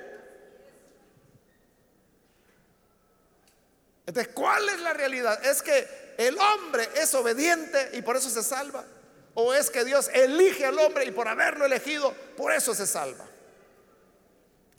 Entonces, 4.05 4.33
¿cuál 4.33 4.69
es 4.69 4.79
la 4.81 4.93
realidad? 4.93 5.43
Es 5.45 5.61
que 5.61 6.15
el 6.17 6.37
hombre 6.37 6.87
es 6.95 7.13
obediente 7.15 7.91
y 7.93 8.01
por 8.01 8.15
eso 8.15 8.29
se 8.29 8.43
salva. 8.43 8.85
¿O 9.35 9.53
es 9.53 9.69
que 9.69 9.83
Dios 9.83 10.09
elige 10.13 10.65
al 10.65 10.79
hombre 10.79 11.05
y 11.05 11.11
por 11.11 11.27
haberlo 11.27 11.65
elegido, 11.65 12.13
por 12.35 12.53
eso 12.53 12.73
se 12.73 12.87
salva? 12.87 13.25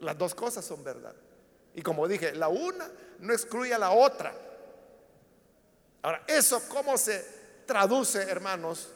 Las 0.00 0.16
dos 0.16 0.34
cosas 0.34 0.64
son 0.64 0.82
verdad. 0.82 1.14
Y 1.74 1.82
como 1.82 2.08
dije, 2.08 2.32
la 2.32 2.48
una 2.48 2.90
no 3.20 3.32
excluye 3.34 3.74
a 3.74 3.78
la 3.78 3.90
otra. 3.90 4.34
Ahora, 6.00 6.24
¿eso 6.26 6.62
cómo 6.68 6.96
se 6.96 7.22
traduce, 7.66 8.22
hermanos, 8.22 8.88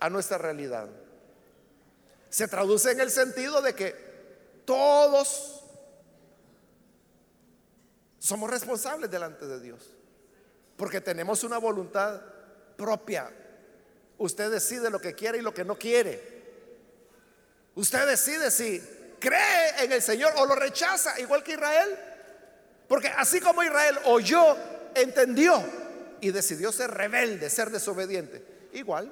a 0.00 0.10
nuestra 0.10 0.38
realidad? 0.38 0.88
Se 2.28 2.48
traduce 2.48 2.90
en 2.90 3.00
el 3.00 3.12
sentido 3.12 3.62
de 3.62 3.74
que 3.74 3.94
todos 4.64 5.62
somos 8.18 8.50
responsables 8.50 9.08
delante 9.08 9.46
de 9.46 9.60
Dios. 9.60 9.90
Porque 10.76 11.00
tenemos 11.00 11.44
una 11.44 11.58
voluntad 11.58 12.20
propia. 12.76 13.30
Usted 14.20 14.50
decide 14.50 14.90
lo 14.90 15.00
que 15.00 15.14
quiere 15.14 15.38
y 15.38 15.40
lo 15.40 15.54
que 15.54 15.64
no 15.64 15.78
quiere. 15.78 16.20
Usted 17.74 18.06
decide 18.06 18.50
si 18.50 18.78
cree 19.18 19.82
en 19.82 19.92
el 19.92 20.02
Señor 20.02 20.34
o 20.36 20.44
lo 20.44 20.54
rechaza, 20.54 21.18
igual 21.18 21.42
que 21.42 21.52
Israel. 21.52 21.98
Porque 22.86 23.08
así 23.08 23.40
como 23.40 23.62
Israel 23.62 23.98
oyó, 24.04 24.58
entendió 24.94 25.64
y 26.20 26.32
decidió 26.32 26.70
ser 26.70 26.90
rebelde, 26.90 27.48
ser 27.48 27.70
desobediente, 27.70 28.68
igual, 28.74 29.10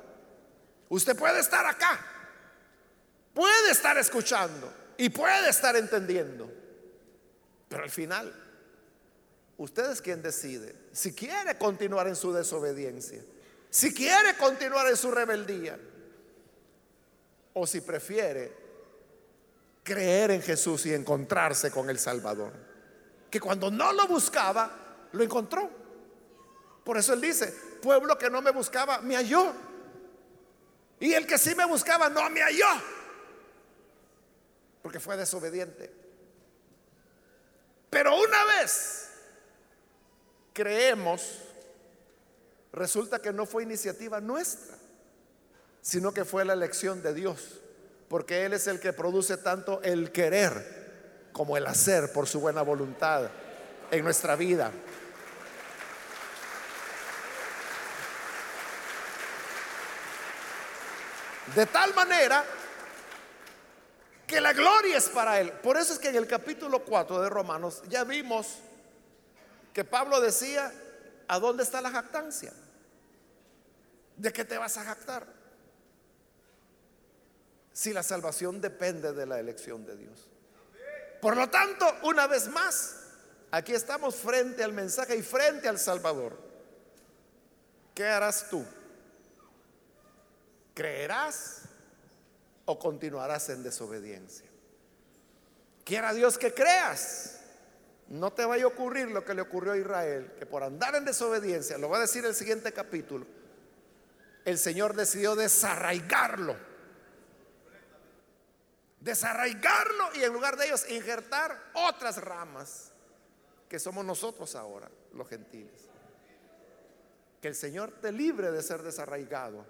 usted 0.90 1.16
puede 1.16 1.40
estar 1.40 1.64
acá, 1.64 1.98
puede 3.32 3.70
estar 3.70 3.96
escuchando 3.96 4.70
y 4.98 5.09
puede 5.09 5.48
estar 5.48 5.74
entendiendo. 5.74 6.52
Pero 7.70 7.82
al 7.82 7.90
final, 7.90 8.30
usted 9.56 9.90
es 9.90 10.02
quien 10.02 10.20
decide 10.20 10.74
si 10.92 11.14
quiere 11.14 11.56
continuar 11.56 12.09
en 12.09 12.16
su 12.16 12.30
desobediencia, 12.30 13.22
si 13.70 13.92
quiere 13.92 14.36
continuar 14.36 14.86
en 14.88 14.96
su 14.96 15.10
rebeldía 15.10 15.78
o 17.52 17.66
si 17.66 17.80
prefiere 17.80 18.52
creer 19.82 20.30
en 20.30 20.42
Jesús 20.42 20.86
y 20.86 20.94
encontrarse 20.94 21.70
con 21.70 21.88
el 21.90 21.98
Salvador. 21.98 22.52
Que 23.30 23.40
cuando 23.40 23.70
no 23.70 23.92
lo 23.92 24.06
buscaba, 24.06 24.70
lo 25.12 25.22
encontró. 25.22 25.70
Por 26.84 26.96
eso 26.96 27.12
él 27.12 27.20
dice, 27.20 27.46
pueblo 27.82 28.16
que 28.16 28.30
no 28.30 28.40
me 28.40 28.50
buscaba, 28.50 29.00
me 29.00 29.16
halló. 29.16 29.52
Y 31.00 31.12
el 31.14 31.26
que 31.26 31.38
sí 31.38 31.54
me 31.54 31.64
buscaba, 31.64 32.08
no 32.08 32.28
me 32.30 32.42
halló. 32.42 32.66
Porque 34.82 35.00
fue 35.00 35.16
desobediente. 35.16 35.92
Pero 37.90 38.18
una 38.18 38.44
vez 38.44 39.10
creemos, 40.52 41.47
resulta 42.78 43.20
que 43.20 43.32
no 43.32 43.46
fue 43.46 43.64
iniciativa 43.64 44.20
nuestra 44.20 44.78
sino 45.88 46.12
que 46.12 46.24
fue 46.24 46.44
la 46.44 46.52
elección 46.52 47.02
de 47.02 47.14
Dios, 47.14 47.60
porque 48.08 48.44
Él 48.44 48.52
es 48.52 48.66
el 48.66 48.80
que 48.80 48.92
produce 48.92 49.38
tanto 49.38 49.80
el 49.82 50.12
querer 50.12 51.30
como 51.32 51.56
el 51.56 51.66
hacer 51.66 52.12
por 52.12 52.26
su 52.28 52.40
buena 52.40 52.62
voluntad 52.62 53.30
en 53.90 54.04
nuestra 54.04 54.36
vida. 54.36 54.70
De 61.54 61.64
tal 61.64 61.94
manera 61.94 62.44
que 64.26 64.42
la 64.42 64.52
gloria 64.52 64.98
es 64.98 65.08
para 65.08 65.40
Él. 65.40 65.50
Por 65.52 65.78
eso 65.78 65.94
es 65.94 65.98
que 65.98 66.10
en 66.10 66.16
el 66.16 66.26
capítulo 66.26 66.84
4 66.84 67.22
de 67.22 67.30
Romanos 67.30 67.82
ya 67.88 68.04
vimos 68.04 68.58
que 69.72 69.84
Pablo 69.84 70.20
decía, 70.20 70.70
¿a 71.28 71.38
dónde 71.38 71.62
está 71.62 71.80
la 71.80 71.90
jactancia? 71.90 72.52
¿De 74.18 74.32
qué 74.32 74.44
te 74.44 74.58
vas 74.58 74.76
a 74.76 74.84
jactar? 74.84 75.38
si 77.78 77.92
la 77.92 78.02
salvación 78.02 78.60
depende 78.60 79.12
de 79.12 79.24
la 79.24 79.38
elección 79.38 79.86
de 79.86 79.96
Dios. 79.96 80.28
Por 81.22 81.36
lo 81.36 81.48
tanto, 81.48 81.86
una 82.02 82.26
vez 82.26 82.48
más, 82.48 82.96
aquí 83.52 83.72
estamos 83.72 84.16
frente 84.16 84.64
al 84.64 84.72
mensaje 84.72 85.14
y 85.14 85.22
frente 85.22 85.68
al 85.68 85.78
Salvador. 85.78 86.36
¿Qué 87.94 88.04
harás 88.04 88.48
tú? 88.50 88.66
¿Creerás 90.74 91.68
o 92.64 92.76
continuarás 92.80 93.48
en 93.50 93.62
desobediencia? 93.62 94.48
Quiera 95.84 96.12
Dios 96.12 96.36
que 96.36 96.52
creas. 96.52 97.42
No 98.08 98.32
te 98.32 98.44
vaya 98.44 98.64
a 98.64 98.68
ocurrir 98.68 99.06
lo 99.12 99.24
que 99.24 99.34
le 99.34 99.42
ocurrió 99.42 99.74
a 99.74 99.78
Israel, 99.78 100.32
que 100.36 100.46
por 100.46 100.64
andar 100.64 100.96
en 100.96 101.04
desobediencia, 101.04 101.78
lo 101.78 101.88
va 101.88 101.98
a 101.98 102.00
decir 102.00 102.24
el 102.24 102.34
siguiente 102.34 102.72
capítulo, 102.72 103.24
el 104.49 104.59
Señor 104.59 104.94
decidió 104.94 105.36
desarraigarlo 105.36 106.57
desarraigarlo 109.01 110.11
y 110.14 110.24
en 110.24 110.32
lugar 110.32 110.57
de 110.57 110.66
ellos 110.66 110.88
injertar 110.90 111.70
otras 111.74 112.18
ramas 112.18 112.92
que 113.68 113.78
somos 113.78 114.05
nosotros 114.05 114.55
ahora, 114.55 114.90
los 115.14 115.28
gentiles. 115.28 115.88
Que 117.40 117.49
el 117.49 117.55
Señor 117.55 117.92
te 118.01 118.11
libre 118.11 118.51
de 118.51 118.62
ser 118.62 118.82
desarraigado 118.82 119.64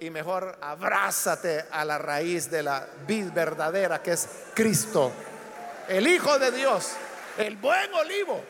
y 0.00 0.10
mejor 0.10 0.58
abrázate 0.60 1.66
a 1.70 1.84
la 1.84 1.98
raíz 1.98 2.50
de 2.50 2.62
la 2.62 2.88
vid 3.06 3.32
verdadera 3.32 4.02
que 4.02 4.12
es 4.12 4.28
Cristo, 4.54 5.12
el 5.88 6.06
Hijo 6.06 6.38
de 6.38 6.50
Dios, 6.52 6.92
el 7.36 7.56
buen 7.56 7.92
olivo. 7.94 8.42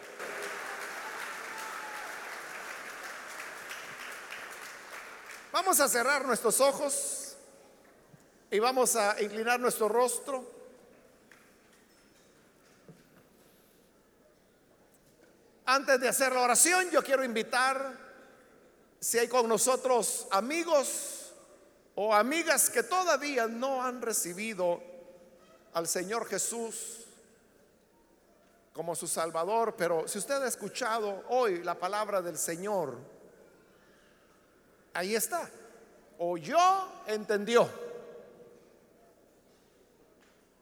Vamos 5.61 5.81
a 5.81 5.89
cerrar 5.89 6.25
nuestros 6.25 6.61
ojos 6.61 7.35
y 8.49 8.61
vamos 8.61 8.95
a 8.95 9.21
inclinar 9.21 9.59
nuestro 9.59 9.89
rostro. 9.89 10.49
Antes 15.67 16.01
de 16.01 16.09
hacer 16.09 16.33
la 16.33 16.43
oración, 16.43 16.89
yo 16.91 17.03
quiero 17.03 17.25
invitar, 17.25 17.93
si 19.01 19.19
hay 19.19 19.27
con 19.27 19.49
nosotros 19.49 20.29
amigos 20.31 21.33
o 21.97 22.15
amigas 22.15 22.71
que 22.71 22.85
todavía 22.85 23.49
no 23.49 23.83
han 23.83 24.01
recibido 24.01 24.81
al 25.73 25.89
Señor 25.89 26.29
Jesús 26.29 27.05
como 28.73 28.95
su 28.95 29.09
Salvador, 29.09 29.75
pero 29.77 30.07
si 30.07 30.19
usted 30.19 30.41
ha 30.41 30.47
escuchado 30.47 31.25
hoy 31.31 31.65
la 31.65 31.77
palabra 31.77 32.23
del 32.23 32.39
Señor, 32.39 33.18
ahí 34.93 35.15
está. 35.15 35.51
Oyó, 36.19 36.59
entendió 37.07 37.71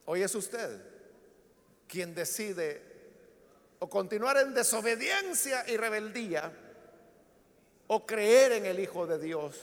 Hoy 0.07 0.23
es 0.23 0.35
usted 0.35 0.81
quien 1.89 2.15
decide 2.15 2.81
o 3.81 3.89
continuar 3.89 4.37
en 4.39 4.55
desobediencia 4.55 5.69
y 5.69 5.77
rebeldía 5.77 6.53
o 7.89 8.07
creer 8.07 8.53
en 8.53 8.67
el 8.67 8.79
Hijo 8.79 9.07
de 9.07 9.19
Dios 9.19 9.57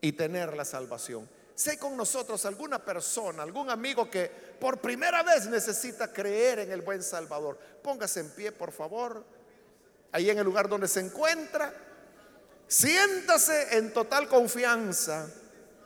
y 0.00 0.12
tener 0.12 0.54
la 0.56 0.64
salvación. 0.64 1.28
Hay 1.68 1.76
con 1.76 1.96
nosotros 1.96 2.44
alguna 2.46 2.84
persona, 2.84 3.42
algún 3.42 3.70
amigo 3.70 4.10
que 4.10 4.28
por 4.60 4.80
primera 4.80 5.22
vez 5.22 5.46
necesita 5.46 6.12
creer 6.12 6.60
en 6.60 6.72
el 6.72 6.82
buen 6.82 7.02
Salvador, 7.02 7.58
póngase 7.82 8.20
en 8.20 8.30
pie, 8.30 8.52
por 8.52 8.72
favor, 8.72 9.24
ahí 10.12 10.30
en 10.30 10.38
el 10.38 10.44
lugar 10.44 10.68
donde 10.68 10.88
se 10.88 11.00
encuentra. 11.00 11.72
Siéntase 12.68 13.78
en 13.78 13.94
total 13.94 14.28
confianza 14.28 15.26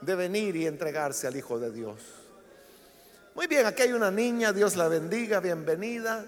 de 0.01 0.15
venir 0.15 0.57
y 0.57 0.67
entregarse 0.67 1.25
al 1.27 1.35
Hijo 1.37 1.57
de 1.57 1.71
Dios. 1.71 1.95
Muy 3.35 3.47
bien, 3.47 3.65
aquí 3.65 3.83
hay 3.83 3.93
una 3.93 4.11
niña, 4.11 4.51
Dios 4.51 4.75
la 4.75 4.89
bendiga, 4.89 5.39
bienvenida. 5.39 6.25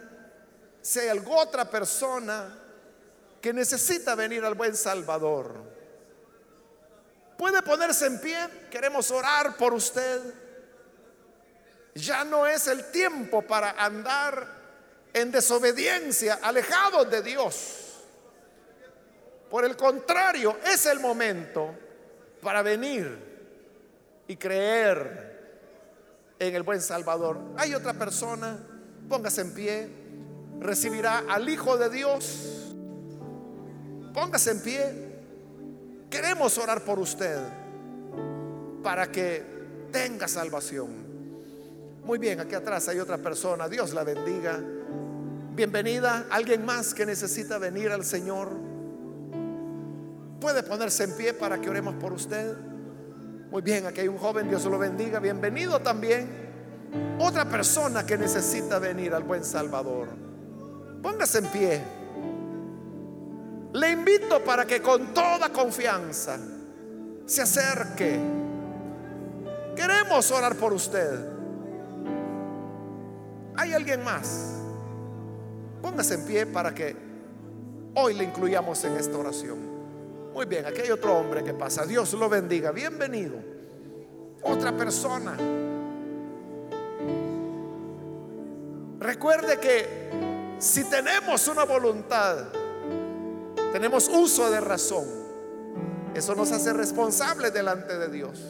Si 0.82 1.00
hay 1.00 1.10
alguna 1.10 1.42
otra 1.42 1.70
persona 1.70 2.58
que 3.42 3.52
necesita 3.52 4.16
venir 4.16 4.46
al 4.46 4.54
buen 4.54 4.78
Salvador, 4.78 5.54
puede 7.38 7.62
ponerse 7.62 8.06
en 8.06 8.22
pie, 8.22 8.38
queremos 8.72 9.12
orar 9.12 9.58
por 9.58 9.74
usted. 9.74 10.22
Ya 11.96 12.24
no 12.24 12.48
es 12.48 12.68
el 12.68 12.92
tiempo 12.92 13.42
para 13.42 13.72
andar 13.72 14.48
en 15.14 15.32
desobediencia, 15.32 16.40
alejados 16.42 17.10
de 17.12 17.22
Dios. 17.22 17.85
Por 19.56 19.64
el 19.64 19.78
contrario, 19.78 20.58
es 20.70 20.86
el 20.86 21.00
momento 21.00 21.74
para 22.42 22.62
venir 22.62 23.18
y 24.28 24.36
creer 24.36 26.34
en 26.38 26.56
el 26.56 26.64
buen 26.64 26.82
Salvador. 26.82 27.40
Hay 27.56 27.74
otra 27.74 27.94
persona, 27.94 28.60
póngase 29.08 29.40
en 29.40 29.54
pie, 29.54 29.90
recibirá 30.60 31.24
al 31.30 31.48
Hijo 31.48 31.78
de 31.78 31.90
Dios. 31.90 32.76
Póngase 34.14 34.52
en 34.52 34.62
pie. 34.62 34.94
Queremos 36.10 36.58
orar 36.58 36.82
por 36.82 37.00
usted 37.00 37.40
para 38.84 39.10
que 39.10 39.42
tenga 39.90 40.28
salvación. 40.28 40.90
Muy 42.04 42.20
bien, 42.20 42.42
aquí 42.42 42.56
atrás 42.56 42.90
hay 42.90 43.00
otra 43.00 43.20
persona. 43.20 43.70
Dios 43.70 43.94
la 43.94 44.04
bendiga. 44.04 44.62
Bienvenida. 45.54 46.26
¿Alguien 46.30 46.66
más 46.66 46.94
que 46.94 47.06
necesita 47.06 47.58
venir 47.58 47.94
al 47.94 48.04
Señor? 48.04 48.65
Puede 50.40 50.64
ponerse 50.64 51.06
en 51.06 51.16
pie 51.16 51.34
para 51.34 51.60
que 51.60 51.70
oremos 51.70 51.96
por 51.96 52.14
usted. 52.14 52.56
Muy 53.52 53.62
bien, 53.62 53.86
aquí 53.86 54.02
hay 54.02 54.08
un 54.08 54.18
joven, 54.18 54.50
Dios 54.50 54.66
lo 54.66 54.78
bendiga, 54.78 55.20
bienvenido 55.20 55.80
también. 55.80 56.46
Otra 57.20 57.46
persona 57.46 58.06
que 58.06 58.18
necesita 58.18 58.80
venir 58.80 59.14
al 59.14 59.24
buen 59.24 59.44
Salvador. 59.44 60.10
Póngase 61.02 61.40
en 61.40 61.46
pie. 61.48 61.82
Le 63.74 63.92
invito 63.92 64.44
para 64.44 64.66
que 64.66 64.82
con 64.82 65.14
toda 65.14 65.50
confianza 65.50 66.38
se 67.26 67.42
acerque. 67.42 68.20
Queremos 69.76 70.32
orar 70.32 70.56
por 70.56 70.74
usted. 70.74 71.36
¿Hay 73.58 73.74
alguien 73.74 74.04
más? 74.04 74.54
Póngase 75.82 76.16
en 76.16 76.26
pie 76.26 76.46
para 76.46 76.74
que 76.74 76.96
hoy 77.96 78.14
le 78.14 78.24
incluyamos 78.24 78.84
en 78.84 78.98
esta 78.98 79.18
oración. 79.18 79.75
Muy 80.36 80.48
bien, 80.48 80.66
aquí 80.66 80.82
hay 80.82 80.92
otro 80.92 81.18
hombre 81.18 81.46
que 81.46 81.54
pasa. 81.54 81.86
Dios 81.86 82.12
lo 82.12 82.28
bendiga. 82.28 82.72
Bienvenido. 82.72 83.38
Otra 84.42 84.76
persona. 84.76 85.38
Recuerde 89.00 89.58
que 89.62 90.10
si 90.60 90.84
tenemos 90.90 91.48
una 91.48 91.64
voluntad, 91.64 92.48
tenemos 93.72 94.10
uso 94.10 94.52
de 94.52 94.60
razón, 94.60 95.06
eso 96.14 96.36
nos 96.36 96.52
hace 96.52 96.74
responsables 96.74 97.54
delante 97.54 97.98
de 97.98 98.10
Dios. 98.10 98.44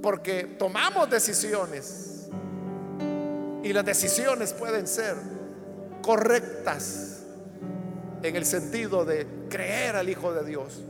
Porque 0.00 0.44
tomamos 0.58 1.10
decisiones 1.10 2.30
y 3.62 3.74
las 3.74 3.84
decisiones 3.84 4.54
pueden 4.54 4.86
ser 4.86 5.16
correctas 6.00 7.09
en 8.22 8.36
el 8.36 8.44
sentido 8.44 9.04
de 9.04 9.26
creer 9.48 9.96
al 9.96 10.08
Hijo 10.08 10.32
de 10.32 10.44
Dios 10.44 10.82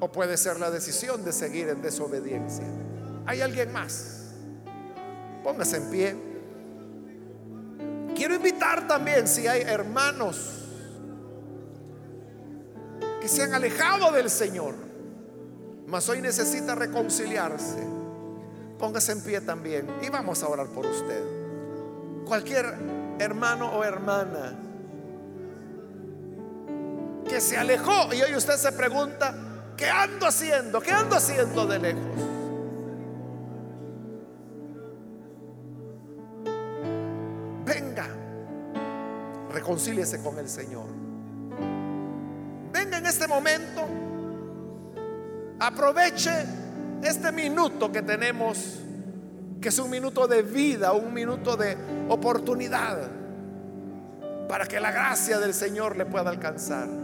o 0.00 0.10
puede 0.10 0.36
ser 0.36 0.58
la 0.58 0.70
decisión 0.70 1.24
de 1.24 1.32
seguir 1.32 1.68
en 1.68 1.82
desobediencia. 1.82 2.64
¿Hay 3.26 3.40
alguien 3.42 3.72
más? 3.72 4.32
Póngase 5.44 5.76
en 5.76 5.90
pie. 5.90 6.16
Quiero 8.14 8.34
invitar 8.34 8.86
también 8.86 9.28
si 9.28 9.46
hay 9.46 9.62
hermanos 9.62 10.56
que 13.20 13.28
se 13.28 13.42
han 13.42 13.54
alejado 13.54 14.10
del 14.12 14.30
Señor, 14.30 14.74
mas 15.86 16.08
hoy 16.08 16.22
necesita 16.22 16.74
reconciliarse. 16.74 17.86
Póngase 18.78 19.12
en 19.12 19.20
pie 19.22 19.40
también 19.42 19.86
y 20.02 20.08
vamos 20.08 20.42
a 20.42 20.48
orar 20.48 20.68
por 20.68 20.86
usted. 20.86 21.22
Cualquier 22.24 22.74
hermano 23.18 23.70
o 23.76 23.84
hermana 23.84 24.69
que 27.30 27.40
se 27.40 27.56
alejó 27.56 28.12
y 28.12 28.20
hoy 28.22 28.34
usted 28.34 28.56
se 28.56 28.72
pregunta, 28.72 29.32
¿qué 29.76 29.88
ando 29.88 30.26
haciendo? 30.26 30.80
¿Qué 30.80 30.90
ando 30.90 31.14
haciendo 31.14 31.64
de 31.64 31.78
lejos? 31.78 32.02
Venga, 37.64 38.08
reconcíliese 39.52 40.20
con 40.20 40.38
el 40.38 40.48
Señor. 40.48 40.86
Venga 42.72 42.98
en 42.98 43.06
este 43.06 43.28
momento, 43.28 43.86
aproveche 45.60 46.32
este 47.04 47.30
minuto 47.30 47.92
que 47.92 48.02
tenemos, 48.02 48.80
que 49.60 49.68
es 49.68 49.78
un 49.78 49.88
minuto 49.88 50.26
de 50.26 50.42
vida, 50.42 50.92
un 50.92 51.14
minuto 51.14 51.56
de 51.56 51.76
oportunidad, 52.08 53.08
para 54.48 54.66
que 54.66 54.80
la 54.80 54.90
gracia 54.90 55.38
del 55.38 55.54
Señor 55.54 55.96
le 55.96 56.06
pueda 56.06 56.28
alcanzar. 56.28 56.99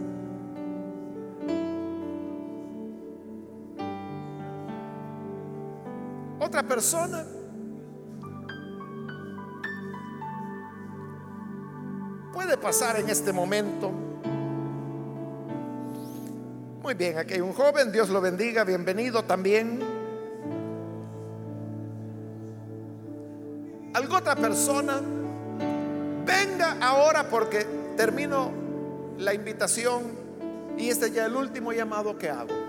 Puede 12.33 12.57
pasar 12.57 12.99
en 12.99 13.09
este 13.09 13.33
momento. 13.33 13.91
Muy 16.83 16.93
bien, 16.93 17.17
aquí 17.17 17.33
hay 17.33 17.41
un 17.41 17.53
joven, 17.53 17.91
Dios 17.91 18.09
lo 18.09 18.21
bendiga, 18.21 18.63
bienvenido 18.63 19.23
también. 19.23 19.79
¿Alguna 23.95 24.19
otra 24.19 24.35
persona? 24.35 25.01
Venga 26.25 26.77
ahora 26.79 27.27
porque 27.27 27.65
termino 27.97 28.51
la 29.17 29.33
invitación 29.33 30.03
y 30.77 30.89
este 30.89 31.09
ya 31.09 31.25
el 31.25 31.35
último 31.35 31.73
llamado 31.73 32.17
que 32.19 32.29
hago. 32.29 32.66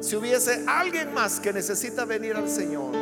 Si 0.00 0.16
hubiese 0.16 0.64
alguien 0.66 1.14
más 1.14 1.40
que 1.40 1.52
necesita 1.52 2.04
venir 2.04 2.36
al 2.36 2.48
Señor 2.48 2.94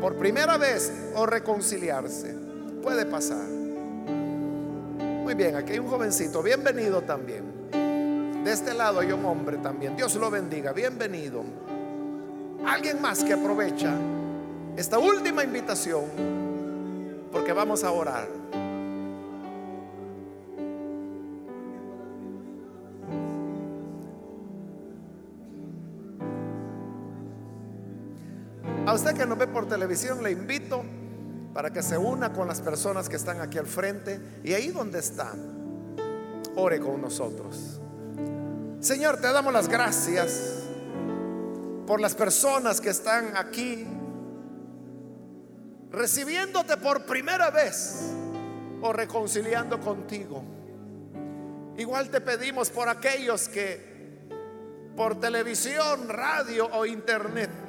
por 0.00 0.16
primera 0.16 0.58
vez 0.58 0.92
o 1.14 1.26
reconciliarse, 1.26 2.34
puede 2.82 3.06
pasar. 3.06 3.46
Muy 5.22 5.34
bien, 5.34 5.56
aquí 5.56 5.72
hay 5.72 5.78
un 5.78 5.88
jovencito, 5.88 6.42
bienvenido 6.42 7.02
también. 7.02 7.70
De 8.44 8.52
este 8.52 8.74
lado 8.74 9.00
hay 9.00 9.12
un 9.12 9.24
hombre 9.24 9.58
también, 9.58 9.96
Dios 9.96 10.14
lo 10.16 10.30
bendiga, 10.30 10.72
bienvenido. 10.72 11.44
Alguien 12.66 13.00
más 13.00 13.22
que 13.22 13.32
aprovecha 13.32 13.94
esta 14.76 14.98
última 14.98 15.44
invitación, 15.44 16.04
porque 17.30 17.52
vamos 17.52 17.84
a 17.84 17.92
orar. 17.92 18.28
Usted 29.02 29.16
que 29.16 29.26
nos 29.26 29.36
ve 29.36 29.48
por 29.48 29.66
televisión, 29.66 30.22
le 30.22 30.30
invito 30.30 30.84
para 31.52 31.72
que 31.72 31.82
se 31.82 31.98
una 31.98 32.32
con 32.32 32.46
las 32.46 32.60
personas 32.60 33.08
que 33.08 33.16
están 33.16 33.40
aquí 33.40 33.58
al 33.58 33.66
frente 33.66 34.20
y 34.44 34.52
ahí 34.52 34.68
donde 34.68 35.00
está, 35.00 35.32
ore 36.54 36.78
con 36.78 37.02
nosotros. 37.02 37.80
Señor, 38.78 39.16
te 39.16 39.32
damos 39.32 39.52
las 39.52 39.66
gracias 39.66 40.60
por 41.84 42.00
las 42.00 42.14
personas 42.14 42.80
que 42.80 42.90
están 42.90 43.36
aquí 43.36 43.84
recibiéndote 45.90 46.76
por 46.76 47.04
primera 47.04 47.50
vez 47.50 48.04
o 48.82 48.92
reconciliando 48.92 49.80
contigo. 49.80 50.44
Igual 51.76 52.08
te 52.08 52.20
pedimos 52.20 52.70
por 52.70 52.88
aquellos 52.88 53.48
que 53.48 54.20
por 54.96 55.18
televisión, 55.18 56.08
radio 56.08 56.66
o 56.66 56.86
internet 56.86 57.61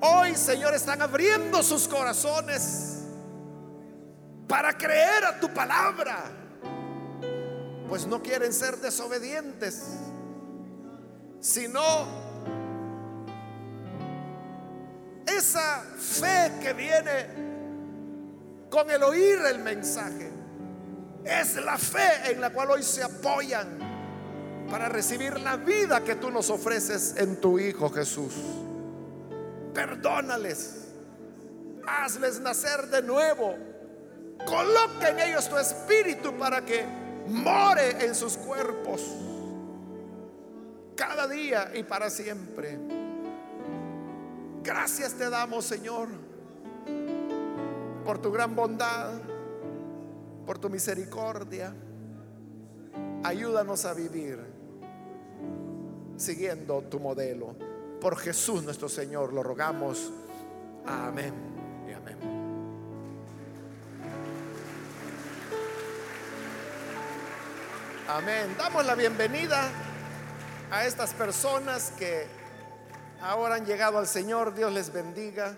Hoy, 0.00 0.34
Señor, 0.34 0.74
están 0.74 1.00
abriendo 1.02 1.62
sus 1.62 1.88
corazones 1.88 3.02
para 4.48 4.76
creer 4.76 5.24
a 5.24 5.40
tu 5.40 5.52
palabra, 5.52 6.24
pues 7.88 8.06
no 8.06 8.22
quieren 8.22 8.52
ser 8.52 8.76
desobedientes, 8.78 9.82
sino 11.40 11.80
esa 15.26 15.82
fe 15.98 16.52
que 16.60 16.72
viene 16.72 17.26
con 18.70 18.90
el 18.90 19.02
oír 19.02 19.38
el 19.46 19.60
mensaje. 19.60 20.30
Es 21.24 21.56
la 21.56 21.78
fe 21.78 22.32
en 22.32 22.40
la 22.40 22.50
cual 22.50 22.72
hoy 22.72 22.82
se 22.82 23.02
apoyan 23.02 23.78
para 24.68 24.88
recibir 24.88 25.40
la 25.40 25.56
vida 25.56 26.02
que 26.02 26.16
tú 26.16 26.30
nos 26.30 26.50
ofreces 26.50 27.14
en 27.16 27.40
tu 27.40 27.58
Hijo 27.58 27.88
Jesús 27.88 28.34
perdónales, 29.74 30.88
hazles 31.86 32.40
nacer 32.40 32.86
de 32.88 33.02
nuevo, 33.02 33.54
coloca 34.46 35.10
en 35.10 35.20
ellos 35.20 35.48
tu 35.48 35.58
espíritu 35.58 36.32
para 36.38 36.64
que 36.64 36.86
more 37.26 38.04
en 38.04 38.14
sus 38.14 38.36
cuerpos 38.36 39.02
cada 40.96 41.26
día 41.26 41.72
y 41.74 41.82
para 41.82 42.08
siempre. 42.08 42.78
Gracias 44.62 45.14
te 45.14 45.28
damos, 45.28 45.64
Señor, 45.64 46.08
por 48.04 48.18
tu 48.20 48.30
gran 48.30 48.54
bondad, 48.54 49.12
por 50.46 50.58
tu 50.58 50.70
misericordia. 50.70 51.74
Ayúdanos 53.24 53.84
a 53.84 53.94
vivir 53.94 54.38
siguiendo 56.16 56.82
tu 56.82 57.00
modelo. 57.00 57.73
Por 58.04 58.18
Jesús 58.18 58.62
nuestro 58.62 58.86
Señor 58.86 59.32
lo 59.32 59.42
rogamos. 59.42 60.12
Amén 60.84 61.32
y 61.88 61.92
amén. 61.94 62.18
Amén. 68.06 68.54
Damos 68.58 68.84
la 68.84 68.94
bienvenida 68.94 69.70
a 70.70 70.84
estas 70.84 71.14
personas 71.14 71.94
que 71.98 72.26
ahora 73.22 73.54
han 73.54 73.64
llegado 73.64 73.96
al 73.96 74.06
Señor. 74.06 74.54
Dios 74.54 74.70
les 74.70 74.92
bendiga. 74.92 75.56